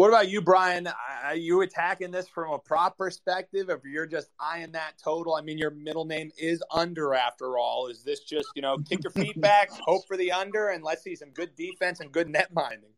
What 0.00 0.08
about 0.08 0.30
you, 0.30 0.40
Brian? 0.40 0.88
Are 1.24 1.36
you 1.36 1.60
attacking 1.60 2.10
this 2.10 2.26
from 2.26 2.54
a 2.54 2.58
prop 2.58 2.96
perspective, 2.96 3.68
or 3.68 3.82
you're 3.86 4.06
just 4.06 4.30
eyeing 4.40 4.72
that 4.72 4.94
total? 4.96 5.34
I 5.34 5.42
mean, 5.42 5.58
your 5.58 5.72
middle 5.72 6.06
name 6.06 6.30
is 6.38 6.62
under 6.70 7.12
after 7.12 7.58
all. 7.58 7.88
Is 7.88 8.02
this 8.02 8.20
just 8.20 8.48
you 8.54 8.62
know 8.62 8.78
kick 8.78 9.04
your 9.04 9.10
feet 9.10 9.38
back, 9.38 9.68
hope 9.86 10.06
for 10.08 10.16
the 10.16 10.32
under, 10.32 10.70
and 10.70 10.82
let's 10.82 11.02
see 11.02 11.14
some 11.14 11.28
good 11.32 11.54
defense 11.54 12.00
and 12.00 12.10
good 12.10 12.30
net 12.30 12.48
minding? 12.54 12.88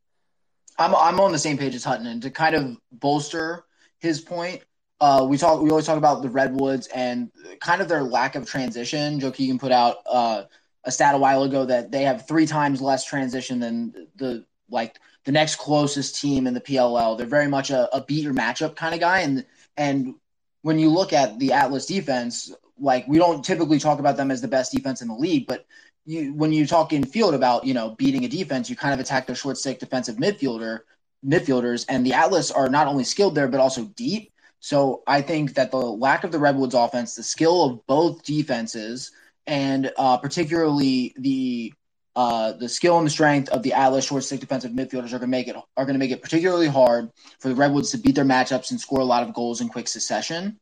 I'm 0.79 0.95
I'm 0.95 1.19
on 1.19 1.33
the 1.33 1.41
same 1.41 1.59
page 1.59 1.75
as 1.75 1.83
Hutton, 1.83 2.07
and 2.07 2.23
to 2.23 2.31
kind 2.31 2.55
of 2.55 2.77
bolster 2.93 3.65
his 3.99 4.21
point, 4.21 4.63
uh, 5.01 5.27
we 5.29 5.37
talk 5.37 5.61
we 5.61 5.71
always 5.71 5.87
talk 5.87 5.99
about 5.99 6.23
the 6.23 6.31
redwoods 6.31 6.87
and 6.95 7.33
kind 7.59 7.83
of 7.83 7.89
their 7.89 8.05
lack 8.05 8.37
of 8.37 8.49
transition. 8.49 9.19
Joe 9.19 9.33
Keegan 9.33 9.59
put 9.59 9.73
out 9.73 9.97
uh, 10.09 10.45
a 10.85 10.93
stat 10.93 11.17
a 11.17 11.19
while 11.19 11.43
ago 11.43 11.65
that 11.65 11.91
they 11.91 12.05
have 12.05 12.29
three 12.29 12.47
times 12.47 12.81
less 12.81 13.05
transition 13.05 13.59
than 13.59 14.07
the 14.15 14.47
like 14.71 15.01
the 15.25 15.33
next 15.33 15.57
closest 15.57 16.21
team 16.21 16.47
in 16.47 16.55
the 16.55 16.61
PLL. 16.61 17.17
They're 17.17 17.27
very 17.27 17.49
much 17.49 17.71
a, 17.71 17.95
a 17.95 18.05
beat 18.05 18.25
your 18.25 18.35
matchup 18.35 18.77
kind 18.77 18.95
of 18.95 19.01
guy. 19.01 19.21
And 19.21 19.47
and 19.77 20.15
when 20.63 20.79
you 20.79 20.91
look 20.91 21.13
at 21.13 21.39
the 21.39 21.53
Atlas 21.53 21.87
defense, 21.87 22.53
like 22.79 23.07
we 23.07 23.19
don't 23.19 23.45
typically 23.45 23.79
talk 23.79 23.99
about 23.99 24.17
them 24.17 24.31
as 24.31 24.41
the 24.41 24.49
best 24.49 24.73
defense 24.73 25.03
in 25.03 25.09
the 25.09 25.15
league, 25.15 25.47
but 25.47 25.67
you 26.05 26.35
when 26.35 26.53
you 26.53 26.67
talk 26.67 26.93
in 26.93 27.05
field 27.05 27.35
about 27.35 27.65
you 27.65 27.75
know 27.75 27.91
beating 27.91 28.25
a 28.25 28.29
defense, 28.29 28.69
you 28.69 28.77
kind 28.77 28.95
of 28.95 29.01
attack 29.01 29.27
their 29.27 29.37
short 29.37 29.57
stick 29.57 29.79
defensive 29.79 30.17
midfielder 30.17 30.81
midfielders, 31.25 31.85
and 31.89 32.05
the 32.05 32.15
Atlas 32.15 32.51
are 32.51 32.69
not 32.69 32.89
only 32.89 33.05
skilled 33.05 33.35
there 33.35 33.49
but 33.49 33.61
also 33.61 33.85
deep. 33.97 34.33
So 34.61 35.03
I 35.07 35.23
think 35.23 35.55
that 35.55 35.71
the 35.71 35.77
lack 35.77 36.25
of 36.25 36.31
the 36.31 36.39
Redwoods 36.39 36.75
offense, 36.75 37.17
the 37.17 37.23
skill 37.23 37.65
of 37.65 37.87
both 37.87 38.23
defenses, 38.23 39.11
and 39.47 39.91
uh, 39.97 40.19
particularly 40.19 41.15
the 41.19 41.73
uh, 42.15 42.53
the 42.53 42.69
skill 42.69 42.99
and 42.99 43.07
the 43.07 43.11
strength 43.11 43.49
of 43.49 43.63
the 43.63 43.73
Atlas 43.73 44.07
short 44.07 44.25
stick 44.25 44.41
defensive 44.41 44.73
midfielders 44.73 45.13
are 45.13 45.19
going 45.19 45.21
to 45.23 45.27
make 45.29 45.49
it 45.49 45.57
are 45.57 45.85
going 45.85 45.95
to 45.95 45.99
make 45.99 46.11
it 46.11 46.23
particularly 46.23 46.69
hard 46.69 47.11
for 47.41 47.49
the 47.49 47.55
Redwoods 47.55 47.91
to 47.93 47.99
beat 47.99 48.15
their 48.15 48.25
matchups 48.25 48.71
and 48.71 48.81
score 48.81 49.01
a 49.01 49.05
lot 49.05 49.23
of 49.23 49.35
goals 49.35 49.61
in 49.61 49.69
quick 49.69 49.89
succession. 49.89 50.59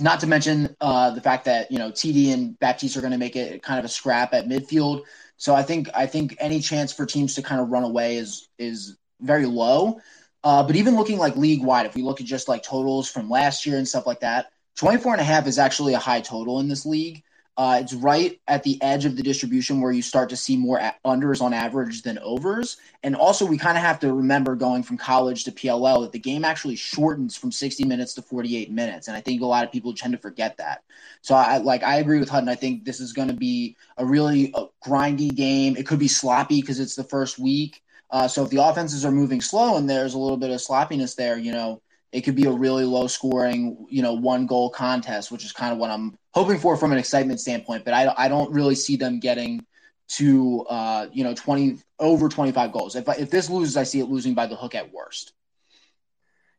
Not 0.00 0.18
to 0.20 0.26
mention 0.26 0.74
uh, 0.80 1.10
the 1.10 1.20
fact 1.20 1.44
that 1.44 1.70
you 1.70 1.78
know 1.78 1.90
TD 1.90 2.32
and 2.32 2.58
Baptiste 2.58 2.96
are 2.96 3.00
going 3.00 3.12
to 3.12 3.18
make 3.18 3.36
it 3.36 3.62
kind 3.62 3.78
of 3.78 3.84
a 3.84 3.88
scrap 3.88 4.34
at 4.34 4.48
midfield. 4.48 5.02
So 5.36 5.54
I 5.54 5.62
think 5.62 5.88
I 5.94 6.06
think 6.06 6.36
any 6.40 6.60
chance 6.60 6.92
for 6.92 7.06
teams 7.06 7.34
to 7.36 7.42
kind 7.42 7.60
of 7.60 7.68
run 7.68 7.84
away 7.84 8.16
is 8.16 8.48
is 8.58 8.96
very 9.20 9.46
low. 9.46 10.00
Uh, 10.42 10.62
but 10.62 10.76
even 10.76 10.96
looking 10.96 11.18
like 11.18 11.36
league 11.36 11.62
wide, 11.62 11.86
if 11.86 11.94
we 11.94 12.02
look 12.02 12.20
at 12.20 12.26
just 12.26 12.48
like 12.48 12.62
totals 12.62 13.08
from 13.10 13.30
last 13.30 13.64
year 13.64 13.78
and 13.78 13.88
stuff 13.88 14.06
like 14.06 14.20
that, 14.20 14.50
24 14.76 15.12
and 15.12 15.20
a 15.20 15.24
half 15.24 15.46
is 15.46 15.58
actually 15.58 15.94
a 15.94 15.98
high 15.98 16.20
total 16.20 16.60
in 16.60 16.68
this 16.68 16.84
league. 16.84 17.22
Uh, 17.56 17.78
it's 17.80 17.94
right 17.94 18.40
at 18.48 18.64
the 18.64 18.82
edge 18.82 19.04
of 19.04 19.16
the 19.16 19.22
distribution 19.22 19.80
where 19.80 19.92
you 19.92 20.02
start 20.02 20.28
to 20.28 20.36
see 20.36 20.56
more 20.56 20.80
unders 21.04 21.40
on 21.40 21.52
average 21.52 22.02
than 22.02 22.18
overs. 22.18 22.78
And 23.04 23.14
also, 23.14 23.46
we 23.46 23.56
kind 23.56 23.78
of 23.78 23.84
have 23.84 24.00
to 24.00 24.12
remember 24.12 24.56
going 24.56 24.82
from 24.82 24.96
college 24.96 25.44
to 25.44 25.52
PLL 25.52 26.02
that 26.02 26.12
the 26.12 26.18
game 26.18 26.44
actually 26.44 26.74
shortens 26.74 27.36
from 27.36 27.52
60 27.52 27.84
minutes 27.84 28.14
to 28.14 28.22
48 28.22 28.72
minutes. 28.72 29.06
And 29.06 29.16
I 29.16 29.20
think 29.20 29.40
a 29.40 29.46
lot 29.46 29.64
of 29.64 29.70
people 29.70 29.94
tend 29.94 30.12
to 30.14 30.18
forget 30.18 30.56
that. 30.56 30.82
So, 31.22 31.34
I 31.36 31.58
like 31.58 31.84
I 31.84 31.96
agree 31.96 32.18
with 32.18 32.28
Hutton. 32.28 32.48
I 32.48 32.56
think 32.56 32.84
this 32.84 32.98
is 32.98 33.12
going 33.12 33.28
to 33.28 33.34
be 33.34 33.76
a 33.98 34.04
really 34.04 34.50
a 34.54 34.66
grindy 34.84 35.34
game. 35.34 35.76
It 35.76 35.86
could 35.86 36.00
be 36.00 36.08
sloppy 36.08 36.60
because 36.60 36.80
it's 36.80 36.96
the 36.96 37.04
first 37.04 37.38
week. 37.38 37.82
Uh, 38.10 38.28
so 38.28 38.44
if 38.44 38.50
the 38.50 38.62
offenses 38.64 39.04
are 39.04 39.10
moving 39.10 39.40
slow 39.40 39.76
and 39.76 39.90
there's 39.90 40.14
a 40.14 40.18
little 40.18 40.36
bit 40.36 40.50
of 40.50 40.60
sloppiness 40.60 41.14
there, 41.16 41.36
you 41.36 41.50
know, 41.50 41.82
it 42.14 42.22
could 42.22 42.36
be 42.36 42.44
a 42.44 42.52
really 42.52 42.84
low 42.84 43.08
scoring, 43.08 43.86
you 43.90 44.00
know, 44.00 44.12
one 44.12 44.46
goal 44.46 44.70
contest, 44.70 45.32
which 45.32 45.44
is 45.44 45.50
kind 45.50 45.72
of 45.72 45.78
what 45.78 45.90
I'm 45.90 46.16
hoping 46.32 46.58
for 46.58 46.76
from 46.76 46.92
an 46.92 46.98
excitement 46.98 47.40
standpoint. 47.40 47.84
But 47.84 47.92
I, 47.92 48.14
I 48.16 48.28
don't 48.28 48.52
really 48.52 48.76
see 48.76 48.94
them 48.94 49.18
getting 49.18 49.66
to, 50.10 50.64
uh, 50.70 51.08
you 51.12 51.24
know, 51.24 51.34
20 51.34 51.78
over 51.98 52.28
25 52.28 52.70
goals. 52.70 52.94
If, 52.94 53.08
if 53.18 53.30
this 53.30 53.50
loses, 53.50 53.76
I 53.76 53.82
see 53.82 53.98
it 53.98 54.04
losing 54.04 54.32
by 54.32 54.46
the 54.46 54.54
hook 54.54 54.76
at 54.76 54.92
worst. 54.92 55.32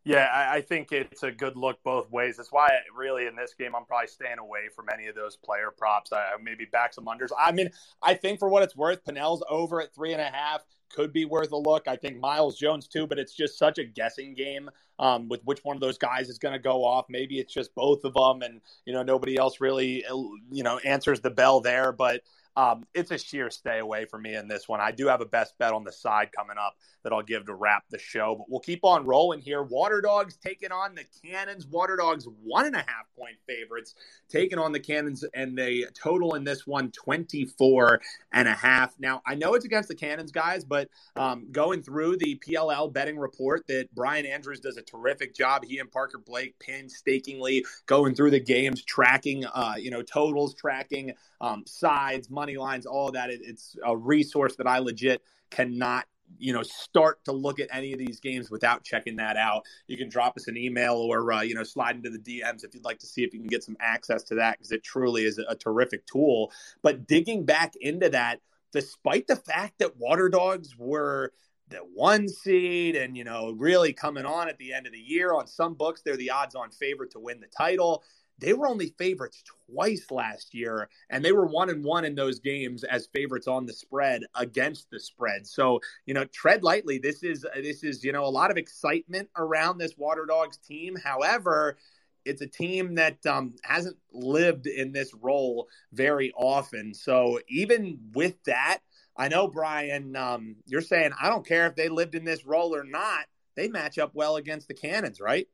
Yeah, 0.04 0.26
I, 0.26 0.58
I, 0.58 0.62
think 0.62 0.92
it's 0.92 1.24
a 1.24 1.32
good 1.32 1.56
look 1.56 1.82
both 1.84 2.12
ways. 2.12 2.38
That's 2.38 2.52
why, 2.52 2.70
really, 2.96 3.26
in 3.26 3.36
this 3.36 3.56
game, 3.56 3.76
I'm 3.76 3.86
probably 3.86 4.08
staying 4.08 4.38
away 4.38 4.70
from 4.76 4.86
any 4.94 5.08
of 5.08 5.16
those 5.16 5.36
player 5.38 5.72
props. 5.76 6.12
I 6.14 6.34
maybe 6.44 6.66
back 6.66 6.94
some 6.94 7.06
unders. 7.06 7.30
I 7.40 7.54
mean, 7.54 7.72
I 8.04 8.14
think 8.14 8.40
for 8.40 8.50
what 8.50 8.62
it's 8.62 8.76
worth, 8.76 9.04
Pannell's 9.04 9.44
over 9.50 9.82
at 9.82 9.96
three 9.96 10.12
and 10.12 10.22
a 10.22 10.26
half 10.26 10.64
could 10.96 11.12
be 11.12 11.26
worth 11.26 11.52
a 11.52 11.58
look. 11.58 11.88
I 11.88 11.96
think 11.96 12.20
Myles 12.20 12.58
Jones 12.58 12.88
too, 12.88 13.06
but 13.06 13.20
it's 13.20 13.34
just 13.34 13.58
such 13.58 13.78
a 13.78 13.84
guessing 13.84 14.34
game 14.34 14.70
um, 14.98 15.28
with 15.28 15.44
which 15.44 15.60
one 15.64 15.76
of 15.76 15.82
those 15.82 15.98
guys 15.98 16.30
is 16.30 16.38
going 16.38 16.54
to 16.54 16.60
go 16.60 16.86
off. 16.86 17.06
Maybe 17.10 17.40
it's 17.40 17.54
just 17.54 17.76
both 17.76 18.04
of 18.06 18.14
them, 18.14 18.42
and 18.42 18.62
you 18.86 18.94
know 18.94 19.04
nobody 19.04 19.38
else 19.38 19.60
really 19.60 20.06
you 20.52 20.64
know 20.64 20.78
answers 20.80 21.20
the 21.20 21.30
bell 21.30 21.60
there. 21.60 21.92
But 21.92 22.22
um, 22.56 22.86
it's 22.94 23.12
a 23.12 23.18
sheer 23.18 23.50
stay 23.50 23.80
away 23.80 24.06
for 24.06 24.18
me 24.18 24.36
in 24.36 24.48
this 24.48 24.68
one. 24.68 24.80
I 24.80 24.92
do 24.92 25.08
have 25.08 25.22
a 25.22 25.26
best 25.26 25.58
bet 25.58 25.74
on 25.74 25.84
the 25.84 25.92
side 25.92 26.30
coming 26.32 26.58
up 26.58 26.76
that 27.04 27.14
I'll 27.14 27.22
give 27.22 27.46
to 27.46 27.54
wrap 27.54 27.84
the 27.90 28.00
show, 28.00 28.36
but 28.38 28.50
we'll 28.50 28.62
keep 28.62 28.84
on 28.84 29.06
rolling 29.06 29.42
here. 29.42 29.62
Water 29.62 30.02
Dogs 30.02 30.38
taking 30.38 30.72
on 30.72 30.96
the 30.96 31.06
Cannons. 31.24 31.68
Water 31.68 31.98
Dogs 31.98 32.28
one 32.44 32.66
and 32.66 32.76
a 32.76 32.80
half 32.80 33.06
point 33.18 33.36
favorites 33.48 33.96
taking 34.30 34.58
on 34.58 34.72
the 34.72 34.80
Cannons, 34.80 35.24
and 35.34 35.58
they 35.58 35.84
total 35.94 36.36
in 36.36 36.44
this 36.44 36.66
one 36.66 36.92
24 36.92 38.02
and 38.32 38.48
a 38.48 38.54
half. 38.54 38.94
Now, 39.00 39.22
I 39.26 39.36
know 39.36 39.54
it's 39.54 39.66
against 39.66 39.90
the 39.90 39.96
Cannons 39.96 40.32
guys, 40.32 40.64
but 40.64 40.90
um, 41.16 41.52
going 41.52 41.82
through 41.82 42.18
the 42.18 42.40
PLL 42.48 42.92
betting 42.92 43.18
report 43.18 43.68
that 43.68 43.94
Brian 43.94 44.26
Andrews 44.26 44.60
does 44.60 44.78
a 44.78 44.82
terrific 44.82 45.36
job. 45.36 45.64
He 45.66 45.80
and 45.80 45.92
Parker 45.92 46.18
Blake 46.18 46.58
painstakingly 46.60 47.66
going 47.86 48.16
through 48.16 48.32
the 48.32 48.40
games, 48.40 48.84
tracking, 48.84 49.46
uh, 49.46 49.76
you 49.78 49.92
know, 49.92 50.02
totals, 50.02 50.54
tracking 50.54 51.14
um, 51.42 51.64
sides, 51.66 52.30
money 52.30 52.45
lines, 52.54 52.86
all 52.86 53.12
that. 53.12 53.30
It, 53.30 53.42
it's 53.44 53.76
a 53.84 53.98
resource 53.98 54.56
that 54.58 54.68
I 54.68 54.80
legit 54.80 55.22
cannot 55.50 56.06
you 56.38 56.54
know 56.54 56.64
start 56.64 57.24
to 57.26 57.32
look 57.32 57.60
at 57.60 57.68
any 57.72 57.94
of 57.94 58.00
these 58.00 58.20
games 58.20 58.50
without 58.50 58.84
checking 58.84 59.16
that 59.16 59.38
out 59.38 59.64
you 59.88 59.96
can 59.96 60.10
drop 60.10 60.36
us 60.36 60.48
an 60.48 60.58
email 60.58 60.96
or 60.96 61.32
uh, 61.32 61.42
you 61.42 61.54
know 61.54 61.64
slide 61.64 61.96
into 61.96 62.10
the 62.10 62.18
dms 62.18 62.64
if 62.64 62.74
you'd 62.74 62.84
like 62.84 62.98
to 63.00 63.06
see 63.06 63.24
if 63.24 63.34
you 63.34 63.40
can 63.40 63.48
get 63.48 63.64
some 63.64 63.78
access 63.80 64.24
to 64.24 64.36
that 64.36 64.58
because 64.58 64.72
it 64.72 64.84
truly 64.84 65.24
is 65.24 65.38
a 65.38 65.56
terrific 65.56 66.06
tool 66.08 66.52
but 66.82 67.08
digging 67.08 67.46
back 67.46 67.76
into 67.80 68.10
that 68.10 68.42
despite 68.72 69.28
the 69.28 69.36
fact 69.36 69.78
that 69.80 69.98
water 69.98 70.28
dogs 70.28 70.76
were 70.78 71.32
the 71.70 71.78
one 71.78 72.28
seed 72.28 72.96
and 72.96 73.16
you 73.16 73.24
know 73.24 73.52
really 73.52 73.94
coming 73.94 74.26
on 74.26 74.50
at 74.50 74.58
the 74.58 74.74
end 74.74 74.86
of 74.86 74.94
the 74.94 75.00
year 75.00 75.34
on 75.34 75.48
some 75.48 75.74
books 75.74 76.02
they're 76.02 76.18
the 76.18 76.32
odds 76.32 76.56
on 76.56 76.70
favorite 76.72 77.12
to 77.12 77.20
win 77.20 77.40
the 77.40 77.48
title 77.48 78.04
they 78.40 78.54
were 78.54 78.68
only 78.68 78.94
favorites 78.98 79.44
twice 79.70 80.12
last 80.12 80.54
year, 80.54 80.90
and 81.10 81.24
they 81.24 81.32
were 81.32 81.46
one 81.46 81.70
and 81.70 81.84
one 81.84 82.04
in 82.06 82.16
those 82.16 82.40
games 82.40 82.84
as 82.84 83.08
favorites 83.08 83.48
on 83.48 83.66
the 83.66 83.74
spread 83.74 84.24
against 84.36 84.90
the 84.90 85.00
spread. 85.00 85.48
So 85.48 85.80
you 86.06 86.14
know, 86.14 86.26
tread 86.26 86.64
lightly. 86.64 86.98
This 86.98 87.24
is 87.24 87.46
this 87.56 87.84
is 87.84 88.04
you 88.04 88.12
know 88.12 88.26
a 88.26 88.28
lot 88.28 88.52
of 88.52 88.58
excitement 88.58 89.30
around 89.38 89.78
this 89.78 89.98
Water 89.98 90.26
Dogs 90.26 90.58
team. 90.58 90.96
However, 91.02 91.78
it's 92.26 92.42
a 92.42 92.48
team 92.48 92.96
that 92.96 93.26
um, 93.26 93.54
hasn't 93.64 93.98
lived 94.12 94.68
in 94.68 94.92
this 94.92 95.14
role 95.14 95.68
very 95.94 96.34
often. 96.36 96.94
So 96.94 97.40
even 97.48 98.00
with 98.14 98.44
that, 98.46 98.80
I 99.16 99.30
know 99.30 99.48
Brian, 99.48 100.16
um, 100.16 100.58
you're 100.66 100.82
saying 100.82 101.12
I 101.22 101.30
don't 101.30 101.48
care 101.48 101.68
if 101.68 101.76
they 101.76 101.88
lived 101.88 102.16
in 102.16 102.26
this 102.26 102.46
role 102.46 102.76
or 102.76 102.84
not. 102.84 103.26
They 103.56 103.70
match 103.70 103.98
up 103.98 104.12
well 104.14 104.36
against 104.36 104.68
the 104.68 104.74
Cannons, 104.74 105.22
right? 105.22 105.48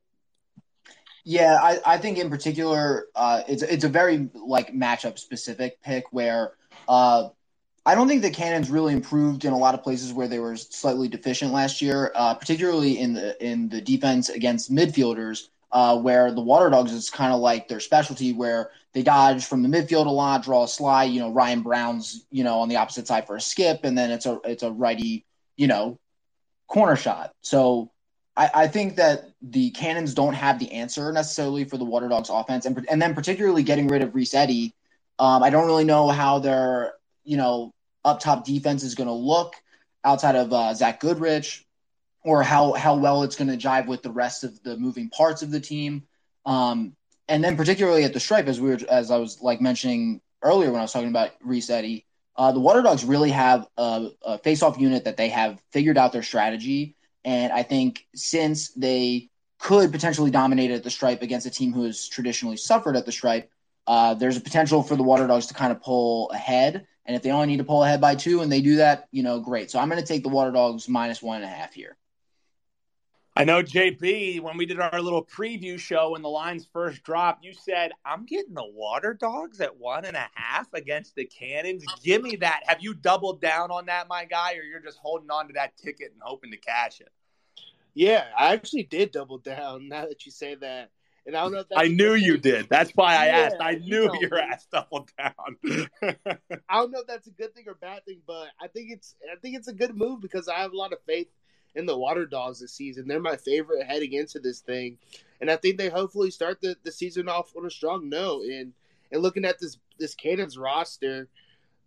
Yeah, 1.23 1.59
I, 1.61 1.79
I 1.85 1.97
think 1.97 2.17
in 2.17 2.29
particular, 2.29 3.07
uh, 3.15 3.41
it's 3.47 3.61
it's 3.61 3.83
a 3.83 3.89
very 3.89 4.29
like 4.33 4.73
matchup 4.73 5.19
specific 5.19 5.81
pick 5.81 6.05
where 6.11 6.53
uh, 6.87 7.29
I 7.85 7.95
don't 7.95 8.07
think 8.07 8.21
the 8.21 8.31
Cannons 8.31 8.69
really 8.69 8.93
improved 8.93 9.45
in 9.45 9.53
a 9.53 9.57
lot 9.57 9.75
of 9.75 9.83
places 9.83 10.13
where 10.13 10.27
they 10.27 10.39
were 10.39 10.55
slightly 10.55 11.07
deficient 11.07 11.51
last 11.51 11.81
year, 11.81 12.11
uh, 12.15 12.33
particularly 12.33 12.99
in 12.99 13.13
the 13.13 13.43
in 13.45 13.69
the 13.69 13.81
defense 13.81 14.29
against 14.29 14.71
midfielders, 14.71 15.49
uh, 15.71 15.97
where 15.97 16.31
the 16.31 16.41
Water 16.41 16.69
Dogs 16.69 16.91
is 16.91 17.09
kind 17.09 17.33
of 17.33 17.39
like 17.39 17.67
their 17.67 17.79
specialty, 17.79 18.33
where 18.33 18.71
they 18.93 19.03
dodge 19.03 19.45
from 19.45 19.61
the 19.61 19.69
midfield 19.69 20.07
a 20.07 20.11
lot, 20.11 20.43
draw 20.43 20.63
a 20.63 20.67
slide. 20.67 21.05
You 21.05 21.19
know, 21.19 21.31
Ryan 21.31 21.61
Brown's 21.61 22.25
you 22.31 22.43
know 22.43 22.61
on 22.61 22.69
the 22.69 22.77
opposite 22.77 23.07
side 23.07 23.27
for 23.27 23.35
a 23.35 23.41
skip, 23.41 23.81
and 23.83 23.95
then 23.95 24.09
it's 24.09 24.25
a 24.25 24.39
it's 24.43 24.63
a 24.63 24.71
righty 24.71 25.25
you 25.55 25.67
know 25.67 25.99
corner 26.67 26.95
shot. 26.95 27.33
So 27.41 27.90
I, 28.35 28.49
I, 28.53 28.67
think 28.67 28.95
that 28.95 29.31
the 29.41 29.71
Cannons 29.71 30.13
don't 30.13 30.33
have 30.33 30.57
the 30.57 30.71
answer 30.71 31.11
necessarily 31.11 31.65
for 31.65 31.77
the 31.77 31.85
Water 31.85 32.07
Dogs 32.07 32.29
offense, 32.29 32.65
and 32.65 32.85
and 32.89 33.01
then 33.01 33.13
particularly 33.13 33.63
getting 33.63 33.87
rid 33.87 34.01
of 34.01 34.15
Reese 34.15 34.33
Eddy. 34.33 34.73
Um, 35.19 35.43
I 35.43 35.49
don't 35.49 35.65
really 35.65 35.83
know 35.83 36.07
how 36.09 36.39
their 36.39 36.93
you 37.23 37.37
know 37.37 37.73
up 38.05 38.19
top 38.19 38.45
defense 38.45 38.83
is 38.83 38.95
going 38.95 39.07
to 39.07 39.13
look 39.13 39.55
outside 40.03 40.35
of 40.35 40.51
uh, 40.53 40.73
Zach 40.73 40.99
Goodrich, 40.99 41.65
or 42.23 42.41
how 42.41 42.73
how 42.73 42.95
well 42.95 43.23
it's 43.23 43.35
going 43.35 43.49
to 43.49 43.57
jive 43.57 43.87
with 43.87 44.01
the 44.01 44.11
rest 44.11 44.43
of 44.43 44.61
the 44.63 44.77
moving 44.77 45.09
parts 45.09 45.41
of 45.41 45.51
the 45.51 45.59
team. 45.59 46.03
Um, 46.45 46.95
and 47.27 47.43
then 47.43 47.55
particularly 47.57 48.03
at 48.03 48.13
the 48.13 48.19
stripe, 48.19 48.47
as 48.47 48.59
we 48.61 48.69
were 48.69 48.79
as 48.89 49.11
I 49.11 49.17
was 49.17 49.41
like 49.41 49.61
mentioning 49.61 50.21
earlier 50.41 50.71
when 50.71 50.79
I 50.79 50.83
was 50.83 50.93
talking 50.93 51.09
about 51.09 51.31
Reese 51.43 51.69
Eddy, 51.69 52.05
uh, 52.37 52.51
the 52.53 52.59
Water 52.59 52.81
Dogs 52.81 53.03
really 53.03 53.31
have 53.31 53.67
a, 53.77 54.09
a 54.23 54.37
face-off 54.39 54.79
unit 54.79 55.03
that 55.03 55.17
they 55.17 55.29
have 55.29 55.61
figured 55.71 55.97
out 55.97 56.13
their 56.13 56.23
strategy 56.23 56.95
and 57.23 57.51
I 57.51 57.63
think 57.63 58.05
since 58.15 58.69
they 58.69 59.29
could 59.59 59.91
potentially 59.91 60.31
dominate 60.31 60.71
at 60.71 60.83
the 60.83 60.89
stripe 60.89 61.21
against 61.21 61.45
a 61.45 61.51
team 61.51 61.71
who 61.71 61.83
has 61.83 62.07
traditionally 62.07 62.57
suffered 62.57 62.95
at 62.95 63.05
the 63.05 63.11
stripe, 63.11 63.49
uh, 63.87 64.13
there's 64.15 64.37
a 64.37 64.41
potential 64.41 64.81
for 64.81 64.95
the 64.95 65.03
Water 65.03 65.27
Dogs 65.27 65.47
to 65.47 65.53
kind 65.53 65.71
of 65.71 65.81
pull 65.81 66.29
ahead. 66.31 66.87
And 67.05 67.15
if 67.15 67.21
they 67.21 67.31
only 67.31 67.47
need 67.47 67.57
to 67.57 67.63
pull 67.63 67.83
ahead 67.83 68.01
by 68.01 68.15
two 68.15 68.41
and 68.41 68.51
they 68.51 68.61
do 68.61 68.77
that, 68.77 69.07
you 69.11 69.23
know, 69.23 69.39
great. 69.39 69.69
So 69.69 69.79
I'm 69.79 69.89
going 69.89 70.01
to 70.01 70.07
take 70.07 70.23
the 70.23 70.29
Water 70.29 70.51
Dogs 70.51 70.87
minus 70.89 71.21
one 71.21 71.37
and 71.37 71.45
a 71.45 71.47
half 71.47 71.73
here. 71.73 71.97
I 73.35 73.45
know 73.45 73.63
JB, 73.63 74.41
when 74.41 74.57
we 74.57 74.65
did 74.65 74.79
our 74.79 75.01
little 75.01 75.23
preview 75.23 75.79
show 75.79 76.11
when 76.11 76.21
the 76.21 76.29
lines 76.29 76.67
first 76.73 77.01
dropped, 77.03 77.45
you 77.45 77.53
said, 77.53 77.91
I'm 78.05 78.25
getting 78.25 78.53
the 78.53 78.67
water 78.67 79.13
dogs 79.13 79.61
at 79.61 79.77
one 79.77 80.03
and 80.03 80.17
a 80.17 80.29
half 80.33 80.67
against 80.73 81.15
the 81.15 81.25
cannons. 81.25 81.85
Give 82.03 82.21
me 82.21 82.35
that. 82.37 82.61
Have 82.65 82.81
you 82.81 82.93
doubled 82.93 83.41
down 83.41 83.71
on 83.71 83.85
that, 83.85 84.09
my 84.09 84.25
guy, 84.25 84.55
or 84.55 84.63
you're 84.63 84.81
just 84.81 84.97
holding 84.97 85.31
on 85.31 85.47
to 85.47 85.53
that 85.53 85.77
ticket 85.77 86.11
and 86.11 86.21
hoping 86.21 86.51
to 86.51 86.57
cash 86.57 86.99
it? 86.99 87.09
Yeah, 87.93 88.25
I 88.37 88.53
actually 88.53 88.83
did 88.83 89.11
double 89.11 89.37
down 89.37 89.87
now 89.87 90.07
that 90.07 90.25
you 90.25 90.31
say 90.31 90.55
that. 90.55 90.91
And 91.25 91.35
I 91.35 91.43
don't 91.43 91.53
know 91.53 91.59
if 91.59 91.67
I 91.75 91.87
knew 91.87 92.15
you 92.15 92.37
did. 92.37 92.67
That's 92.67 92.91
why 92.95 93.15
I 93.15 93.25
yeah, 93.27 93.37
asked. 93.37 93.57
I 93.59 93.75
knew 93.75 94.03
you 94.03 94.07
know, 94.07 94.19
your 94.21 94.39
ass 94.39 94.65
doubled 94.71 95.11
down. 95.17 95.33
I 96.67 96.75
don't 96.75 96.91
know 96.91 97.01
if 97.01 97.07
that's 97.07 97.27
a 97.27 97.31
good 97.31 97.53
thing 97.53 97.65
or 97.67 97.75
bad 97.75 98.03
thing, 98.05 98.21
but 98.25 98.47
I 98.59 98.67
think 98.67 98.91
it's 98.91 99.15
I 99.31 99.35
think 99.35 99.55
it's 99.55 99.67
a 99.67 99.73
good 99.73 99.95
move 99.95 100.19
because 100.19 100.47
I 100.47 100.59
have 100.59 100.73
a 100.73 100.77
lot 100.77 100.93
of 100.93 100.99
faith 101.05 101.27
in 101.75 101.85
the 101.85 101.97
Water 101.97 102.25
Dogs 102.25 102.59
this 102.59 102.73
season. 102.73 103.07
They're 103.07 103.19
my 103.19 103.37
favorite 103.37 103.85
heading 103.85 104.13
into 104.13 104.39
this 104.39 104.59
thing, 104.59 104.97
and 105.39 105.49
I 105.49 105.55
think 105.55 105.77
they 105.77 105.89
hopefully 105.89 106.31
start 106.31 106.61
the, 106.61 106.75
the 106.83 106.91
season 106.91 107.29
off 107.29 107.53
on 107.55 107.65
a 107.65 107.69
strong 107.69 108.09
note. 108.09 108.43
And 108.43 108.73
and 109.11 109.21
looking 109.21 109.45
at 109.45 109.59
this 109.59 109.77
this 109.97 110.15
Cannons 110.15 110.57
roster 110.57 111.27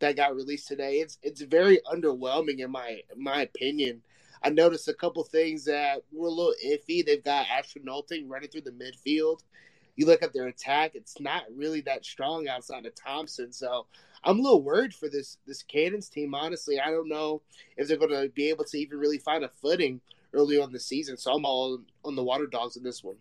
that 0.01 0.17
got 0.17 0.35
released 0.35 0.69
today, 0.69 0.97
it's 0.97 1.19
it's 1.23 1.43
very 1.43 1.81
underwhelming 1.93 2.61
in 2.61 2.71
my 2.71 3.01
in 3.15 3.23
my 3.23 3.43
opinion. 3.43 4.03
I 4.43 4.51
noticed 4.51 4.89
a 4.89 4.95
couple 4.95 5.25
things 5.25 5.65
that 5.65 6.03
were 6.13 6.27
a 6.27 6.31
little 6.31 6.55
iffy. 6.65 7.05
They've 7.05 7.25
got 7.25 7.47
Ashton 7.49 7.85
Nolting 7.89 8.29
running 8.29 8.51
through 8.51 8.63
the 8.63 8.73
midfield. 8.73 9.39
You 9.97 10.07
look 10.07 10.23
at 10.23 10.33
their 10.33 10.47
attack; 10.47 10.93
it's 10.95 11.21
not 11.21 11.45
really 11.55 11.81
that 11.83 12.05
strong 12.05 12.49
outside 12.49 12.87
of 12.87 12.95
Thompson. 12.95 13.53
So 13.53 13.87
I'm 14.25 14.39
a 14.39 14.43
little 14.43 14.63
worried 14.63 14.95
for 14.95 15.09
this 15.09 15.39
this 15.47 15.63
Cannons 15.63 16.09
team. 16.09 16.35
Honestly, 16.35 16.81
I 16.81 16.91
don't 16.91 17.09
know 17.09 17.43
if 17.77 17.89
they're 17.89 17.97
going 17.97 18.11
to 18.11 18.29
be 18.29 18.49
able 18.49 18.65
to 18.65 18.79
even 18.79 18.99
really 18.99 19.19
find 19.19 19.45
a 19.45 19.49
footing 19.49 20.01
early 20.33 20.61
on 20.61 20.73
the 20.73 20.81
season. 20.81 21.17
So 21.17 21.33
I'm 21.33 21.45
all 21.45 21.81
on 22.05 22.17
the 22.17 22.25
Water 22.25 22.47
Dogs 22.47 22.77
in 22.77 22.83
this 22.83 23.05
one. 23.05 23.17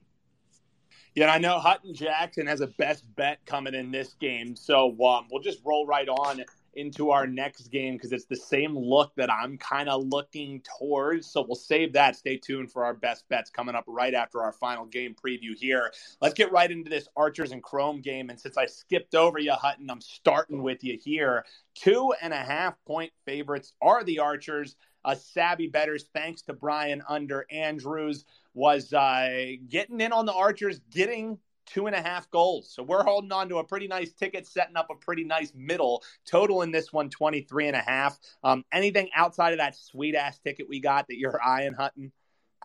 Yeah, 1.15 1.31
I 1.31 1.37
know 1.37 1.59
Hutton 1.59 1.93
Jackson 1.93 2.47
has 2.47 2.61
a 2.61 2.67
best 2.67 3.03
bet 3.15 3.45
coming 3.45 3.75
in 3.75 3.91
this 3.91 4.15
game, 4.19 4.55
so 4.55 4.89
um, 5.05 5.27
we'll 5.29 5.43
just 5.43 5.59
roll 5.63 5.85
right 5.85 6.09
on 6.09 6.43
into 6.75 7.11
our 7.11 7.27
next 7.27 7.67
game 7.67 7.95
because 7.95 8.11
it's 8.11 8.25
the 8.25 8.35
same 8.35 8.77
look 8.77 9.13
that 9.15 9.31
I'm 9.31 9.57
kind 9.57 9.89
of 9.89 10.05
looking 10.05 10.61
towards. 10.79 11.27
So 11.27 11.45
we'll 11.47 11.55
save 11.55 11.93
that. 11.93 12.15
Stay 12.15 12.37
tuned 12.37 12.71
for 12.71 12.85
our 12.85 12.93
best 12.93 13.27
bets 13.29 13.49
coming 13.49 13.75
up 13.75 13.85
right 13.87 14.13
after 14.13 14.41
our 14.41 14.51
final 14.53 14.85
game 14.85 15.15
preview 15.15 15.55
here. 15.57 15.93
Let's 16.21 16.33
get 16.33 16.51
right 16.51 16.69
into 16.69 16.89
this 16.89 17.07
Archers 17.15 17.51
and 17.51 17.63
Chrome 17.63 18.01
game. 18.01 18.29
And 18.29 18.39
since 18.39 18.57
I 18.57 18.65
skipped 18.65 19.15
over 19.15 19.39
you, 19.39 19.53
Hutton, 19.53 19.89
I'm 19.89 20.01
starting 20.01 20.63
with 20.63 20.83
you 20.83 20.97
here. 21.01 21.45
Two 21.75 22.13
and 22.21 22.33
a 22.33 22.37
half 22.37 22.75
point 22.85 23.11
favorites 23.25 23.73
are 23.81 24.03
the 24.03 24.19
Archers. 24.19 24.75
A 25.05 25.15
savvy 25.17 25.67
betters, 25.67 26.05
thanks 26.13 26.43
to 26.43 26.53
Brian 26.53 27.03
under 27.09 27.45
Andrews, 27.51 28.23
was 28.53 28.93
uh, 28.93 29.51
getting 29.67 29.99
in 29.99 30.13
on 30.13 30.25
the 30.25 30.33
Archers, 30.33 30.79
getting 30.91 31.39
two 31.65 31.87
and 31.87 31.95
a 31.95 32.01
half 32.01 32.29
goals. 32.31 32.71
So 32.73 32.83
we're 32.83 33.03
holding 33.03 33.31
on 33.31 33.49
to 33.49 33.57
a 33.57 33.63
pretty 33.63 33.87
nice 33.87 34.13
ticket, 34.13 34.47
setting 34.47 34.75
up 34.75 34.87
a 34.89 34.95
pretty 34.95 35.23
nice 35.23 35.51
middle 35.55 36.03
total 36.25 36.61
in 36.61 36.71
this 36.71 36.91
one, 36.91 37.09
23 37.09 37.67
and 37.67 37.75
a 37.75 37.81
half. 37.81 38.17
Um, 38.43 38.63
anything 38.71 39.09
outside 39.15 39.53
of 39.53 39.59
that 39.59 39.75
sweet 39.75 40.15
ass 40.15 40.39
ticket 40.39 40.67
we 40.69 40.79
got 40.79 41.07
that 41.07 41.17
you're 41.17 41.39
eyeing, 41.43 41.73
Hutton? 41.73 42.11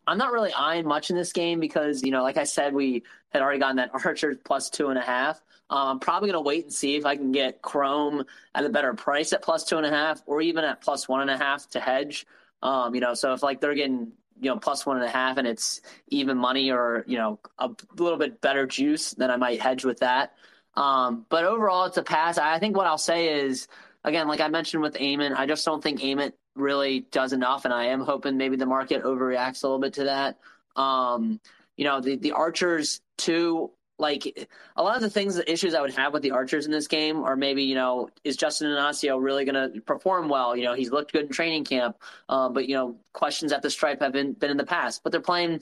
I'm 0.07 0.18
not 0.18 0.32
really 0.32 0.53
eyeing 0.53 0.86
much 0.86 1.11
in 1.11 1.16
this 1.16 1.32
game 1.32 1.61
because, 1.61 2.03
you 2.03 2.11
know, 2.11 2.22
like 2.22 2.38
I 2.38 2.44
said, 2.44 2.72
we 2.72 3.03
had 3.30 3.42
already 3.42 3.59
gotten 3.59 3.76
that 3.76 3.90
Archer 4.05 4.34
plus 4.42 4.70
two 4.70 4.88
and 4.88 4.99
a 4.99 5.03
half. 5.03 5.40
Um, 5.70 5.88
I'm 5.88 5.99
probably 6.01 6.30
going 6.30 6.42
to 6.42 6.46
wait 6.46 6.64
and 6.64 6.72
see 6.72 6.96
if 6.96 7.05
I 7.05 7.16
can 7.16 7.30
get 7.30 7.61
Chrome 7.61 8.24
at 8.55 8.64
a 8.64 8.70
better 8.70 8.94
price 8.94 9.34
at 9.34 9.42
plus 9.42 9.64
two 9.64 9.76
and 9.76 9.84
a 9.84 9.90
half 9.90 10.22
or 10.26 10.40
even 10.40 10.64
at 10.64 10.80
plus 10.80 11.09
one 11.09 11.20
and 11.20 11.30
a 11.30 11.36
half 11.36 11.68
to 11.70 11.80
hedge. 11.80 12.26
Um, 12.62 12.94
you 12.94 13.01
know, 13.01 13.14
so 13.14 13.34
if 13.34 13.42
like 13.42 13.61
they're 13.61 13.74
getting 13.74 14.12
you 14.41 14.51
know 14.51 14.59
plus 14.59 14.86
one 14.86 14.97
and 14.97 15.05
a 15.05 15.11
half 15.11 15.36
and 15.36 15.47
it's 15.47 15.80
even 16.09 16.36
money 16.36 16.70
or 16.70 17.05
you 17.07 17.16
know 17.18 17.39
a 17.59 17.70
little 17.97 18.18
bit 18.18 18.41
better 18.41 18.66
juice, 18.66 19.12
then 19.12 19.30
I 19.30 19.36
might 19.36 19.61
hedge 19.61 19.84
with 19.84 20.01
that. 20.01 20.34
Um, 20.74 21.26
but 21.28 21.45
overall, 21.45 21.86
it's 21.86 21.97
a 21.97 22.03
pass. 22.03 22.39
I 22.39 22.59
think 22.59 22.76
what 22.76 22.86
I'll 22.86 22.99
say 22.99 23.41
is 23.41 23.68
again, 24.05 24.28
like 24.28 24.41
I 24.41 24.49
mentioned 24.49 24.82
with 24.82 24.97
Ament, 25.01 25.39
I 25.39 25.47
just 25.47 25.64
don't 25.64 25.82
think 25.82 26.03
Ament 26.03 26.34
really 26.55 27.01
does 27.11 27.32
enough, 27.32 27.64
and 27.64 27.74
I 27.74 27.86
am 27.86 28.01
hoping 28.01 28.36
maybe 28.36 28.57
the 28.57 28.66
market 28.66 29.03
overreacts 29.03 29.62
a 29.62 29.66
little 29.66 29.80
bit 29.80 29.95
to 29.95 30.05
that. 30.05 30.39
Um, 30.76 31.41
you 31.76 31.84
know, 31.84 32.01
the 32.01 32.16
the 32.16 32.32
Archers 32.32 33.01
too. 33.16 33.70
Like 33.99 34.49
a 34.76 34.82
lot 34.82 34.96
of 34.96 35.03
the 35.03 35.11
things, 35.11 35.34
the 35.34 35.51
issues 35.51 35.74
I 35.74 35.80
would 35.80 35.94
have 35.94 36.12
with 36.12 36.22
the 36.22 36.30
Archers 36.30 36.66
in 36.66 36.72
this 36.72 36.86
game 36.86 37.22
are 37.24 37.36
maybe 37.36 37.64
you 37.64 37.74
know 37.74 38.11
is 38.24 38.36
Justin 38.36 38.68
Inacio 38.68 39.20
really 39.20 39.44
going 39.44 39.72
to 39.72 39.80
perform 39.80 40.28
well? 40.28 40.57
You 40.57 40.64
know, 40.64 40.74
he's 40.74 40.90
looked 40.90 41.12
good 41.12 41.26
in 41.26 41.32
training 41.32 41.64
camp, 41.64 41.96
uh, 42.28 42.49
but 42.49 42.68
you 42.68 42.74
know 42.74 42.96
questions 43.12 43.53
at 43.53 43.62
the 43.62 43.70
stripe 43.70 44.01
have 44.01 44.12
been 44.12 44.34
been 44.34 44.51
in 44.51 44.57
the 44.57 44.66
past. 44.66 45.03
But 45.03 45.11
they're 45.12 45.20
playing 45.20 45.61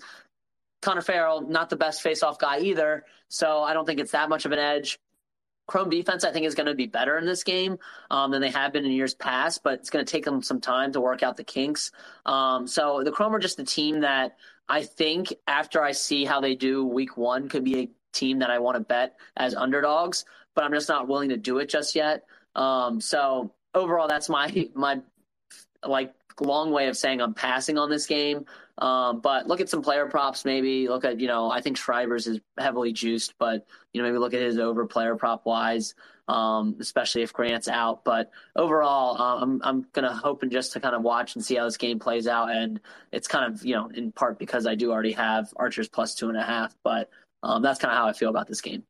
Connor 0.83 1.01
Farrell, 1.01 1.41
not 1.41 1.71
the 1.71 1.77
best 1.77 2.03
face-off 2.03 2.39
guy 2.39 2.61
either, 2.61 3.05
so 3.29 3.63
I 3.63 3.73
don't 3.73 3.87
think 3.87 4.01
it's 4.01 4.13
that 4.13 4.29
much 4.29 4.45
of 4.45 4.53
an 4.53 4.59
edge. 4.59 4.99
Chrome 5.67 5.91
defense, 5.91 6.23
I 6.25 6.31
think, 6.31 6.47
is 6.47 6.55
going 6.55 6.69
to 6.69 6.75
be 6.75 6.87
better 6.87 7.19
in 7.19 7.27
this 7.27 7.43
game 7.43 7.79
um, 8.11 8.31
than 8.31 8.41
they 8.41 8.51
have 8.51 8.73
been 8.73 8.85
in 8.85 8.93
years 8.93 9.15
past, 9.15 9.65
but 9.65 9.75
it's 9.75 9.91
going 9.91 10.05
to 10.05 10.11
take 10.11 10.25
them 10.25 10.43
some 10.43 10.61
time 10.61 10.93
to 10.93 11.01
work 11.01 11.25
out 11.25 11.37
the 11.37 11.45
kinks. 11.45 11.91
Um, 12.25 12.69
so 12.69 13.03
the 13.03 13.11
Chrome 13.11 13.35
are 13.35 13.41
just 13.41 13.59
a 13.59 13.65
team 13.65 14.01
that 14.01 14.37
I 14.69 14.85
think 14.85 15.35
after 15.47 15.83
I 15.83 15.93
see 15.93 16.25
how 16.25 16.41
they 16.41 16.55
do 16.55 16.85
week 16.85 17.17
one 17.17 17.49
could 17.49 17.65
be 17.65 17.81
a 17.81 17.91
team 18.17 18.39
that 18.41 18.51
I 18.51 18.59
want 18.59 18.77
to 18.77 18.81
bet 18.81 19.17
as 19.37 19.55
underdogs, 19.55 20.25
but 20.55 20.65
I'm 20.65 20.73
just 20.73 20.89
not 20.89 21.07
willing 21.09 21.29
to 21.29 21.37
do 21.37 21.59
it 21.59 21.69
just 21.69 21.95
yet. 21.95 22.25
Um, 22.55 23.01
so 23.01 23.53
overall, 23.75 24.09
that's 24.09 24.29
my 24.29 24.69
my 24.75 25.01
like 25.85 26.15
long 26.41 26.71
way 26.71 26.89
of 26.89 26.97
saying 26.97 27.21
I'm 27.21 27.35
passing 27.35 27.79
on 27.79 27.91
this 27.91 28.07
game. 28.07 28.47
Um, 28.79 29.21
but 29.21 29.47
look 29.49 29.61
at 29.61 29.71
some 29.71 29.83
player 29.83 30.07
props, 30.07 30.45
maybe 30.45 30.89
look 30.89 31.05
at, 31.05 31.19
you 31.19 31.29
know, 31.29 31.51
I 31.51 31.63
think 31.63 31.79
Schreiber's 31.79 32.27
is 32.27 32.41
heavily 32.59 32.93
juiced, 32.93 33.33
but, 33.39 33.67
you 33.93 34.03
know, 34.03 34.09
maybe 34.09 34.19
look 34.19 34.35
at 34.35 34.43
his 34.43 34.59
over 34.59 34.85
player 34.85 35.17
prop 35.17 35.47
wise, 35.47 35.95
um, 36.29 36.77
especially 36.79 37.23
if 37.23 37.33
Grant's 37.33 37.69
out. 37.69 38.05
But 38.05 38.31
overall, 38.55 39.17
uh, 39.17 39.41
I'm, 39.41 39.63
I'm 39.65 39.87
to 39.95 40.11
hoping 40.11 40.51
just 40.51 40.75
to 40.75 40.81
kind 40.81 40.95
of 40.95 41.03
watch 41.03 41.37
and 41.37 41.45
see 41.45 41.55
how 41.57 41.65
this 41.65 41.79
game 41.79 41.99
plays 41.99 42.27
out. 42.27 42.51
And 42.51 42.79
it's 43.13 43.29
kind 43.29 43.51
of, 43.51 43.65
you 43.65 43.75
know, 43.75 43.89
in 43.95 44.13
part 44.13 44.39
because 44.39 44.67
I 44.67 44.75
do 44.75 44.93
already 44.93 45.13
have 45.13 45.55
Archers 45.57 45.89
plus 45.89 46.15
two 46.15 46.29
and 46.29 46.37
a 46.37 46.43
half, 46.43 46.77
but 46.85 47.09
um, 47.47 47.63
that's 47.63 47.79
kind 47.79 47.93
of 47.93 47.99
how 47.99 48.09
I 48.09 48.13
feel 48.13 48.29
about 48.29 48.49
this 48.49 48.61
game. 48.61 48.83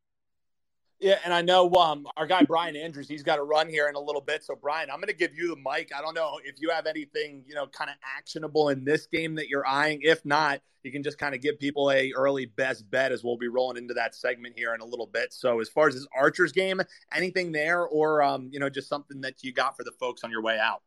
Yeah, 0.99 1.19
and 1.23 1.31
I 1.31 1.43
know 1.43 1.71
um, 1.75 2.07
our 2.17 2.25
guy 2.25 2.41
Brian 2.43 2.75
Andrews, 2.75 3.07
he's 3.07 3.21
got 3.21 3.35
to 3.35 3.43
run 3.43 3.69
here 3.69 3.87
in 3.87 3.93
a 3.93 3.99
little 3.99 4.21
bit. 4.21 4.43
So, 4.43 4.55
Brian, 4.55 4.89
I'm 4.89 4.97
going 4.97 5.09
to 5.09 5.13
give 5.13 5.35
you 5.35 5.49
the 5.49 5.55
mic. 5.55 5.91
I 5.95 6.01
don't 6.01 6.15
know 6.15 6.39
if 6.43 6.55
you 6.59 6.71
have 6.71 6.87
anything, 6.87 7.43
you 7.45 7.53
know, 7.53 7.67
kind 7.67 7.91
of 7.91 7.97
actionable 8.17 8.69
in 8.69 8.83
this 8.83 9.05
game 9.05 9.35
that 9.35 9.47
you're 9.47 9.67
eyeing. 9.67 9.99
If 10.01 10.25
not, 10.25 10.59
you 10.81 10.91
can 10.91 11.03
just 11.03 11.19
kind 11.19 11.35
of 11.35 11.41
give 11.41 11.59
people 11.59 11.91
a 11.91 12.11
early 12.13 12.47
best 12.47 12.89
bet 12.89 13.11
as 13.11 13.23
we'll 13.23 13.37
be 13.37 13.47
rolling 13.47 13.77
into 13.77 13.93
that 13.93 14.15
segment 14.15 14.57
here 14.57 14.73
in 14.73 14.81
a 14.81 14.85
little 14.85 15.05
bit. 15.05 15.33
So, 15.33 15.59
as 15.59 15.69
far 15.69 15.87
as 15.87 15.93
this 15.93 16.07
Archers 16.17 16.51
game, 16.51 16.81
anything 17.13 17.51
there, 17.51 17.85
or 17.85 18.23
um, 18.23 18.49
you 18.51 18.59
know, 18.59 18.69
just 18.69 18.89
something 18.89 19.21
that 19.21 19.43
you 19.43 19.53
got 19.53 19.77
for 19.77 19.83
the 19.83 19.91
folks 19.99 20.23
on 20.23 20.31
your 20.31 20.41
way 20.41 20.57
out? 20.57 20.81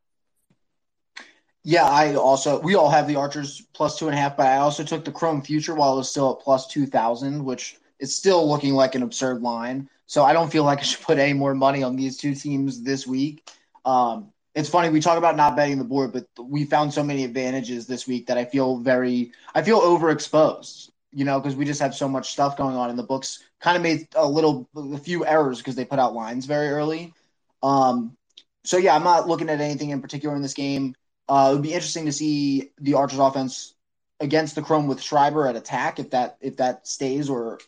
Yeah, 1.63 1.85
I 1.85 2.15
also 2.15 2.59
we 2.59 2.75
all 2.75 2.89
have 2.89 3.07
the 3.07 3.17
Archers 3.17 3.61
plus 3.73 3.97
two 3.99 4.07
and 4.07 4.15
a 4.15 4.19
half, 4.19 4.35
but 4.35 4.47
I 4.47 4.57
also 4.57 4.83
took 4.83 5.05
the 5.05 5.11
Chrome 5.11 5.41
Future 5.41 5.75
while 5.75 5.93
it 5.93 5.97
was 5.97 6.09
still 6.09 6.31
at 6.31 6.43
plus 6.43 6.67
two 6.67 6.87
thousand, 6.87 7.43
which 7.45 7.77
is 7.99 8.15
still 8.15 8.47
looking 8.49 8.73
like 8.73 8.95
an 8.95 9.03
absurd 9.03 9.41
line. 9.41 9.87
So 10.07 10.23
I 10.23 10.33
don't 10.33 10.51
feel 10.51 10.63
like 10.63 10.79
I 10.79 10.81
should 10.81 11.01
put 11.01 11.19
any 11.19 11.33
more 11.33 11.53
money 11.53 11.83
on 11.83 11.95
these 11.95 12.17
two 12.17 12.33
teams 12.33 12.81
this 12.81 13.05
week. 13.05 13.47
Um, 13.85 14.31
it's 14.55 14.69
funny 14.69 14.89
we 14.89 14.99
talk 14.99 15.17
about 15.17 15.37
not 15.37 15.55
betting 15.55 15.77
the 15.77 15.83
board, 15.85 16.11
but 16.11 16.25
we 16.43 16.65
found 16.65 16.93
so 16.93 17.03
many 17.03 17.23
advantages 17.23 17.85
this 17.87 18.07
week 18.07 18.27
that 18.27 18.37
I 18.37 18.45
feel 18.45 18.77
very 18.77 19.31
I 19.53 19.61
feel 19.61 19.79
overexposed. 19.81 20.89
You 21.13 21.25
know, 21.25 21.39
because 21.39 21.55
we 21.57 21.65
just 21.65 21.81
have 21.81 21.93
so 21.93 22.07
much 22.07 22.31
stuff 22.31 22.57
going 22.57 22.75
on, 22.75 22.89
and 22.89 22.97
the 22.97 23.03
books 23.03 23.43
kind 23.59 23.75
of 23.77 23.83
made 23.83 24.07
a 24.15 24.27
little 24.27 24.67
a 24.75 24.97
few 24.97 25.25
errors 25.25 25.59
because 25.59 25.75
they 25.75 25.85
put 25.85 25.99
out 25.99 26.15
lines 26.15 26.45
very 26.45 26.69
early. 26.69 27.13
Um, 27.61 28.15
so 28.63 28.77
yeah, 28.77 28.95
I'm 28.95 29.03
not 29.03 29.27
looking 29.27 29.49
at 29.49 29.59
anything 29.59 29.89
in 29.91 30.01
particular 30.01 30.35
in 30.35 30.41
this 30.41 30.53
game. 30.53 30.95
Uh, 31.31 31.49
it 31.49 31.53
would 31.53 31.63
be 31.63 31.73
interesting 31.73 32.05
to 32.05 32.11
see 32.11 32.71
the 32.79 32.95
Archers 32.95 33.19
offense 33.19 33.73
against 34.19 34.55
the 34.55 34.61
Chrome 34.61 34.87
with 34.87 35.01
Schreiber 35.01 35.47
at 35.47 35.55
attack 35.55 35.97
if 35.97 36.11
that 36.11 36.37
if 36.41 36.57
that 36.57 36.85
stays 36.85 37.29
or 37.29 37.59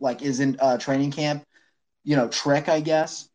like 0.00 0.22
isn't 0.22 0.56
uh, 0.60 0.76
training 0.76 1.12
camp 1.12 1.46
you 2.04 2.16
know, 2.16 2.28
trick, 2.28 2.68
I 2.68 2.80
guess. 2.80 3.28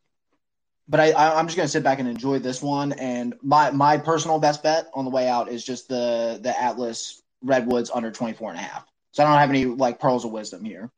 But 0.89 0.99
I, 0.99 1.11
I, 1.11 1.39
am 1.39 1.47
just 1.47 1.57
gonna 1.57 1.67
sit 1.67 1.83
back 1.83 1.99
and 1.99 2.07
enjoy 2.07 2.39
this 2.39 2.61
one. 2.61 2.93
And 2.93 3.35
my 3.41 3.71
my 3.71 3.97
personal 3.97 4.39
best 4.39 4.63
bet 4.63 4.87
on 4.93 5.05
the 5.05 5.11
way 5.11 5.27
out 5.27 5.49
is 5.49 5.63
just 5.63 5.89
the 5.89 6.39
the 6.41 6.59
Atlas 6.59 7.21
Redwoods 7.41 7.91
under 7.93 8.11
24 8.11 8.51
and 8.51 8.59
a 8.59 8.63
half. 8.63 8.85
So 9.11 9.23
I 9.23 9.27
don't 9.27 9.37
have 9.37 9.49
any 9.49 9.65
like 9.65 9.99
pearls 9.99 10.23
of 10.23 10.31
wisdom 10.31 10.63
here. 10.63 10.89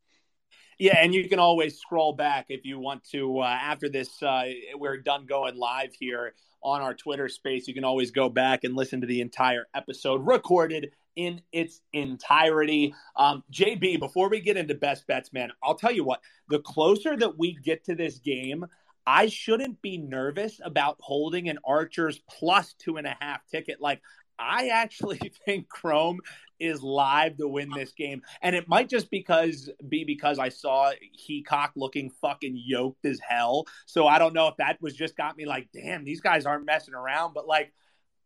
Yeah, 0.79 0.97
and 0.97 1.13
you 1.13 1.27
can 1.27 1.39
always 1.39 1.77
scroll 1.77 2.13
back 2.13 2.45
if 2.47 2.63
you 2.63 2.79
want 2.79 3.03
to. 3.11 3.39
Uh, 3.39 3.47
after 3.47 3.89
this, 3.89 4.23
uh, 4.23 4.45
we're 4.75 4.97
done 4.97 5.25
going 5.25 5.57
live 5.57 5.93
here 5.93 6.33
on 6.63 6.81
our 6.81 6.93
Twitter 6.93 7.27
space. 7.27 7.67
You 7.67 7.73
can 7.73 7.83
always 7.83 8.11
go 8.11 8.29
back 8.29 8.63
and 8.63 8.77
listen 8.77 9.01
to 9.01 9.07
the 9.07 9.19
entire 9.19 9.67
episode 9.73 10.25
recorded 10.25 10.91
in 11.17 11.41
its 11.51 11.81
entirety. 11.91 12.95
Um, 13.17 13.43
JB, 13.51 13.99
before 13.99 14.29
we 14.29 14.39
get 14.39 14.55
into 14.55 14.73
best 14.73 15.05
bets, 15.05 15.33
man, 15.33 15.51
I'll 15.61 15.75
tell 15.75 15.91
you 15.91 16.05
what, 16.05 16.21
the 16.47 16.59
closer 16.59 17.17
that 17.17 17.37
we 17.37 17.57
get 17.61 17.83
to 17.85 17.95
this 17.95 18.19
game, 18.19 18.65
I 19.05 19.27
shouldn't 19.27 19.81
be 19.81 19.97
nervous 19.97 20.61
about 20.63 20.95
holding 21.01 21.49
an 21.49 21.59
Archers 21.65 22.21
plus 22.29 22.73
two 22.79 22.95
and 22.95 23.05
a 23.05 23.17
half 23.19 23.45
ticket. 23.47 23.81
Like, 23.81 24.01
I 24.39 24.69
actually 24.69 25.19
think 25.45 25.67
Chrome 25.67 26.21
is 26.59 26.81
live 26.81 27.37
to 27.37 27.47
win 27.47 27.69
this 27.69 27.91
game. 27.91 28.21
And 28.41 28.55
it 28.55 28.67
might 28.67 28.89
just 28.89 29.09
because 29.11 29.69
be 29.87 30.03
because 30.03 30.39
I 30.39 30.49
saw 30.49 30.91
Heacock 31.17 31.69
looking 31.75 32.09
fucking 32.21 32.61
yoked 32.65 33.05
as 33.05 33.19
hell. 33.19 33.65
So 33.85 34.07
I 34.07 34.19
don't 34.19 34.33
know 34.33 34.47
if 34.47 34.57
that 34.57 34.81
was 34.81 34.95
just 34.95 35.15
got 35.15 35.37
me 35.37 35.45
like, 35.45 35.69
damn, 35.73 36.03
these 36.03 36.21
guys 36.21 36.45
aren't 36.45 36.65
messing 36.65 36.93
around. 36.93 37.33
But 37.33 37.47
like 37.47 37.73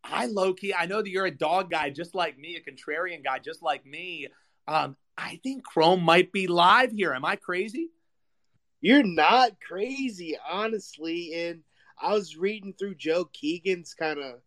I 0.02 0.26
low 0.26 0.52
key, 0.54 0.74
I 0.74 0.86
know 0.86 1.02
that 1.02 1.10
you're 1.10 1.26
a 1.26 1.30
dog 1.30 1.70
guy 1.70 1.90
just 1.90 2.14
like 2.14 2.38
me, 2.38 2.56
a 2.56 2.70
contrarian 2.70 3.24
guy 3.24 3.38
just 3.38 3.62
like 3.62 3.86
me. 3.86 4.28
Um, 4.66 4.96
I 5.16 5.40
think 5.42 5.64
Chrome 5.64 6.02
might 6.02 6.32
be 6.32 6.46
live 6.46 6.92
here. 6.92 7.12
Am 7.14 7.24
I 7.24 7.36
crazy? 7.36 7.90
You're 8.80 9.04
not 9.04 9.52
crazy, 9.66 10.36
honestly. 10.50 11.32
And 11.34 11.60
I 12.00 12.12
was 12.12 12.36
reading 12.36 12.74
through 12.78 12.96
Joe 12.96 13.24
Keegan's 13.32 13.94
kind 13.94 14.18
of 14.18 14.40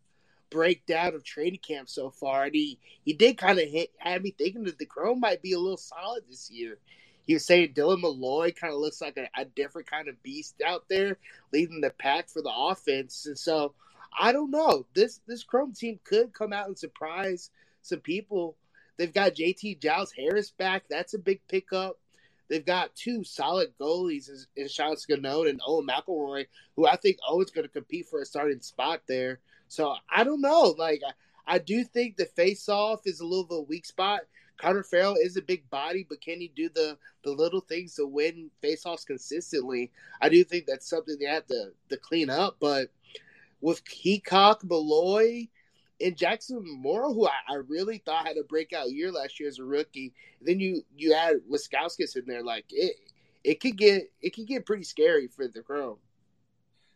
breakdown 0.50 1.14
of 1.14 1.24
training 1.24 1.60
camp 1.66 1.88
so 1.88 2.10
far, 2.10 2.44
and 2.44 2.54
he 2.54 2.78
he 3.04 3.12
did 3.12 3.38
kind 3.38 3.58
of 3.58 3.68
hit 3.68 3.90
had 3.98 4.22
me 4.22 4.34
thinking 4.36 4.64
that 4.64 4.78
the 4.78 4.86
Chrome 4.86 5.20
might 5.20 5.42
be 5.42 5.52
a 5.52 5.58
little 5.58 5.76
solid 5.76 6.24
this 6.28 6.50
year. 6.50 6.78
He 7.26 7.34
was 7.34 7.44
saying 7.44 7.74
Dylan 7.74 8.00
Molloy 8.00 8.52
kind 8.52 8.72
of 8.72 8.80
looks 8.80 9.02
like 9.02 9.18
a, 9.18 9.28
a 9.38 9.44
different 9.44 9.90
kind 9.90 10.08
of 10.08 10.22
beast 10.22 10.62
out 10.66 10.84
there, 10.88 11.18
leading 11.52 11.80
the 11.80 11.90
pack 11.90 12.28
for 12.30 12.42
the 12.42 12.52
offense, 12.54 13.26
and 13.26 13.38
so 13.38 13.74
I 14.18 14.32
don't 14.32 14.50
know. 14.50 14.86
This 14.94 15.20
this 15.26 15.44
Chrome 15.44 15.72
team 15.72 16.00
could 16.04 16.32
come 16.32 16.52
out 16.52 16.66
and 16.66 16.78
surprise 16.78 17.50
some 17.82 18.00
people. 18.00 18.56
They've 18.96 19.12
got 19.12 19.34
JT 19.34 19.80
Giles 19.80 20.12
Harris 20.12 20.50
back. 20.50 20.84
That's 20.88 21.14
a 21.14 21.18
big 21.18 21.40
pickup. 21.48 21.98
They've 22.48 22.64
got 22.64 22.94
two 22.96 23.24
solid 23.24 23.74
goalies 23.78 24.30
in 24.56 24.68
Sean 24.68 24.96
Sconone 24.96 25.50
and 25.50 25.60
Owen 25.66 25.86
McElroy, 25.86 26.46
who 26.76 26.86
I 26.86 26.96
think 26.96 27.18
Owen's 27.28 27.50
going 27.50 27.66
to 27.66 27.72
compete 27.72 28.08
for 28.08 28.22
a 28.22 28.26
starting 28.26 28.60
spot 28.62 29.02
there. 29.06 29.40
So 29.68 29.94
I 30.10 30.24
don't 30.24 30.40
know. 30.40 30.74
Like 30.76 31.02
I, 31.46 31.58
do 31.58 31.84
think 31.84 32.16
the 32.16 32.24
face-off 32.24 33.02
is 33.04 33.20
a 33.20 33.24
little 33.24 33.44
of 33.44 33.50
a 33.50 33.60
weak 33.60 33.86
spot. 33.86 34.22
Connor 34.56 34.82
Farrell 34.82 35.14
is 35.14 35.36
a 35.36 35.42
big 35.42 35.68
body, 35.70 36.04
but 36.08 36.20
can 36.20 36.40
he 36.40 36.48
do 36.48 36.68
the 36.68 36.98
the 37.22 37.30
little 37.30 37.60
things 37.60 37.94
to 37.94 38.06
win 38.06 38.50
face-offs 38.60 39.04
consistently? 39.04 39.92
I 40.20 40.28
do 40.28 40.42
think 40.44 40.66
that's 40.66 40.88
something 40.88 41.16
they 41.18 41.26
have 41.26 41.46
to 41.46 41.72
to 41.90 41.96
clean 41.96 42.30
up. 42.30 42.56
But 42.58 42.90
with 43.60 43.84
Heacock, 43.84 44.64
Molloy, 44.64 45.48
and 46.00 46.16
Jackson 46.16 46.62
Morrill, 46.64 47.14
who 47.14 47.26
I, 47.26 47.32
I, 47.48 47.54
really 47.56 47.98
thought 47.98 48.26
had 48.26 48.36
a 48.36 48.44
breakout 48.44 48.90
year 48.90 49.10
last 49.10 49.40
year 49.40 49.48
as 49.48 49.58
a 49.58 49.64
rookie. 49.64 50.12
Then 50.40 50.60
you 50.60 50.82
you 50.96 51.14
add 51.14 51.40
Wiscowskis 51.50 52.16
in 52.16 52.24
there, 52.26 52.42
like 52.42 52.66
it 52.70 52.96
it 53.44 53.60
could 53.60 53.76
get 53.76 54.10
it 54.20 54.34
could 54.34 54.46
get 54.46 54.66
pretty 54.66 54.84
scary 54.84 55.28
for 55.28 55.48
the 55.48 55.62
Chrome. 55.62 55.98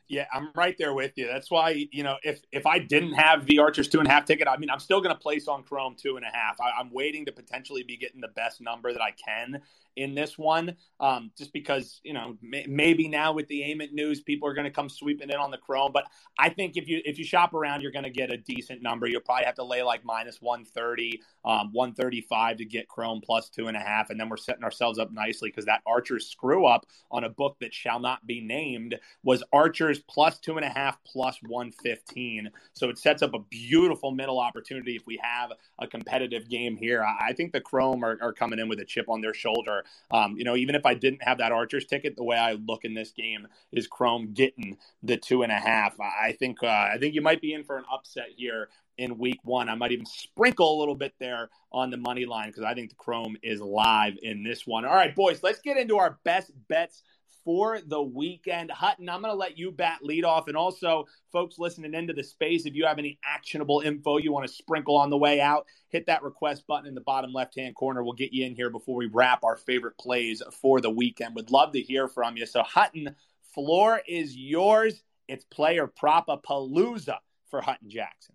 Yeah, 0.09 0.27
I'm 0.33 0.51
right 0.55 0.77
there 0.79 0.93
with 0.93 1.13
you. 1.17 1.27
That's 1.27 1.51
why 1.51 1.87
you 1.91 2.03
know 2.03 2.17
if 2.23 2.41
if 2.53 2.67
I 2.67 2.79
didn't 2.79 3.15
have 3.15 3.47
the 3.47 3.61
Archers 3.61 3.89
two 3.89 3.99
and 3.99 4.09
a 4.09 4.11
half 4.11 4.25
ticket, 4.25 4.49
I 4.49 4.57
mean 4.57 4.71
I'm 4.71 4.81
still 4.81 5.01
going 5.01 5.15
to 5.15 5.21
place 5.21 5.49
on 5.49 5.63
Chrome 5.63 5.97
two 5.97 6.17
and 6.17 6.25
a 6.25 6.31
half. 6.37 6.61
I, 6.61 6.79
I'm 6.79 6.91
waiting 6.93 7.25
to 7.27 7.33
potentially 7.33 7.83
be 7.83 7.97
getting 7.97 8.21
the 8.21 8.29
best 8.29 8.61
number 8.61 8.93
that 8.93 9.03
I 9.03 9.13
can 9.13 9.63
in 9.97 10.15
this 10.15 10.39
one, 10.39 10.77
um, 11.01 11.31
just 11.37 11.53
because 11.53 12.01
you 12.03 12.13
know 12.13 12.37
may, 12.41 12.65
maybe 12.69 13.09
now 13.09 13.33
with 13.33 13.47
the 13.49 13.71
Ament 13.71 13.93
news, 13.93 14.21
people 14.21 14.49
are 14.49 14.55
going 14.55 14.65
to 14.65 14.71
come 14.71 14.89
sweeping 14.89 15.31
in 15.31 15.37
on 15.37 15.51
the 15.51 15.59
Chrome. 15.59 15.93
But 15.93 16.05
I 16.39 16.49
think 16.49 16.77
if 16.77 16.89
you 16.89 17.01
if 17.05 17.19
you 17.19 17.25
shop 17.25 17.55
around, 17.55 17.83
you're 17.83 17.93
going 17.93 18.05
to 18.05 18.11
get 18.11 18.33
a 18.33 18.37
decent 18.37 18.83
number. 18.83 19.07
You'll 19.07 19.21
probably 19.21 19.45
have 19.45 19.57
to 19.57 19.65
lay 19.65 19.83
like 19.83 20.05
minus 20.05 20.39
one 20.41 20.65
thirty, 20.65 21.21
um, 21.45 21.71
one 21.73 21.95
thirty 21.95 22.21
five 22.21 22.57
to 22.59 22.65
get 22.65 22.89
Chrome 22.89 23.21
plus 23.25 23.49
two 23.49 23.69
and 23.69 23.77
a 23.77 23.81
half, 23.81 24.11
and 24.11 24.19
then 24.19 24.29
we're 24.29 24.37
setting 24.37 24.65
ourselves 24.65 24.99
up 24.99 25.13
nicely 25.13 25.51
because 25.51 25.67
that 25.67 25.83
Archer's 25.87 26.27
screw 26.27 26.67
up 26.67 26.87
on 27.11 27.25
a 27.25 27.29
book 27.29 27.57
that 27.61 27.75
shall 27.75 28.01
not 28.01 28.27
be 28.27 28.41
named 28.41 28.99
was 29.23 29.43
Archer's 29.53 30.01
plus 30.01 30.39
two 30.39 30.57
and 30.57 30.65
a 30.65 30.71
half 30.71 30.99
plus 31.05 31.39
one 31.47 31.71
fifteen. 31.71 32.51
So 32.73 32.89
it 32.89 32.99
sets 32.99 33.23
up 33.23 33.35
a 33.35 33.39
beautiful 33.39 34.11
middle 34.11 34.41
opportunity 34.41 34.97
if 34.97 35.07
we 35.07 35.21
have 35.23 35.53
a 35.79 35.87
competitive 35.87 36.49
game 36.49 36.77
here. 36.77 37.05
I 37.05 37.33
think 37.33 37.53
the 37.53 37.61
Chrome 37.61 38.05
are, 38.05 38.19
are 38.23 38.33
coming 38.33 38.59
in 38.59 38.69
with 38.69 38.81
a 38.81 38.85
chip 38.85 39.09
on 39.09 39.21
their 39.21 39.35
shoulder. 39.35 39.82
Um, 40.11 40.37
you 40.37 40.45
know, 40.45 40.57
even 40.57 40.75
if 40.75 40.87
I 40.87 40.95
didn't 40.95 41.23
have 41.23 41.39
that 41.39 41.53
Archer's 41.53 41.87
ticket, 41.87 42.17
the 42.17 42.25
way 42.25 42.37
I 42.37 42.53
look 42.53 42.85
in 42.85 42.95
this 42.95 43.13
game 43.13 43.47
is 43.73 43.87
Chrome 43.87 44.33
getting 44.33 44.79
the 45.03 45.17
two 45.17 45.43
and 45.43 45.53
a 45.53 45.59
half. 45.59 45.99
I 46.01 46.33
think 46.39 46.63
uh, 46.63 46.67
I 46.67 46.97
think 46.99 47.15
you 47.15 47.23
might 47.23 47.41
be 47.41 47.55
in 47.55 47.65
for 47.65 47.77
an 47.77 47.85
upset 47.93 48.29
here 48.37 48.69
in 48.99 49.19
week 49.19 49.41
one. 49.43 49.69
I 49.69 49.75
might 49.75 49.93
even 49.93 50.07
sprinkle 50.07 50.79
a 50.79 50.79
little 50.79 50.95
bit 50.95 51.15
there 51.19 51.51
on 51.73 51.91
the 51.91 51.97
money 51.97 52.27
line 52.27 52.49
because 52.49 52.65
I 52.65 52.75
think 52.75 52.91
the 52.91 52.97
Chrome 52.97 53.37
is 53.43 53.61
live 53.61 54.15
in 54.23 54.43
this 54.43 54.67
one. 54.67 54.85
All 54.85 54.95
right, 54.95 55.15
boys, 55.15 55.43
let's 55.43 55.61
get 55.61 55.77
into 55.77 55.97
our 55.97 56.19
best 56.25 56.53
bets 56.69 57.03
for 57.45 57.81
the 57.87 58.03
weekend. 58.03 58.71
Hutton, 58.71 59.09
I'm 59.09 59.23
going 59.23 59.33
to 59.33 59.39
let 59.39 59.59
you 59.59 59.71
bat 59.71 59.99
lead 60.03 60.25
off. 60.25 60.49
And 60.49 60.57
also, 60.57 61.07
folks 61.33 61.59
listening 61.59 61.95
into 61.95 62.13
the 62.13 62.23
space, 62.23 62.67
if 62.67 62.75
you 62.75 62.87
have 62.87 62.99
any 62.99 63.19
actionable 63.25 63.81
info 63.81 64.19
you 64.19 64.33
want 64.33 64.47
to 64.47 64.53
sprinkle 64.53 64.97
on 64.97 65.11
the 65.11 65.17
way 65.17 65.41
out, 65.41 65.67
hit 65.89 66.07
that 66.07 66.23
request 66.23 66.67
button 66.67 66.87
in 66.87 66.95
the 66.95 67.01
bottom 67.01 67.33
left 67.33 67.57
hand 67.57 67.75
corner. 67.75 68.03
We'll 68.03 68.13
get 68.13 68.33
you 68.33 68.47
in 68.47 68.55
here 68.55 68.71
before 68.71 68.97
we 68.97 69.07
wrap 69.07 69.45
our 69.45 69.57
favorite 69.57 69.99
plays 69.99 70.43
for 70.61 70.81
the 70.81 70.91
weekend. 70.91 71.35
Would 71.35 71.51
love 71.51 71.73
to 71.73 71.81
hear 71.81 72.09
from 72.09 72.37
you. 72.37 72.47
So, 72.47 72.63
Hutton, 72.63 73.15
floor 73.55 74.01
is 74.07 74.37
yours. 74.37 75.03
It's 75.29 75.45
player 75.45 75.87
propa 75.87 76.43
palooza 76.43 77.19
for 77.51 77.61
Hutton 77.61 77.91
Jackson. 77.91 78.35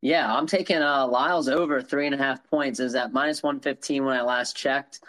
Yeah, 0.00 0.32
I'm 0.32 0.46
taking 0.46 0.78
uh, 0.78 1.06
Lyles 1.08 1.48
over 1.48 1.82
three 1.82 2.06
and 2.06 2.14
a 2.14 2.18
half 2.18 2.44
points. 2.44 2.78
Is 2.78 2.94
at 2.94 3.12
minus 3.12 3.42
115 3.42 4.04
when 4.04 4.16
I 4.16 4.22
last 4.22 4.56
checked. 4.56 5.00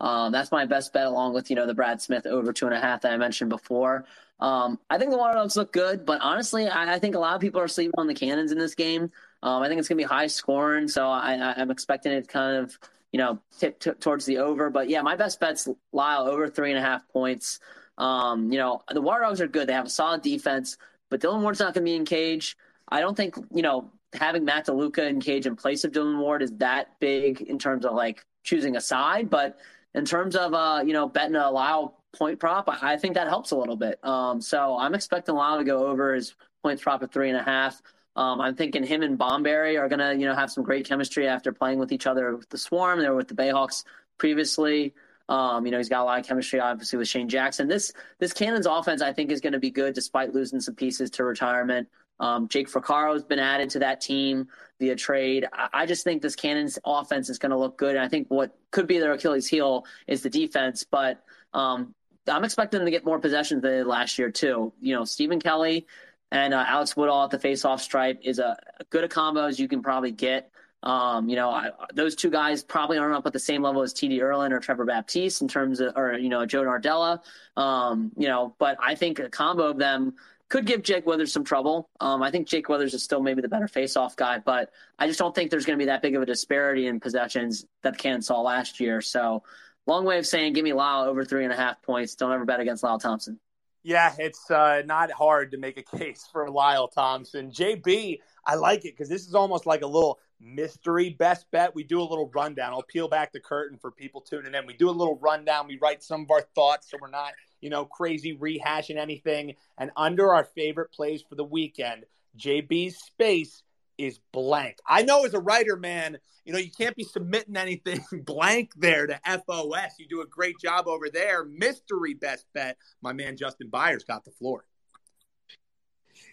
Um, 0.00 0.30
that's 0.30 0.52
my 0.52 0.64
best 0.64 0.92
bet, 0.92 1.06
along 1.06 1.34
with 1.34 1.50
you 1.50 1.56
know 1.56 1.66
the 1.66 1.74
Brad 1.74 2.00
Smith 2.00 2.26
over 2.26 2.52
two 2.52 2.66
and 2.66 2.74
a 2.74 2.80
half 2.80 3.00
that 3.02 3.12
I 3.12 3.16
mentioned 3.16 3.50
before. 3.50 4.04
Um, 4.40 4.78
I 4.88 4.98
think 4.98 5.10
the 5.10 5.18
Water 5.18 5.34
Dogs 5.34 5.56
look 5.56 5.72
good, 5.72 6.06
but 6.06 6.20
honestly, 6.20 6.68
I, 6.68 6.94
I, 6.94 6.98
think 7.00 7.16
a 7.16 7.18
lot 7.18 7.34
of 7.34 7.40
people 7.40 7.60
are 7.60 7.66
sleeping 7.66 7.94
on 7.98 8.06
the 8.06 8.14
Cannons 8.14 8.52
in 8.52 8.58
this 8.58 8.76
game. 8.76 9.10
Um, 9.42 9.62
I 9.62 9.68
think 9.68 9.80
it's 9.80 9.88
going 9.88 9.98
to 9.98 10.04
be 10.04 10.08
high 10.08 10.28
scoring, 10.28 10.86
so 10.86 11.08
I, 11.08 11.60
am 11.60 11.72
expecting 11.72 12.12
it 12.12 12.28
kind 12.28 12.56
of 12.56 12.78
you 13.12 13.18
know 13.18 13.40
tip 13.58 13.80
t- 13.80 13.90
towards 13.92 14.26
the 14.26 14.38
over. 14.38 14.70
But 14.70 14.88
yeah, 14.88 15.02
my 15.02 15.16
best 15.16 15.40
bet's 15.40 15.68
Lyle 15.92 16.28
over 16.28 16.48
three 16.48 16.70
and 16.70 16.78
a 16.78 16.82
half 16.82 17.08
points. 17.08 17.58
Um, 17.96 18.52
you 18.52 18.58
know 18.58 18.82
the 18.88 19.02
Water 19.02 19.22
Dogs 19.22 19.40
are 19.40 19.48
good; 19.48 19.68
they 19.68 19.72
have 19.72 19.86
a 19.86 19.90
solid 19.90 20.22
defense, 20.22 20.78
but 21.10 21.20
Dylan 21.20 21.42
Ward's 21.42 21.58
not 21.58 21.74
going 21.74 21.84
to 21.84 21.90
be 21.90 21.96
in 21.96 22.04
cage. 22.04 22.56
I 22.88 23.00
don't 23.00 23.16
think 23.16 23.36
you 23.52 23.62
know 23.62 23.90
having 24.12 24.44
Matt 24.44 24.66
DeLuca 24.66 25.08
in 25.08 25.20
cage 25.20 25.46
in 25.46 25.56
place 25.56 25.84
of 25.84 25.90
Dylan 25.92 26.18
Ward 26.18 26.42
is 26.42 26.52
that 26.52 26.98
big 27.00 27.40
in 27.42 27.58
terms 27.58 27.84
of 27.84 27.94
like 27.94 28.24
choosing 28.44 28.76
a 28.76 28.80
side, 28.80 29.28
but 29.28 29.58
in 29.94 30.04
terms 30.04 30.36
of 30.36 30.54
uh, 30.54 30.82
you 30.84 30.92
know 30.92 31.08
betting 31.08 31.36
a 31.36 31.50
Lyle 31.50 32.02
point 32.16 32.40
prop, 32.40 32.68
I, 32.68 32.96
think 32.96 33.14
that 33.14 33.28
helps 33.28 33.50
a 33.50 33.56
little 33.56 33.76
bit. 33.76 34.02
Um, 34.04 34.40
so 34.40 34.76
I'm 34.78 34.94
expecting 34.94 35.34
Lyle 35.34 35.58
to 35.58 35.64
go 35.64 35.86
over 35.86 36.14
his 36.14 36.34
points 36.62 36.82
prop 36.82 37.02
at 37.02 37.12
three 37.12 37.28
and 37.28 37.38
a 37.38 37.42
half. 37.42 37.80
Um, 38.16 38.40
I'm 38.40 38.56
thinking 38.56 38.82
him 38.82 39.02
and 39.02 39.18
Bomberry 39.18 39.78
are 39.78 39.88
gonna 39.88 40.14
you 40.14 40.26
know 40.26 40.34
have 40.34 40.50
some 40.50 40.64
great 40.64 40.86
chemistry 40.86 41.28
after 41.28 41.52
playing 41.52 41.78
with 41.78 41.92
each 41.92 42.06
other 42.06 42.36
with 42.36 42.48
the 42.48 42.58
Swarm. 42.58 43.00
They 43.00 43.08
were 43.08 43.16
with 43.16 43.28
the 43.28 43.34
Bayhawks 43.34 43.84
previously. 44.18 44.94
Um, 45.28 45.66
you 45.66 45.72
know, 45.72 45.78
he's 45.78 45.90
got 45.90 46.00
a 46.00 46.04
lot 46.04 46.18
of 46.18 46.26
chemistry, 46.26 46.58
obviously, 46.58 46.98
with 46.98 47.08
Shane 47.08 47.28
Jackson. 47.28 47.68
This 47.68 47.92
this 48.18 48.32
Cannons 48.32 48.66
offense, 48.66 49.02
I 49.02 49.12
think, 49.12 49.30
is 49.30 49.40
going 49.40 49.52
to 49.52 49.58
be 49.58 49.70
good 49.70 49.94
despite 49.94 50.34
losing 50.34 50.60
some 50.60 50.74
pieces 50.74 51.10
to 51.12 51.24
retirement. 51.24 51.88
Um, 52.20 52.48
Jake 52.48 52.68
Fraccaro 52.68 53.12
has 53.12 53.24
been 53.24 53.38
added 53.38 53.70
to 53.70 53.78
that 53.80 54.00
team 54.00 54.48
via 54.80 54.96
trade. 54.96 55.46
I, 55.52 55.68
I 55.72 55.86
just 55.86 56.04
think 56.04 56.22
this 56.22 56.34
Cannons 56.34 56.78
offense 56.84 57.28
is 57.28 57.38
going 57.38 57.50
to 57.50 57.58
look 57.58 57.78
good. 57.78 57.96
And 57.96 58.04
I 58.04 58.08
think 58.08 58.28
what 58.28 58.56
could 58.70 58.86
be 58.86 58.98
their 58.98 59.12
Achilles 59.12 59.46
heel 59.46 59.84
is 60.06 60.22
the 60.22 60.30
defense. 60.30 60.84
But 60.84 61.22
um, 61.54 61.94
I'm 62.26 62.44
expecting 62.44 62.78
them 62.78 62.86
to 62.86 62.90
get 62.90 63.04
more 63.04 63.18
possessions 63.18 63.62
than 63.62 63.86
last 63.86 64.18
year, 64.18 64.30
too. 64.30 64.72
You 64.80 64.94
know, 64.94 65.04
Stephen 65.04 65.40
Kelly 65.40 65.86
and 66.30 66.52
uh, 66.52 66.64
Alex 66.66 66.96
Woodall 66.96 67.24
at 67.24 67.30
the 67.30 67.38
faceoff 67.38 67.80
stripe 67.80 68.20
is 68.22 68.38
a, 68.38 68.58
a 68.80 68.84
good 68.84 69.04
a 69.04 69.08
combo 69.08 69.46
as 69.46 69.58
you 69.58 69.68
can 69.68 69.82
probably 69.82 70.10
get. 70.10 70.50
Um, 70.82 71.28
you 71.28 71.34
know, 71.34 71.50
I, 71.50 71.70
those 71.92 72.14
two 72.14 72.30
guys 72.30 72.62
probably 72.62 72.98
aren't 72.98 73.14
up 73.14 73.26
at 73.26 73.32
the 73.32 73.40
same 73.40 73.62
level 73.62 73.82
as 73.82 73.92
TD 73.92 74.18
Ierlan 74.18 74.52
or 74.52 74.60
Trevor 74.60 74.84
Baptiste 74.84 75.42
in 75.42 75.48
terms 75.48 75.80
of, 75.80 75.96
or, 75.96 76.16
you 76.16 76.28
know, 76.28 76.46
Joe 76.46 76.62
Nardella. 76.62 77.20
Um, 77.56 78.12
you 78.16 78.28
know, 78.28 78.54
but 78.58 78.76
I 78.80 78.94
think 78.94 79.18
a 79.18 79.28
combo 79.28 79.64
of 79.64 79.78
them 79.78 80.14
could 80.48 80.64
give 80.64 80.82
Jake 80.82 81.06
Withers 81.06 81.32
some 81.32 81.44
trouble. 81.44 81.90
Um, 82.00 82.22
I 82.22 82.30
think 82.30 82.48
Jake 82.48 82.68
Withers 82.68 82.94
is 82.94 83.02
still 83.02 83.22
maybe 83.22 83.42
the 83.42 83.48
better 83.48 83.68
face-off 83.68 84.16
guy, 84.16 84.38
but 84.38 84.70
I 84.98 85.06
just 85.06 85.18
don't 85.18 85.34
think 85.34 85.50
there's 85.50 85.66
going 85.66 85.78
to 85.78 85.82
be 85.82 85.86
that 85.86 86.02
big 86.02 86.14
of 86.14 86.22
a 86.22 86.26
disparity 86.26 86.86
in 86.86 87.00
possessions 87.00 87.66
that 87.82 87.98
Ken 87.98 88.22
saw 88.22 88.40
last 88.40 88.80
year. 88.80 89.00
So, 89.00 89.42
long 89.86 90.04
way 90.04 90.18
of 90.18 90.26
saying, 90.26 90.54
give 90.54 90.64
me 90.64 90.72
Lyle 90.72 91.04
over 91.04 91.24
three 91.24 91.44
and 91.44 91.52
a 91.52 91.56
half 91.56 91.82
points. 91.82 92.14
Don't 92.14 92.32
ever 92.32 92.44
bet 92.44 92.60
against 92.60 92.82
Lyle 92.82 92.98
Thompson. 92.98 93.38
Yeah, 93.82 94.14
it's 94.18 94.50
uh, 94.50 94.82
not 94.84 95.10
hard 95.10 95.52
to 95.52 95.58
make 95.58 95.78
a 95.78 95.82
case 95.98 96.26
for 96.32 96.50
Lyle 96.50 96.88
Thompson. 96.88 97.50
JB, 97.50 98.20
I 98.44 98.54
like 98.54 98.84
it 98.84 98.94
because 98.96 99.08
this 99.08 99.26
is 99.26 99.34
almost 99.34 99.66
like 99.66 99.82
a 99.82 99.86
little 99.86 100.18
mystery 100.40 101.10
best 101.10 101.50
bet. 101.50 101.74
We 101.74 101.84
do 101.84 102.00
a 102.00 102.02
little 102.02 102.30
rundown. 102.34 102.72
I'll 102.72 102.82
peel 102.82 103.08
back 103.08 103.32
the 103.32 103.40
curtain 103.40 103.78
for 103.78 103.90
people 103.90 104.20
tuning 104.20 104.54
in. 104.54 104.66
We 104.66 104.74
do 104.74 104.88
a 104.88 104.92
little 104.92 105.18
rundown. 105.18 105.66
We 105.66 105.78
write 105.80 106.02
some 106.02 106.22
of 106.22 106.30
our 106.30 106.42
thoughts 106.54 106.90
so 106.90 106.98
we're 107.00 107.10
not 107.10 107.32
you 107.60 107.70
know, 107.70 107.84
crazy 107.84 108.36
rehashing 108.36 108.96
anything. 108.96 109.54
And 109.78 109.90
under 109.96 110.32
our 110.32 110.44
favorite 110.44 110.92
plays 110.92 111.22
for 111.28 111.34
the 111.34 111.44
weekend, 111.44 112.04
JB's 112.38 112.96
space 112.96 113.62
is 113.96 114.20
blank. 114.32 114.78
I 114.86 115.02
know 115.02 115.24
as 115.24 115.34
a 115.34 115.40
writer, 115.40 115.76
man, 115.76 116.18
you 116.44 116.52
know, 116.52 116.58
you 116.58 116.70
can't 116.70 116.96
be 116.96 117.04
submitting 117.04 117.56
anything 117.56 118.04
blank 118.24 118.72
there 118.76 119.06
to 119.06 119.20
FOS. 119.24 119.94
You 119.98 120.06
do 120.08 120.20
a 120.22 120.26
great 120.26 120.58
job 120.62 120.86
over 120.86 121.08
there. 121.12 121.44
Mystery 121.44 122.14
best 122.14 122.46
bet. 122.54 122.76
My 123.02 123.12
man 123.12 123.36
Justin 123.36 123.68
Byers 123.68 124.04
got 124.04 124.24
the 124.24 124.30
floor. 124.30 124.64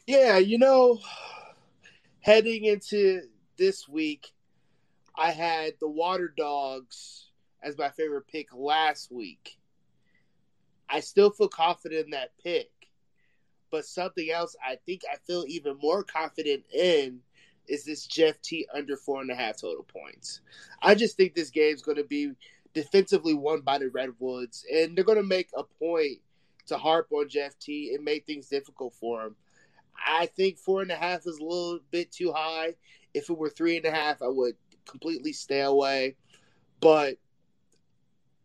Yeah, 0.05 0.37
you 0.37 0.59
know, 0.59 0.99
heading 2.19 2.65
into 2.65 3.23
this 3.57 3.87
week, 3.87 4.33
I 5.17 5.31
had 5.31 5.73
the 5.79 5.89
Water 5.89 6.33
Dogs 6.35 7.29
as 7.63 7.77
my 7.77 7.89
favorite 7.89 8.27
pick 8.27 8.53
last 8.53 9.11
week. 9.11 9.57
I 10.89 10.99
still 10.99 11.31
feel 11.31 11.47
confident 11.47 12.05
in 12.05 12.11
that 12.11 12.31
pick. 12.43 12.69
But 13.71 13.85
something 13.85 14.29
else 14.31 14.55
I 14.65 14.77
think 14.85 15.01
I 15.11 15.17
feel 15.25 15.43
even 15.47 15.77
more 15.81 16.03
confident 16.03 16.63
in 16.73 17.19
is 17.67 17.83
this 17.83 18.05
Jeff 18.05 18.39
Teat 18.41 18.67
under 18.73 18.95
four 18.95 19.21
and 19.21 19.31
a 19.31 19.35
half 19.35 19.59
total 19.59 19.83
points. 19.83 20.41
I 20.81 20.95
just 20.95 21.17
think 21.17 21.33
this 21.33 21.49
game's 21.49 21.81
going 21.81 21.97
to 21.97 22.03
be 22.03 22.31
defensively 22.73 23.33
won 23.33 23.61
by 23.61 23.79
the 23.79 23.89
Redwoods, 23.89 24.65
and 24.71 24.95
they're 24.95 25.03
going 25.03 25.17
to 25.17 25.23
make 25.23 25.49
a 25.57 25.63
point 25.63 26.19
to 26.67 26.77
harp 26.77 27.07
on 27.11 27.27
Jeff 27.27 27.57
Teat 27.59 27.95
and 27.95 28.03
make 28.03 28.25
things 28.25 28.47
difficult 28.47 28.93
for 28.93 29.23
him. 29.23 29.35
I 30.05 30.27
think 30.27 30.57
four 30.57 30.81
and 30.81 30.91
a 30.91 30.95
half 30.95 31.21
is 31.25 31.39
a 31.39 31.43
little 31.43 31.79
bit 31.91 32.11
too 32.11 32.33
high. 32.33 32.75
If 33.15 33.29
it 33.29 33.37
were 33.37 33.49
three 33.49 33.77
and 33.77 33.85
a 33.85 33.91
half, 33.91 34.21
I 34.21 34.27
would 34.27 34.55
completely 34.85 35.33
stay 35.33 35.61
away. 35.61 36.17
But 36.81 37.17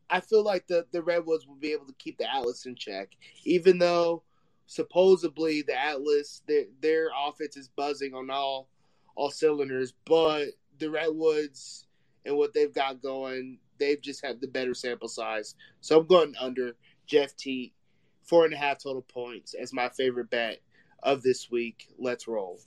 I 0.09 0.21
feel 0.21 0.45
like 0.45 0.67
the 0.67 0.87
the 0.93 1.03
Redwoods 1.03 1.47
will 1.47 1.57
be 1.57 1.73
able 1.73 1.87
to 1.87 1.95
keep 1.95 2.19
the 2.19 2.33
Atlas 2.33 2.67
in 2.67 2.77
check, 2.77 3.11
even 3.45 3.79
though 3.79 4.23
supposedly 4.67 5.63
the 5.63 5.79
Atlas 5.79 6.43
their 6.47 6.65
their 6.81 7.09
offense 7.27 7.57
is 7.57 7.69
buzzing 7.69 8.15
on 8.15 8.31
all 8.31 8.69
all 9.17 9.31
cylinders, 9.31 9.93
but 10.05 10.49
the 10.79 10.91
Redwoods 10.91 11.87
and 12.25 12.37
what 12.37 12.55
they've 12.55 12.73
got 12.73 13.03
going, 13.03 13.59
they've 13.79 14.01
just 14.01 14.25
had 14.25 14.41
the 14.41 14.47
better 14.47 14.75
sample 14.75 15.09
size. 15.09 15.55
So 15.81 15.99
I'm 15.99 16.07
going 16.07 16.35
under 16.41 16.77
Jeff 17.07 17.37
Teat, 17.37 17.75
four 18.23 18.45
and 18.45 18.55
a 18.55 18.57
half 18.57 18.83
total 18.83 19.03
points 19.03 19.55
as 19.55 19.73
my 19.73 19.89
favorite 19.89 20.31
bet 20.31 20.61
of 21.03 21.23
this 21.23 21.51
week. 21.51 21.89
Let's 21.99 22.29
roll. 22.29 22.61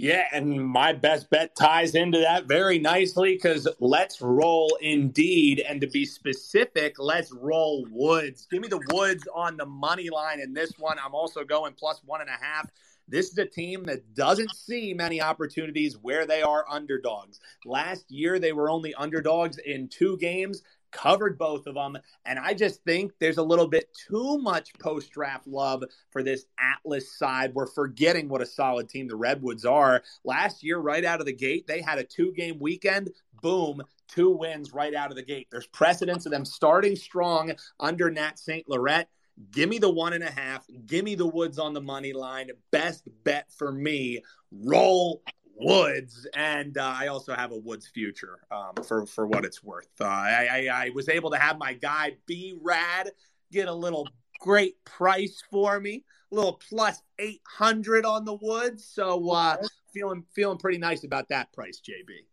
Yeah, 0.00 0.26
and 0.32 0.64
my 0.64 0.92
best 0.92 1.28
bet 1.28 1.56
ties 1.56 1.96
into 1.96 2.20
that 2.20 2.46
very 2.46 2.78
nicely 2.78 3.34
because 3.34 3.66
let's 3.80 4.22
roll 4.22 4.78
indeed. 4.80 5.58
And 5.68 5.80
to 5.80 5.88
be 5.88 6.06
specific, 6.06 7.00
let's 7.00 7.32
roll 7.32 7.84
Woods. 7.90 8.46
Give 8.48 8.62
me 8.62 8.68
the 8.68 8.80
Woods 8.92 9.26
on 9.34 9.56
the 9.56 9.66
money 9.66 10.08
line 10.08 10.38
in 10.38 10.54
this 10.54 10.72
one. 10.78 10.98
I'm 11.04 11.16
also 11.16 11.42
going 11.42 11.72
plus 11.72 12.00
one 12.06 12.20
and 12.20 12.30
a 12.30 12.44
half. 12.44 12.70
This 13.08 13.30
is 13.30 13.38
a 13.38 13.46
team 13.46 13.84
that 13.84 14.14
doesn't 14.14 14.54
see 14.54 14.94
many 14.94 15.20
opportunities 15.20 15.96
where 16.00 16.26
they 16.26 16.42
are 16.42 16.64
underdogs. 16.70 17.40
Last 17.64 18.08
year, 18.08 18.38
they 18.38 18.52
were 18.52 18.70
only 18.70 18.94
underdogs 18.94 19.58
in 19.58 19.88
two 19.88 20.16
games 20.18 20.62
covered 20.90 21.38
both 21.38 21.66
of 21.66 21.74
them. 21.74 21.98
And 22.24 22.38
I 22.38 22.54
just 22.54 22.82
think 22.84 23.12
there's 23.18 23.38
a 23.38 23.42
little 23.42 23.66
bit 23.66 23.88
too 24.08 24.38
much 24.38 24.72
post 24.78 25.10
draft 25.10 25.46
love 25.46 25.84
for 26.10 26.22
this 26.22 26.46
Atlas 26.58 27.16
side. 27.16 27.54
We're 27.54 27.66
forgetting 27.66 28.28
what 28.28 28.42
a 28.42 28.46
solid 28.46 28.88
team 28.88 29.08
the 29.08 29.16
Redwoods 29.16 29.64
are. 29.64 30.02
Last 30.24 30.62
year, 30.62 30.78
right 30.78 31.04
out 31.04 31.20
of 31.20 31.26
the 31.26 31.32
gate, 31.32 31.66
they 31.66 31.80
had 31.80 31.98
a 31.98 32.04
two 32.04 32.32
game 32.32 32.58
weekend, 32.58 33.10
boom, 33.42 33.82
two 34.08 34.30
wins 34.30 34.72
right 34.72 34.94
out 34.94 35.10
of 35.10 35.16
the 35.16 35.22
gate. 35.22 35.48
There's 35.50 35.66
precedence 35.66 36.26
of 36.26 36.32
them 36.32 36.44
starting 36.44 36.96
strong 36.96 37.52
under 37.78 38.10
Nat 38.10 38.38
St. 38.38 38.68
Laurent. 38.68 39.06
Give 39.52 39.68
me 39.68 39.78
the 39.78 39.90
one 39.90 40.14
and 40.14 40.24
a 40.24 40.30
half. 40.30 40.66
Give 40.86 41.04
me 41.04 41.14
the 41.14 41.26
Woods 41.26 41.58
on 41.58 41.72
the 41.72 41.80
money 41.80 42.12
line. 42.12 42.50
Best 42.72 43.04
bet 43.22 43.52
for 43.52 43.70
me. 43.70 44.20
Roll 44.50 45.22
Woods, 45.58 46.26
and 46.34 46.78
uh, 46.78 46.94
I 46.96 47.08
also 47.08 47.34
have 47.34 47.52
a 47.52 47.56
Woods 47.56 47.86
future 47.86 48.38
um, 48.50 48.82
for 48.84 49.06
for 49.06 49.26
what 49.26 49.44
it's 49.44 49.62
worth. 49.62 49.88
Uh, 50.00 50.04
I, 50.04 50.48
I, 50.50 50.86
I 50.86 50.90
was 50.90 51.08
able 51.08 51.30
to 51.30 51.38
have 51.38 51.58
my 51.58 51.74
guy 51.74 52.16
B 52.26 52.54
Rad 52.60 53.10
get 53.50 53.68
a 53.68 53.74
little 53.74 54.08
great 54.40 54.82
price 54.84 55.42
for 55.50 55.80
me, 55.80 56.04
a 56.30 56.34
little 56.34 56.60
plus 56.68 57.02
eight 57.18 57.42
hundred 57.44 58.04
on 58.04 58.24
the 58.24 58.34
Woods. 58.34 58.84
So 58.84 59.30
uh, 59.30 59.56
feeling 59.92 60.24
feeling 60.34 60.58
pretty 60.58 60.78
nice 60.78 61.04
about 61.04 61.28
that 61.30 61.52
price, 61.52 61.80
JB. 61.80 62.24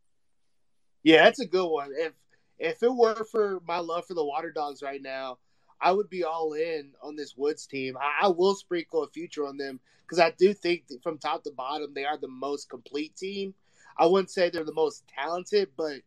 Yeah, 1.03 1.23
that's 1.23 1.39
a 1.39 1.47
good 1.47 1.67
one. 1.67 1.91
If 1.95 2.13
if 2.59 2.84
it 2.84 2.93
were 2.93 3.23
for 3.26 3.59
my 3.67 3.80
love 3.80 4.05
for 4.05 4.13
the 4.13 4.26
Water 4.26 4.51
Dogs 4.51 4.82
right 4.82 5.01
now, 5.01 5.39
I 5.82 5.91
would 5.91 6.09
be 6.09 6.23
all 6.23 6.53
in 6.53 6.91
on 7.01 7.15
this 7.15 7.36
Woods 7.36 7.67
team. 7.67 7.97
I, 7.97 8.26
I 8.26 8.28
will 8.30 8.55
sprinkle 8.55 9.03
a 9.03 9.09
future 9.09 9.45
on 9.45 9.57
them 9.57 9.80
because 10.03 10.19
I 10.19 10.32
do 10.32 10.53
think 10.53 10.84
from 11.03 11.17
top 11.17 11.43
to 11.43 11.51
bottom 11.51 11.93
they 11.93 12.05
are 12.05 12.17
the 12.17 12.28
most 12.28 12.69
complete 12.69 13.15
team. 13.15 13.53
I 13.97 14.05
wouldn't 14.05 14.32
say 14.32 14.49
they're 14.49 14.63
the 14.63 14.73
most 14.73 15.03
talented, 15.07 15.69
but 15.78 16.01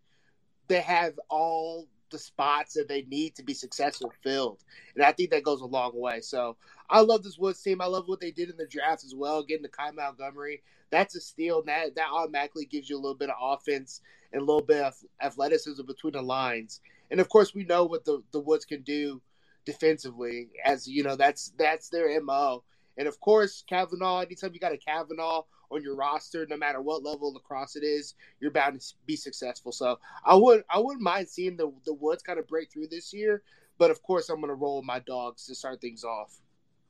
they 0.69 0.81
have 0.81 1.19
all 1.29 1.89
the 2.11 2.19
spots 2.19 2.75
that 2.75 2.89
they 2.89 3.03
need 3.03 3.35
to 3.37 3.43
be 3.43 3.55
successful 3.55 4.13
filled, 4.23 4.65
and 4.95 5.05
I 5.05 5.13
think 5.13 5.31
that 5.31 5.43
goes 5.43 5.61
a 5.61 5.67
long 5.67 5.93
way. 5.95 6.21
So 6.21 6.57
I 6.89 7.01
love 7.01 7.23
this 7.23 7.39
Woods 7.39 7.63
team. 7.63 7.81
I 7.81 7.87
love 7.87 8.05
what 8.07 8.21
they 8.21 8.31
did 8.31 8.51
in 8.51 8.57
the 8.57 8.67
draft 8.67 9.05
as 9.05 9.15
well, 9.15 9.43
getting 9.43 9.63
the 9.63 9.69
Kai 9.69 9.91
Montgomery. 9.91 10.63
That's 10.91 11.15
a 11.17 11.21
steal. 11.21 11.63
That 11.65 11.97
that 11.97 12.09
automatically 12.11 12.65
gives 12.65 12.89
you 12.89 12.97
a 12.97 13.01
little 13.01 13.15
bit 13.17 13.31
of 13.31 13.37
offense 13.41 14.01
and 14.33 14.43
a 14.43 14.45
little 14.45 14.63
bit 14.63 14.83
of 14.83 14.95
athleticism 15.21 15.85
between 15.85 16.15
the 16.15 16.23
lines. 16.23 16.81
And 17.11 17.21
of 17.21 17.29
course, 17.29 17.55
we 17.55 17.65
know 17.65 17.85
what 17.85 18.05
the 18.05 18.23
the 18.33 18.41
Woods 18.41 18.65
can 18.65 18.83
do 18.83 19.21
defensively, 19.69 20.49
as 20.65 20.89
you 20.89 21.03
know, 21.03 21.15
that's 21.15 21.53
that's 21.59 21.91
their 21.91 22.21
mo. 22.23 22.65
And 22.97 23.07
of 23.07 23.21
course, 23.21 23.63
Kavanagh. 23.69 24.23
Anytime 24.23 24.55
you 24.55 24.61
got 24.61 24.73
a 24.73 24.79
Kavanagh 24.79 25.43
on 25.71 25.83
your 25.83 25.95
roster, 25.95 26.47
no 26.49 26.57
matter 26.57 26.81
what 26.81 27.05
level 27.05 27.29
of 27.29 27.35
lacrosse 27.35 27.77
it 27.77 27.85
is, 27.85 28.15
you're 28.41 28.51
bound 28.51 28.81
to 28.81 28.95
be 29.05 29.15
successful. 29.15 29.71
So 29.71 29.99
I 30.25 30.35
would 30.37 30.65
I 30.71 30.79
wouldn't 30.79 31.03
mind 31.03 31.29
seeing 31.29 31.59
the 31.59 31.71
the 31.85 31.93
Woods 31.93 32.23
kind 32.23 32.39
of 32.39 32.49
break 32.49 32.73
through 32.73 32.89
this 32.89 33.13
year. 33.13 33.43
But 33.77 33.91
of 33.91 34.03
course, 34.03 34.31
I'm 34.31 34.41
going 34.41 34.49
to 34.49 34.55
roll 34.55 34.83
my 34.83 35.01
dogs 35.01 35.45
to 35.47 35.55
start 35.55 35.83
things 35.83 36.03
off. 36.03 36.41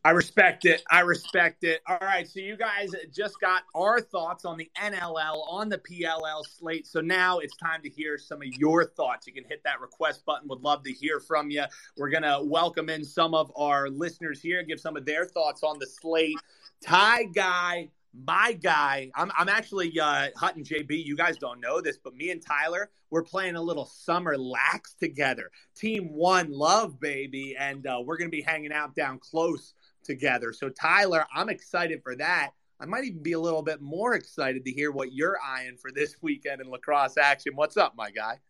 I 0.05 0.11
respect 0.11 0.65
it. 0.65 0.83
I 0.91 1.01
respect 1.01 1.65
it. 1.65 1.81
All 1.87 1.99
right. 2.01 2.27
So 2.27 2.39
you 2.39 2.57
guys 2.57 2.95
just 3.13 3.41
got 3.41 3.65
our 3.75 4.01
thoughts 4.01 4.45
on 4.45 4.57
the 4.57 4.71
NLL, 4.81 5.43
on 5.51 5.69
the 5.69 5.79
PLL 5.79 6.47
slate. 6.47 6.87
So 6.87 7.01
now 7.01 7.39
it's 7.41 7.57
time 7.57 7.83
to 7.83 7.91
hear 7.91 8.17
some 8.17 8.41
of 8.41 8.49
your 8.59 8.85
thoughts. 8.85 9.27
You 9.27 9.33
can 9.33 9.45
hit 9.45 9.63
that 9.65 9.81
request 9.81 10.25
button. 10.25 10.49
Would 10.49 10.61
love 10.61 10.85
to 10.85 10.93
hear 10.93 11.19
from 11.19 11.51
you. 11.51 11.65
We're 11.97 12.11
going 12.11 12.23
to 12.23 12.41
welcome 12.45 12.89
in 12.89 13.05
some 13.05 13.35
of 13.35 13.51
our 13.57 13.89
listeners 13.91 14.41
here, 14.41 14.63
give 14.63 14.79
some 14.79 14.97
of 14.97 15.05
their 15.05 15.25
thoughts 15.25 15.65
on 15.65 15.79
the 15.81 15.87
slate. 15.87 16.39
Ty 16.81 17.25
Guy, 17.35 17.91
my 18.15 18.53
guy, 18.53 19.11
I'm, 19.15 19.31
I'm 19.37 19.49
actually 19.49 19.99
uh, 20.01 20.29
Hutton 20.37 20.65
JB. 20.65 21.05
You 21.05 21.17
guys 21.17 21.37
don't 21.39 21.61
know 21.61 21.81
this, 21.81 21.99
but 21.99 22.15
me 22.15 22.31
and 22.31 22.41
Tyler, 22.41 22.91
we're 23.11 23.23
playing 23.23 23.57
a 23.57 23.63
little 23.63 23.85
summer 23.85 24.37
lax 24.37 24.95
together. 24.95 25.51
Team 25.77 26.13
One 26.13 26.51
Love, 26.51 26.99
baby. 27.01 27.57
And 27.59 27.87
uh, 27.87 28.01
we're 28.05 28.17
going 28.17 28.31
to 28.31 28.37
be 28.37 28.43
hanging 28.43 28.73
out 28.73 28.95
down 28.95 29.19
close 29.19 29.75
together. 30.09 30.53
So, 30.53 30.69
Tyler, 30.69 31.25
I'm 31.33 31.49
excited 31.49 32.03
for 32.03 32.17
that. 32.17 32.51
I 32.81 32.87
might 32.87 33.05
even 33.05 33.23
be 33.23 33.33
a 33.33 33.41
little 33.41 33.63
bit 33.63 33.81
more 33.81 34.15
excited 34.15 34.65
to 34.65 34.73
hear 34.73 34.91
what 34.91 35.13
you're 35.13 35.39
eyeing 35.45 35.77
for 35.77 35.93
this 35.93 36.17
weekend 36.21 36.61
in 36.61 36.71
lacrosse 36.71 37.17
action. 37.17 37.53
What's 37.55 37.77
up, 37.77 37.95
my 37.97 38.11
guy? 38.11 38.41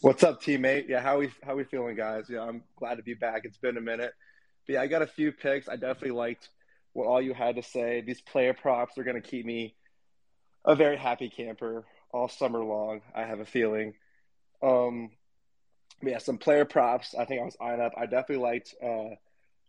What's 0.00 0.22
up, 0.22 0.42
teammate? 0.42 0.88
Yeah, 0.88 1.00
how 1.00 1.18
we 1.18 1.30
how 1.42 1.56
we 1.56 1.64
feeling, 1.64 1.96
guys? 1.96 2.26
Yeah, 2.28 2.42
I'm 2.42 2.62
glad 2.76 2.96
to 2.96 3.02
be 3.02 3.14
back. 3.14 3.42
It's 3.44 3.56
been 3.56 3.76
a 3.76 3.80
minute. 3.80 4.12
But 4.66 4.72
yeah, 4.74 4.82
I 4.82 4.86
got 4.86 5.02
a 5.02 5.06
few 5.06 5.32
picks. 5.32 5.68
I 5.68 5.76
definitely 5.76 6.12
liked 6.12 6.48
what 6.92 7.06
all 7.06 7.22
you 7.22 7.32
had 7.32 7.56
to 7.56 7.62
say. 7.62 8.02
These 8.02 8.20
player 8.20 8.54
props 8.54 8.98
are 8.98 9.04
going 9.04 9.20
to 9.20 9.26
keep 9.26 9.46
me 9.46 9.76
a 10.64 10.74
very 10.74 10.96
happy 10.96 11.28
camper 11.28 11.84
all 12.12 12.28
summer 12.28 12.62
long. 12.62 13.02
I 13.14 13.22
have 13.22 13.40
a 13.40 13.46
feeling. 13.46 13.94
Um, 14.62 15.10
yeah, 16.02 16.18
some 16.18 16.38
player 16.38 16.64
props. 16.64 17.14
I 17.14 17.24
think 17.24 17.40
I 17.40 17.44
was 17.44 17.56
eyeing 17.60 17.80
up. 17.80 17.92
I 17.96 18.06
definitely 18.06 18.44
liked 18.44 18.74
uh, 18.82 19.14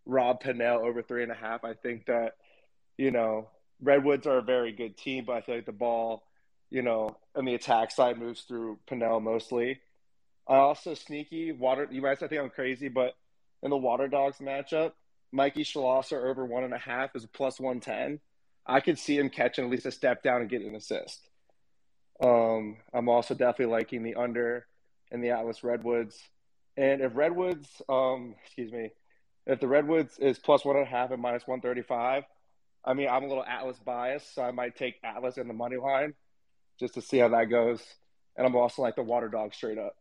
Rob 0.06 0.42
Pannell 0.42 0.86
over 0.86 1.02
three 1.02 1.24
and 1.24 1.32
a 1.32 1.36
half. 1.36 1.64
I 1.64 1.74
think 1.74 2.06
that, 2.06 2.36
you 2.98 3.12
know, 3.12 3.50
Redwoods 3.82 4.28
are 4.28 4.38
a 4.38 4.44
very 4.44 4.72
good 4.72 4.98
team, 4.98 5.26
but 5.26 5.36
I 5.36 5.42
feel 5.42 5.56
like 5.56 5.66
the 5.66 5.72
ball, 5.72 6.24
you 6.70 6.82
know, 6.82 7.18
on 7.36 7.46
the 7.46 7.56
attack 7.56 7.92
side 7.92 8.18
moves 8.18 8.42
through 8.42 8.80
Pannell 8.88 9.22
mostly. 9.22 9.80
I 10.48 10.58
also 10.58 10.94
sneaky 10.94 11.52
water. 11.52 11.88
You 11.92 12.02
might 12.02 12.20
say 12.20 12.28
I 12.28 12.30
think 12.30 12.42
I'm 12.42 12.50
crazy, 12.50 12.88
but 12.88 13.16
in 13.64 13.70
the 13.72 13.78
Water 13.78 14.08
Dogs 14.08 14.38
matchup, 14.38 14.94
Mikey 15.32 15.64
Schlosser 15.64 16.28
over 16.28 16.46
one 16.46 16.64
and 16.64 16.74
a 16.74 16.78
half 16.78 17.16
is 17.16 17.26
plus 17.26 17.60
one 17.60 17.80
ten. 17.80 18.20
I 18.66 18.80
could 18.80 18.98
see 18.98 19.18
him 19.18 19.30
catching 19.30 19.66
at 19.66 19.72
least 19.72 19.86
a 19.86 19.92
step 19.92 20.24
down 20.24 20.42
and 20.42 20.50
getting 20.50 20.70
an 20.70 20.76
assist. 20.76 21.20
Um, 22.22 22.78
I'm 22.94 23.10
also 23.10 23.34
definitely 23.34 23.74
liking 23.74 24.04
the 24.04 24.16
under 24.16 24.68
in 25.12 25.22
the 25.22 25.32
Atlas 25.32 25.64
Redwoods. 25.64 26.18
And 26.78 27.02
if 27.02 27.16
Redwoods, 27.16 27.68
um, 27.90 28.36
excuse 28.44 28.72
me, 28.72 28.92
if 29.46 29.60
the 29.60 29.68
Redwoods 29.68 30.18
is 30.20 30.40
plus 30.40 30.66
one 30.66 30.76
and 30.76 30.86
a 30.86 30.90
half 30.90 31.12
and 31.12 31.22
minus 31.22 31.48
135, 31.48 32.24
I 32.84 32.94
mean, 32.94 33.08
I'm 33.10 33.24
a 33.24 33.28
little 33.28 33.44
Atlas 33.44 33.78
biased, 33.84 34.36
so 34.36 34.44
I 34.44 34.52
might 34.52 34.76
take 34.76 34.96
Atlas 35.04 35.38
in 35.38 35.48
the 35.48 35.54
money 35.54 35.78
line 35.78 36.14
just 36.80 36.96
to 36.96 37.02
see 37.02 37.18
how 37.18 37.30
that 37.30 37.46
goes. 37.46 37.82
And 38.38 38.46
I'm 38.46 38.56
also 38.56 38.82
like 38.82 38.96
the 38.96 39.04
water 39.04 39.30
dog 39.30 39.54
straight 39.54 39.78
up. 39.78 39.96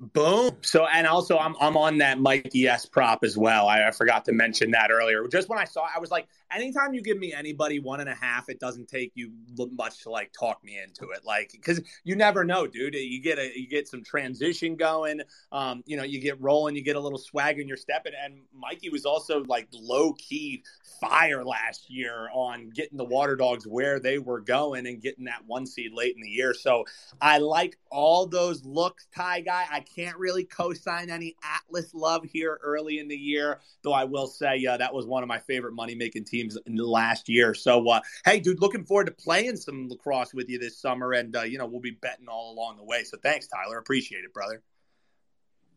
Boom. 0.00 0.56
So, 0.62 0.84
and 0.86 1.06
also, 1.06 1.38
I'm 1.38 1.54
I'm 1.60 1.76
on 1.76 1.98
that 1.98 2.18
Mikey 2.18 2.66
S 2.66 2.86
prop 2.86 3.22
as 3.22 3.36
well. 3.36 3.68
I, 3.68 3.86
I, 3.86 3.90
forgot 3.92 4.24
to 4.24 4.32
mention 4.32 4.72
that 4.72 4.90
earlier. 4.90 5.28
Just 5.28 5.48
when 5.48 5.60
I 5.60 5.64
saw, 5.64 5.86
I 5.94 6.00
was 6.00 6.10
like, 6.10 6.26
anytime 6.54 6.94
you 6.94 7.02
give 7.02 7.18
me 7.18 7.32
anybody 7.32 7.78
one 7.78 8.00
and 8.00 8.08
a 8.08 8.14
half, 8.14 8.48
it 8.48 8.60
doesn't 8.60 8.88
take 8.88 9.12
you 9.14 9.32
much 9.72 10.02
to 10.02 10.10
like 10.10 10.32
talk 10.32 10.62
me 10.64 10.78
into 10.78 11.10
it. 11.10 11.24
Like, 11.24 11.50
because 11.52 11.80
you 12.04 12.16
never 12.16 12.44
know, 12.44 12.66
dude. 12.66 12.94
You 12.94 13.22
get 13.22 13.38
a 13.38 13.52
you 13.58 13.68
get 13.68 13.88
some 13.88 14.02
transition 14.02 14.76
going. 14.76 15.20
Um, 15.50 15.82
you 15.86 15.96
know, 15.96 16.02
you 16.02 16.20
get 16.20 16.40
rolling, 16.40 16.76
you 16.76 16.82
get 16.82 16.96
a 16.96 17.00
little 17.00 17.18
swag 17.18 17.58
in 17.58 17.68
your 17.68 17.76
step, 17.76 18.06
and, 18.06 18.14
and 18.22 18.42
Mikey 18.54 18.90
was 18.90 19.04
also 19.04 19.44
like 19.44 19.68
low 19.72 20.12
key 20.14 20.62
fire 21.00 21.44
last 21.44 21.90
year 21.90 22.28
on 22.32 22.70
getting 22.70 22.98
the 22.98 23.04
Water 23.04 23.36
Dogs 23.36 23.66
where 23.66 23.98
they 23.98 24.18
were 24.18 24.40
going 24.40 24.86
and 24.86 25.00
getting 25.00 25.24
that 25.24 25.42
one 25.46 25.66
seed 25.66 25.92
late 25.92 26.14
in 26.14 26.22
the 26.22 26.28
year. 26.28 26.54
So 26.54 26.84
I 27.20 27.38
like 27.38 27.78
all 27.90 28.26
those 28.26 28.64
looks, 28.64 29.06
Ty 29.14 29.40
guy. 29.42 29.66
I 29.70 29.80
can't 29.80 30.16
really 30.16 30.44
co-sign 30.44 31.10
any 31.10 31.36
Atlas 31.42 31.92
love 31.94 32.24
here 32.24 32.58
early 32.62 32.98
in 32.98 33.08
the 33.08 33.16
year, 33.16 33.60
though 33.82 33.92
I 33.92 34.04
will 34.04 34.26
say 34.26 34.64
uh, 34.66 34.76
that 34.76 34.94
was 34.94 35.06
one 35.06 35.22
of 35.22 35.28
my 35.28 35.38
favorite 35.38 35.74
money-making 35.74 36.24
teams 36.24 36.41
in 36.66 36.76
the 36.76 36.86
last 36.86 37.28
year. 37.28 37.54
So, 37.54 37.88
uh, 37.88 38.00
hey, 38.24 38.40
dude, 38.40 38.60
looking 38.60 38.84
forward 38.84 39.06
to 39.06 39.12
playing 39.12 39.56
some 39.56 39.88
lacrosse 39.88 40.34
with 40.34 40.48
you 40.48 40.58
this 40.58 40.78
summer, 40.78 41.12
and 41.12 41.34
uh, 41.36 41.42
you 41.42 41.58
know 41.58 41.66
we'll 41.66 41.80
be 41.80 41.92
betting 42.02 42.28
all 42.28 42.52
along 42.52 42.76
the 42.76 42.84
way. 42.84 43.04
So, 43.04 43.18
thanks, 43.22 43.48
Tyler. 43.48 43.78
Appreciate 43.78 44.24
it, 44.24 44.32
brother. 44.32 44.62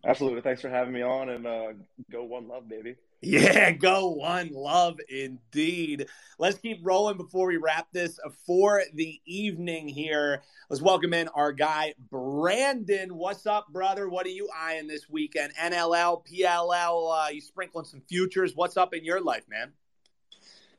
Absolutely. 0.06 0.42
Thanks 0.42 0.62
for 0.62 0.70
having 0.70 0.94
me 0.94 1.02
on, 1.02 1.30
and 1.30 1.48
uh, 1.48 1.74
go 2.12 2.24
one 2.24 2.48
love, 2.48 2.70
baby. 2.70 2.96
Yeah, 3.22 3.72
go 3.72 4.10
one 4.10 4.52
love 4.54 5.00
indeed. 5.10 6.08
Let's 6.38 6.60
keep 6.60 6.80
rolling 6.84 7.18
before 7.18 7.48
we 7.48 7.58
wrap 7.58 7.88
this 7.92 8.20
for 8.46 8.84
the 8.94 9.20
evening 9.26 9.88
here. 9.88 10.44
Let's 10.70 10.82
welcome 10.82 11.14
in 11.16 11.28
our 11.30 11.52
guy, 11.52 11.96
Brandon. 12.12 13.16
What's 13.16 13.48
up, 13.48 13.68
brother? 13.74 14.08
What 14.08 14.28
are 14.28 14.30
you 14.30 14.48
eyeing 14.56 14.88
this 14.88 15.10
weekend? 15.10 15.54
NLL, 15.56 16.24
PLL, 16.28 17.26
uh, 17.26 17.30
you 17.30 17.42
sprinkling 17.42 17.86
some 17.86 18.02
futures. 18.08 18.56
What's 18.56 18.78
up 18.78 18.94
in 18.94 19.04
your 19.04 19.22
life, 19.22 19.46
man? 19.50 19.72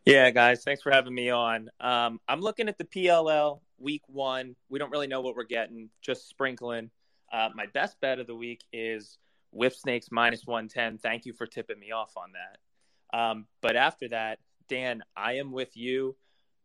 Yeah, 0.06 0.30
guys, 0.30 0.62
thanks 0.62 0.82
for 0.82 0.92
having 0.92 1.12
me 1.12 1.30
on. 1.30 1.68
Um, 1.80 2.20
I'm 2.28 2.40
looking 2.40 2.68
at 2.68 2.78
the 2.78 2.84
PLL 2.84 3.58
week 3.76 4.02
one. 4.06 4.54
We 4.68 4.78
don't 4.78 4.92
really 4.92 5.08
know 5.08 5.20
what 5.20 5.34
we're 5.34 5.42
getting, 5.42 5.90
just 6.00 6.28
sprinkling. 6.28 6.90
Uh, 7.32 7.48
my 7.56 7.66
best 7.66 8.00
bet 8.00 8.20
of 8.20 8.28
the 8.28 8.34
week 8.36 8.62
is 8.72 9.18
Whipsnakes 9.52 10.12
minus 10.12 10.46
110. 10.46 10.98
Thank 10.98 11.26
you 11.26 11.32
for 11.32 11.44
tipping 11.44 11.80
me 11.80 11.90
off 11.90 12.12
on 12.16 12.30
that. 12.34 13.18
Um, 13.18 13.46
but 13.60 13.74
after 13.74 14.08
that, 14.10 14.38
Dan, 14.68 15.02
I 15.16 15.38
am 15.38 15.50
with 15.50 15.76
you. 15.76 16.14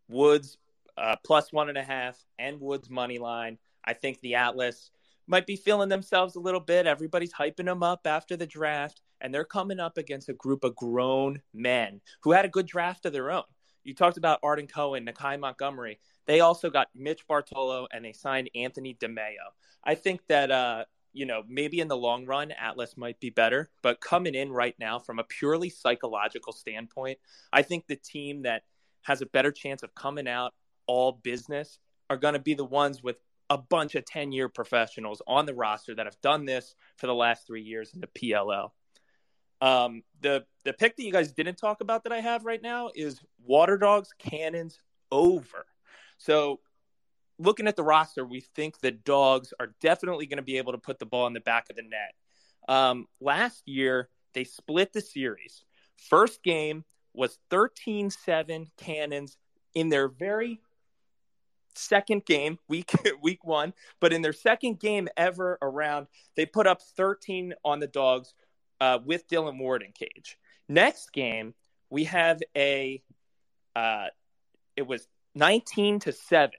Woods 0.07 0.59
uh, 0.95 1.15
plus 1.25 1.51
one 1.51 1.69
and 1.69 1.79
a 1.79 1.83
half 1.83 2.23
and 2.37 2.61
Woods 2.61 2.91
money 2.91 3.17
line. 3.17 3.57
I 3.83 3.93
think 3.93 4.19
the 4.21 4.35
Atlas 4.35 4.91
might 5.25 5.47
be 5.47 5.55
feeling 5.55 5.89
themselves 5.89 6.35
a 6.35 6.39
little 6.39 6.59
bit. 6.59 6.85
Everybody's 6.85 7.33
hyping 7.33 7.65
them 7.65 7.81
up 7.81 8.01
after 8.05 8.37
the 8.37 8.45
draft, 8.45 9.01
and 9.21 9.33
they're 9.33 9.45
coming 9.45 9.79
up 9.79 9.97
against 9.97 10.29
a 10.29 10.33
group 10.33 10.63
of 10.63 10.75
grown 10.75 11.41
men 11.53 12.01
who 12.21 12.31
had 12.31 12.45
a 12.45 12.49
good 12.49 12.65
draft 12.65 13.05
of 13.05 13.13
their 13.13 13.31
own. 13.31 13.43
You 13.83 13.95
talked 13.95 14.17
about 14.17 14.39
Arden 14.43 14.67
Cohen, 14.67 15.05
Nakai 15.05 15.39
Montgomery. 15.39 15.99
They 16.27 16.39
also 16.39 16.69
got 16.69 16.89
Mitch 16.95 17.27
Bartolo 17.27 17.87
and 17.91 18.05
they 18.05 18.13
signed 18.13 18.49
Anthony 18.53 18.95
DeMeo. 18.99 19.53
I 19.83 19.95
think 19.95 20.21
that 20.27 20.51
uh, 20.51 20.85
you 21.13 21.25
know, 21.25 21.43
maybe 21.47 21.79
in 21.79 21.87
the 21.87 21.97
long 21.97 22.25
run, 22.25 22.51
Atlas 22.51 22.95
might 22.95 23.19
be 23.19 23.29
better. 23.29 23.69
But 23.81 24.01
coming 24.01 24.35
in 24.35 24.51
right 24.51 24.75
now, 24.79 24.99
from 24.99 25.19
a 25.19 25.23
purely 25.23 25.69
psychological 25.69 26.53
standpoint, 26.53 27.19
I 27.51 27.61
think 27.63 27.87
the 27.87 27.95
team 27.95 28.43
that 28.43 28.63
has 29.03 29.21
a 29.21 29.25
better 29.25 29.51
chance 29.51 29.83
of 29.83 29.93
coming 29.95 30.27
out 30.27 30.53
all 30.87 31.11
business 31.11 31.79
are 32.09 32.17
going 32.17 32.33
to 32.33 32.39
be 32.39 32.53
the 32.53 32.65
ones 32.65 33.03
with 33.03 33.17
a 33.49 33.57
bunch 33.57 33.95
of 33.95 34.05
10 34.05 34.31
year 34.31 34.47
professionals 34.47 35.21
on 35.27 35.45
the 35.45 35.53
roster 35.53 35.93
that 35.95 36.05
have 36.05 36.19
done 36.21 36.45
this 36.45 36.75
for 36.97 37.07
the 37.07 37.15
last 37.15 37.45
three 37.45 37.61
years 37.61 37.93
in 37.93 37.99
the 37.99 38.07
PLL. 38.07 38.71
Um, 39.61 40.03
the 40.21 40.45
the 40.65 40.73
pick 40.73 40.95
that 40.95 41.03
you 41.03 41.11
guys 41.11 41.31
didn't 41.31 41.55
talk 41.55 41.81
about 41.81 42.03
that 42.03 42.13
I 42.13 42.19
have 42.19 42.45
right 42.45 42.61
now 42.61 42.89
is 42.95 43.19
Water 43.45 43.77
Dogs 43.77 44.09
Cannons 44.17 44.79
over. 45.11 45.65
So 46.17 46.59
looking 47.37 47.67
at 47.67 47.75
the 47.75 47.83
roster, 47.83 48.25
we 48.25 48.41
think 48.41 48.79
the 48.79 48.91
Dogs 48.91 49.53
are 49.59 49.73
definitely 49.81 50.25
going 50.25 50.37
to 50.37 50.43
be 50.43 50.57
able 50.57 50.71
to 50.73 50.77
put 50.77 50.99
the 50.99 51.05
ball 51.05 51.27
in 51.27 51.33
the 51.33 51.39
back 51.39 51.69
of 51.69 51.75
the 51.75 51.83
net. 51.83 52.13
Um, 52.67 53.07
last 53.19 53.67
year, 53.67 54.09
they 54.33 54.43
split 54.43 54.93
the 54.93 55.01
series. 55.01 55.63
First 55.97 56.43
game 56.43 56.83
was 57.13 57.37
13 57.49 58.09
7 58.09 58.67
Cannons 58.77 59.37
in 59.73 59.89
their 59.89 60.07
very 60.07 60.59
second 61.75 62.25
game, 62.25 62.59
week 62.67 62.91
week 63.21 63.43
one, 63.43 63.73
but 63.99 64.13
in 64.13 64.21
their 64.21 64.33
second 64.33 64.79
game 64.79 65.07
ever 65.17 65.57
around, 65.61 66.07
they 66.35 66.45
put 66.45 66.67
up 66.67 66.81
13 66.81 67.53
on 67.63 67.79
the 67.79 67.87
dogs 67.87 68.33
uh, 68.81 68.99
with 69.05 69.29
Dylan 69.29 69.57
Ward 69.57 69.83
in 69.83 69.91
cage. 69.93 70.37
Next 70.67 71.13
game, 71.13 71.53
we 71.89 72.03
have 72.05 72.41
a 72.57 73.01
uh, 73.75 74.07
it 74.75 74.85
was 74.85 75.07
19 75.35 75.99
to 75.99 76.11
7 76.11 76.51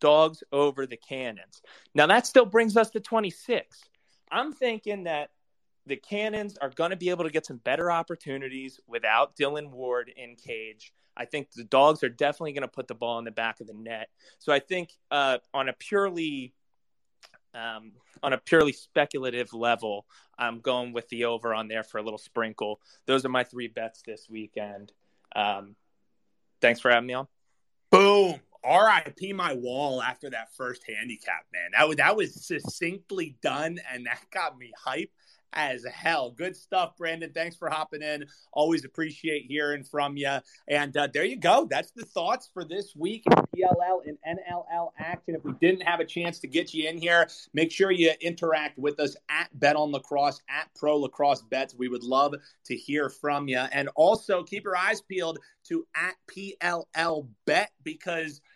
dogs 0.00 0.42
over 0.52 0.86
the 0.86 0.96
cannons. 0.96 1.62
Now 1.94 2.06
that 2.08 2.26
still 2.26 2.44
brings 2.44 2.76
us 2.76 2.90
to 2.90 3.00
26. 3.00 3.84
I'm 4.30 4.52
thinking 4.52 5.04
that 5.04 5.30
the 5.86 5.96
Cannons 5.96 6.58
are 6.58 6.68
going 6.68 6.90
to 6.90 6.96
be 6.96 7.08
able 7.08 7.24
to 7.24 7.30
get 7.30 7.46
some 7.46 7.56
better 7.56 7.90
opportunities 7.90 8.78
without 8.86 9.34
Dylan 9.36 9.70
Ward 9.70 10.12
in 10.14 10.36
cage. 10.36 10.92
I 11.16 11.24
think 11.24 11.50
the 11.50 11.64
Dogs 11.64 12.04
are 12.04 12.10
definitely 12.10 12.52
going 12.52 12.62
to 12.62 12.68
put 12.68 12.86
the 12.86 12.94
ball 12.94 13.18
in 13.18 13.24
the 13.24 13.30
back 13.30 13.60
of 13.60 13.66
the 13.66 13.74
net. 13.74 14.08
So 14.38 14.52
I 14.52 14.58
think 14.58 14.90
uh, 15.10 15.38
on 15.54 15.70
a 15.70 15.72
purely 15.72 16.52
um, 17.54 17.92
on 18.22 18.32
a 18.32 18.38
purely 18.38 18.72
speculative 18.72 19.52
level, 19.52 20.06
I'm 20.38 20.60
going 20.60 20.92
with 20.92 21.08
the 21.08 21.24
over 21.24 21.54
on 21.54 21.68
there 21.68 21.82
for 21.82 21.98
a 21.98 22.02
little 22.02 22.18
sprinkle. 22.18 22.80
Those 23.06 23.24
are 23.24 23.30
my 23.30 23.44
three 23.44 23.68
bets 23.68 24.02
this 24.02 24.28
weekend. 24.28 24.92
Um, 25.34 25.76
thanks 26.60 26.80
for 26.80 26.90
having 26.90 27.06
me 27.06 27.14
on. 27.14 27.28
Boom. 27.90 28.40
RIP 28.64 29.34
my 29.34 29.54
wall 29.54 30.02
after 30.02 30.30
that 30.30 30.52
first 30.54 30.82
handicap, 30.86 31.46
man. 31.52 31.70
That 31.76 31.88
was 31.88 31.96
that 31.98 32.16
was 32.16 32.44
succinctly 32.44 33.36
done, 33.40 33.78
and 33.92 34.06
that 34.06 34.20
got 34.32 34.58
me 34.58 34.72
hype 34.76 35.10
as 35.52 35.84
hell. 35.84 36.30
Good 36.30 36.56
stuff, 36.56 36.96
Brandon. 36.96 37.32
Thanks 37.32 37.56
for 37.56 37.68
hopping 37.68 38.02
in. 38.02 38.24
Always 38.52 38.84
appreciate 38.84 39.46
hearing 39.46 39.84
from 39.84 40.16
you. 40.16 40.38
And 40.68 40.96
uh, 40.96 41.08
there 41.12 41.24
you 41.24 41.36
go. 41.36 41.66
That's 41.70 41.90
the 41.92 42.04
thoughts 42.04 42.48
for 42.52 42.64
this 42.64 42.94
week 42.96 43.24
in 43.26 43.32
PLL 43.32 44.00
and 44.06 44.18
NLL 44.26 44.90
action. 44.98 45.34
If 45.34 45.44
we 45.44 45.52
didn't 45.60 45.82
have 45.82 46.00
a 46.00 46.04
chance 46.04 46.38
to 46.40 46.48
get 46.48 46.74
you 46.74 46.88
in 46.88 46.98
here, 46.98 47.28
make 47.54 47.72
sure 47.72 47.90
you 47.90 48.12
interact 48.20 48.78
with 48.78 49.00
us 49.00 49.16
at 49.28 49.48
Bet 49.58 49.76
on 49.76 49.92
Lacrosse, 49.92 50.40
at 50.48 50.68
Pro 50.74 50.98
Lacrosse 50.98 51.42
Bets. 51.42 51.74
We 51.76 51.88
would 51.88 52.02
love 52.04 52.34
to 52.66 52.76
hear 52.76 53.08
from 53.08 53.48
you. 53.48 53.58
And 53.58 53.88
also 53.96 54.42
keep 54.42 54.64
your 54.64 54.76
eyes 54.76 55.00
peeled 55.00 55.38
to 55.68 55.86
at 55.94 56.14
PLL 56.30 57.28
Bet 57.46 57.70
because– 57.82 58.40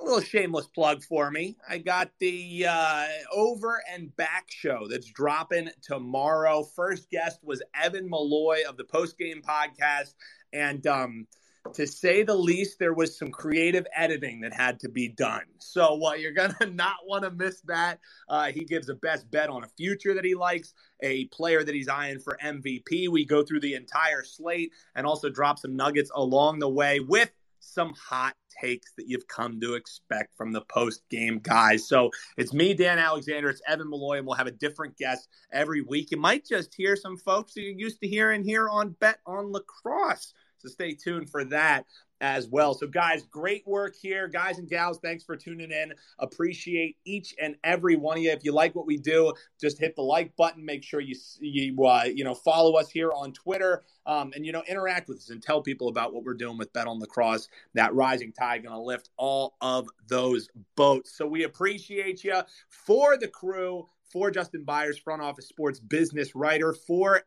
a 0.00 0.04
little 0.04 0.20
shameless 0.20 0.66
plug 0.68 1.02
for 1.02 1.30
me. 1.30 1.56
I 1.68 1.78
got 1.78 2.10
the 2.18 2.66
uh, 2.68 3.06
over 3.32 3.82
and 3.92 4.14
back 4.16 4.46
show 4.48 4.86
that's 4.90 5.10
dropping 5.10 5.70
tomorrow. 5.82 6.62
First 6.62 7.10
guest 7.10 7.40
was 7.42 7.62
Evan 7.74 8.08
Molloy 8.08 8.60
of 8.68 8.76
the 8.76 8.84
Post 8.84 9.18
Game 9.18 9.42
Podcast, 9.42 10.14
and 10.52 10.86
um, 10.86 11.26
to 11.74 11.86
say 11.86 12.22
the 12.22 12.34
least, 12.34 12.78
there 12.78 12.92
was 12.92 13.16
some 13.16 13.30
creative 13.30 13.86
editing 13.96 14.40
that 14.40 14.52
had 14.52 14.80
to 14.80 14.88
be 14.88 15.08
done. 15.08 15.44
So 15.58 16.04
uh, 16.04 16.14
you're 16.14 16.32
gonna 16.32 16.56
not 16.72 16.96
want 17.06 17.24
to 17.24 17.30
miss 17.30 17.60
that. 17.62 18.00
Uh, 18.28 18.50
he 18.50 18.64
gives 18.64 18.88
a 18.88 18.94
best 18.94 19.30
bet 19.30 19.48
on 19.48 19.64
a 19.64 19.68
future 19.76 20.14
that 20.14 20.24
he 20.24 20.34
likes, 20.34 20.74
a 21.02 21.26
player 21.26 21.62
that 21.62 21.74
he's 21.74 21.88
eyeing 21.88 22.18
for 22.18 22.36
MVP. 22.42 23.08
We 23.08 23.24
go 23.24 23.42
through 23.42 23.60
the 23.60 23.74
entire 23.74 24.24
slate 24.24 24.72
and 24.94 25.06
also 25.06 25.30
drop 25.30 25.58
some 25.58 25.76
nuggets 25.76 26.10
along 26.14 26.58
the 26.58 26.68
way 26.68 27.00
with 27.00 27.30
some 27.62 27.94
hot 27.94 28.34
takes 28.60 28.92
that 28.96 29.08
you've 29.08 29.26
come 29.28 29.60
to 29.60 29.74
expect 29.74 30.36
from 30.36 30.52
the 30.52 30.60
post 30.62 31.02
game 31.10 31.38
guys. 31.38 31.88
So 31.88 32.10
it's 32.36 32.52
me, 32.52 32.74
Dan 32.74 32.98
Alexander. 32.98 33.48
It's 33.48 33.62
Evan 33.66 33.88
Molloy, 33.88 34.18
and 34.18 34.26
we'll 34.26 34.36
have 34.36 34.46
a 34.46 34.52
different 34.52 34.96
guest 34.96 35.28
every 35.52 35.80
week. 35.80 36.10
You 36.10 36.18
might 36.18 36.46
just 36.46 36.74
hear 36.74 36.96
some 36.96 37.16
folks 37.16 37.54
that 37.54 37.62
you're 37.62 37.72
used 37.72 38.00
to 38.00 38.08
hearing 38.08 38.44
here 38.44 38.68
on 38.68 38.90
Bet 39.00 39.18
on 39.26 39.52
Lacrosse. 39.52 40.34
So 40.58 40.68
stay 40.68 40.94
tuned 40.94 41.30
for 41.30 41.44
that 41.46 41.86
as 42.22 42.46
well. 42.48 42.72
So, 42.72 42.86
guys, 42.86 43.24
great 43.24 43.66
work 43.66 43.96
here. 44.00 44.28
Guys 44.28 44.58
and 44.58 44.68
gals, 44.68 44.98
thanks 45.02 45.24
for 45.24 45.36
tuning 45.36 45.72
in. 45.72 45.92
Appreciate 46.20 46.96
each 47.04 47.34
and 47.42 47.56
every 47.64 47.96
one 47.96 48.16
of 48.16 48.22
you. 48.22 48.30
If 48.30 48.44
you 48.44 48.52
like 48.52 48.74
what 48.74 48.86
we 48.86 48.96
do, 48.96 49.34
just 49.60 49.78
hit 49.78 49.96
the 49.96 50.02
like 50.02 50.34
button. 50.36 50.64
Make 50.64 50.84
sure 50.84 51.00
you 51.00 51.16
you 51.40 51.84
uh, 51.84 52.04
you 52.04 52.24
know 52.24 52.34
follow 52.34 52.74
us 52.76 52.88
here 52.88 53.10
on 53.12 53.32
Twitter, 53.32 53.82
um, 54.06 54.32
and 54.34 54.46
you 54.46 54.52
know 54.52 54.62
interact 54.68 55.08
with 55.08 55.18
us 55.18 55.30
and 55.30 55.42
tell 55.42 55.60
people 55.60 55.88
about 55.88 56.14
what 56.14 56.24
we're 56.24 56.34
doing 56.34 56.56
with 56.56 56.72
Bet 56.72 56.86
on 56.86 57.00
Lacrosse. 57.00 57.48
That 57.74 57.92
rising 57.94 58.32
tide 58.32 58.62
going 58.62 58.74
to 58.74 58.80
lift 58.80 59.10
all 59.16 59.56
of 59.60 59.88
those 60.06 60.48
boats. 60.76 61.16
So 61.18 61.26
we 61.26 61.42
appreciate 61.42 62.24
you 62.24 62.40
for 62.70 63.18
the 63.18 63.28
crew. 63.28 63.88
For 64.04 64.30
Justin 64.30 64.62
Byers, 64.62 64.98
front 64.98 65.22
office 65.22 65.48
sports 65.48 65.80
business 65.80 66.34
writer, 66.34 66.74
for 66.74 67.22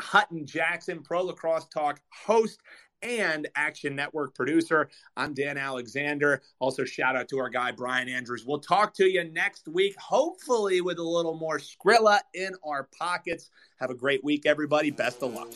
Hutton 0.00 0.46
Jackson, 0.46 1.02
Pro 1.02 1.22
Lacrosse 1.22 1.66
Talk 1.68 2.00
host, 2.12 2.60
and 3.06 3.48
Action 3.54 3.94
Network 3.94 4.34
producer. 4.34 4.88
I'm 5.16 5.32
Dan 5.32 5.56
Alexander. 5.56 6.42
Also, 6.58 6.84
shout 6.84 7.16
out 7.16 7.28
to 7.28 7.38
our 7.38 7.48
guy, 7.48 7.70
Brian 7.70 8.08
Andrews. 8.08 8.44
We'll 8.44 8.58
talk 8.58 8.94
to 8.94 9.06
you 9.06 9.24
next 9.30 9.68
week, 9.68 9.94
hopefully 9.96 10.80
with 10.80 10.98
a 10.98 11.02
little 11.02 11.36
more 11.36 11.58
Skrilla 11.58 12.18
in 12.34 12.50
our 12.66 12.88
pockets. 12.98 13.50
Have 13.78 13.90
a 13.90 13.94
great 13.94 14.24
week, 14.24 14.44
everybody. 14.44 14.90
Best 14.90 15.22
of 15.22 15.32
luck. 15.32 15.52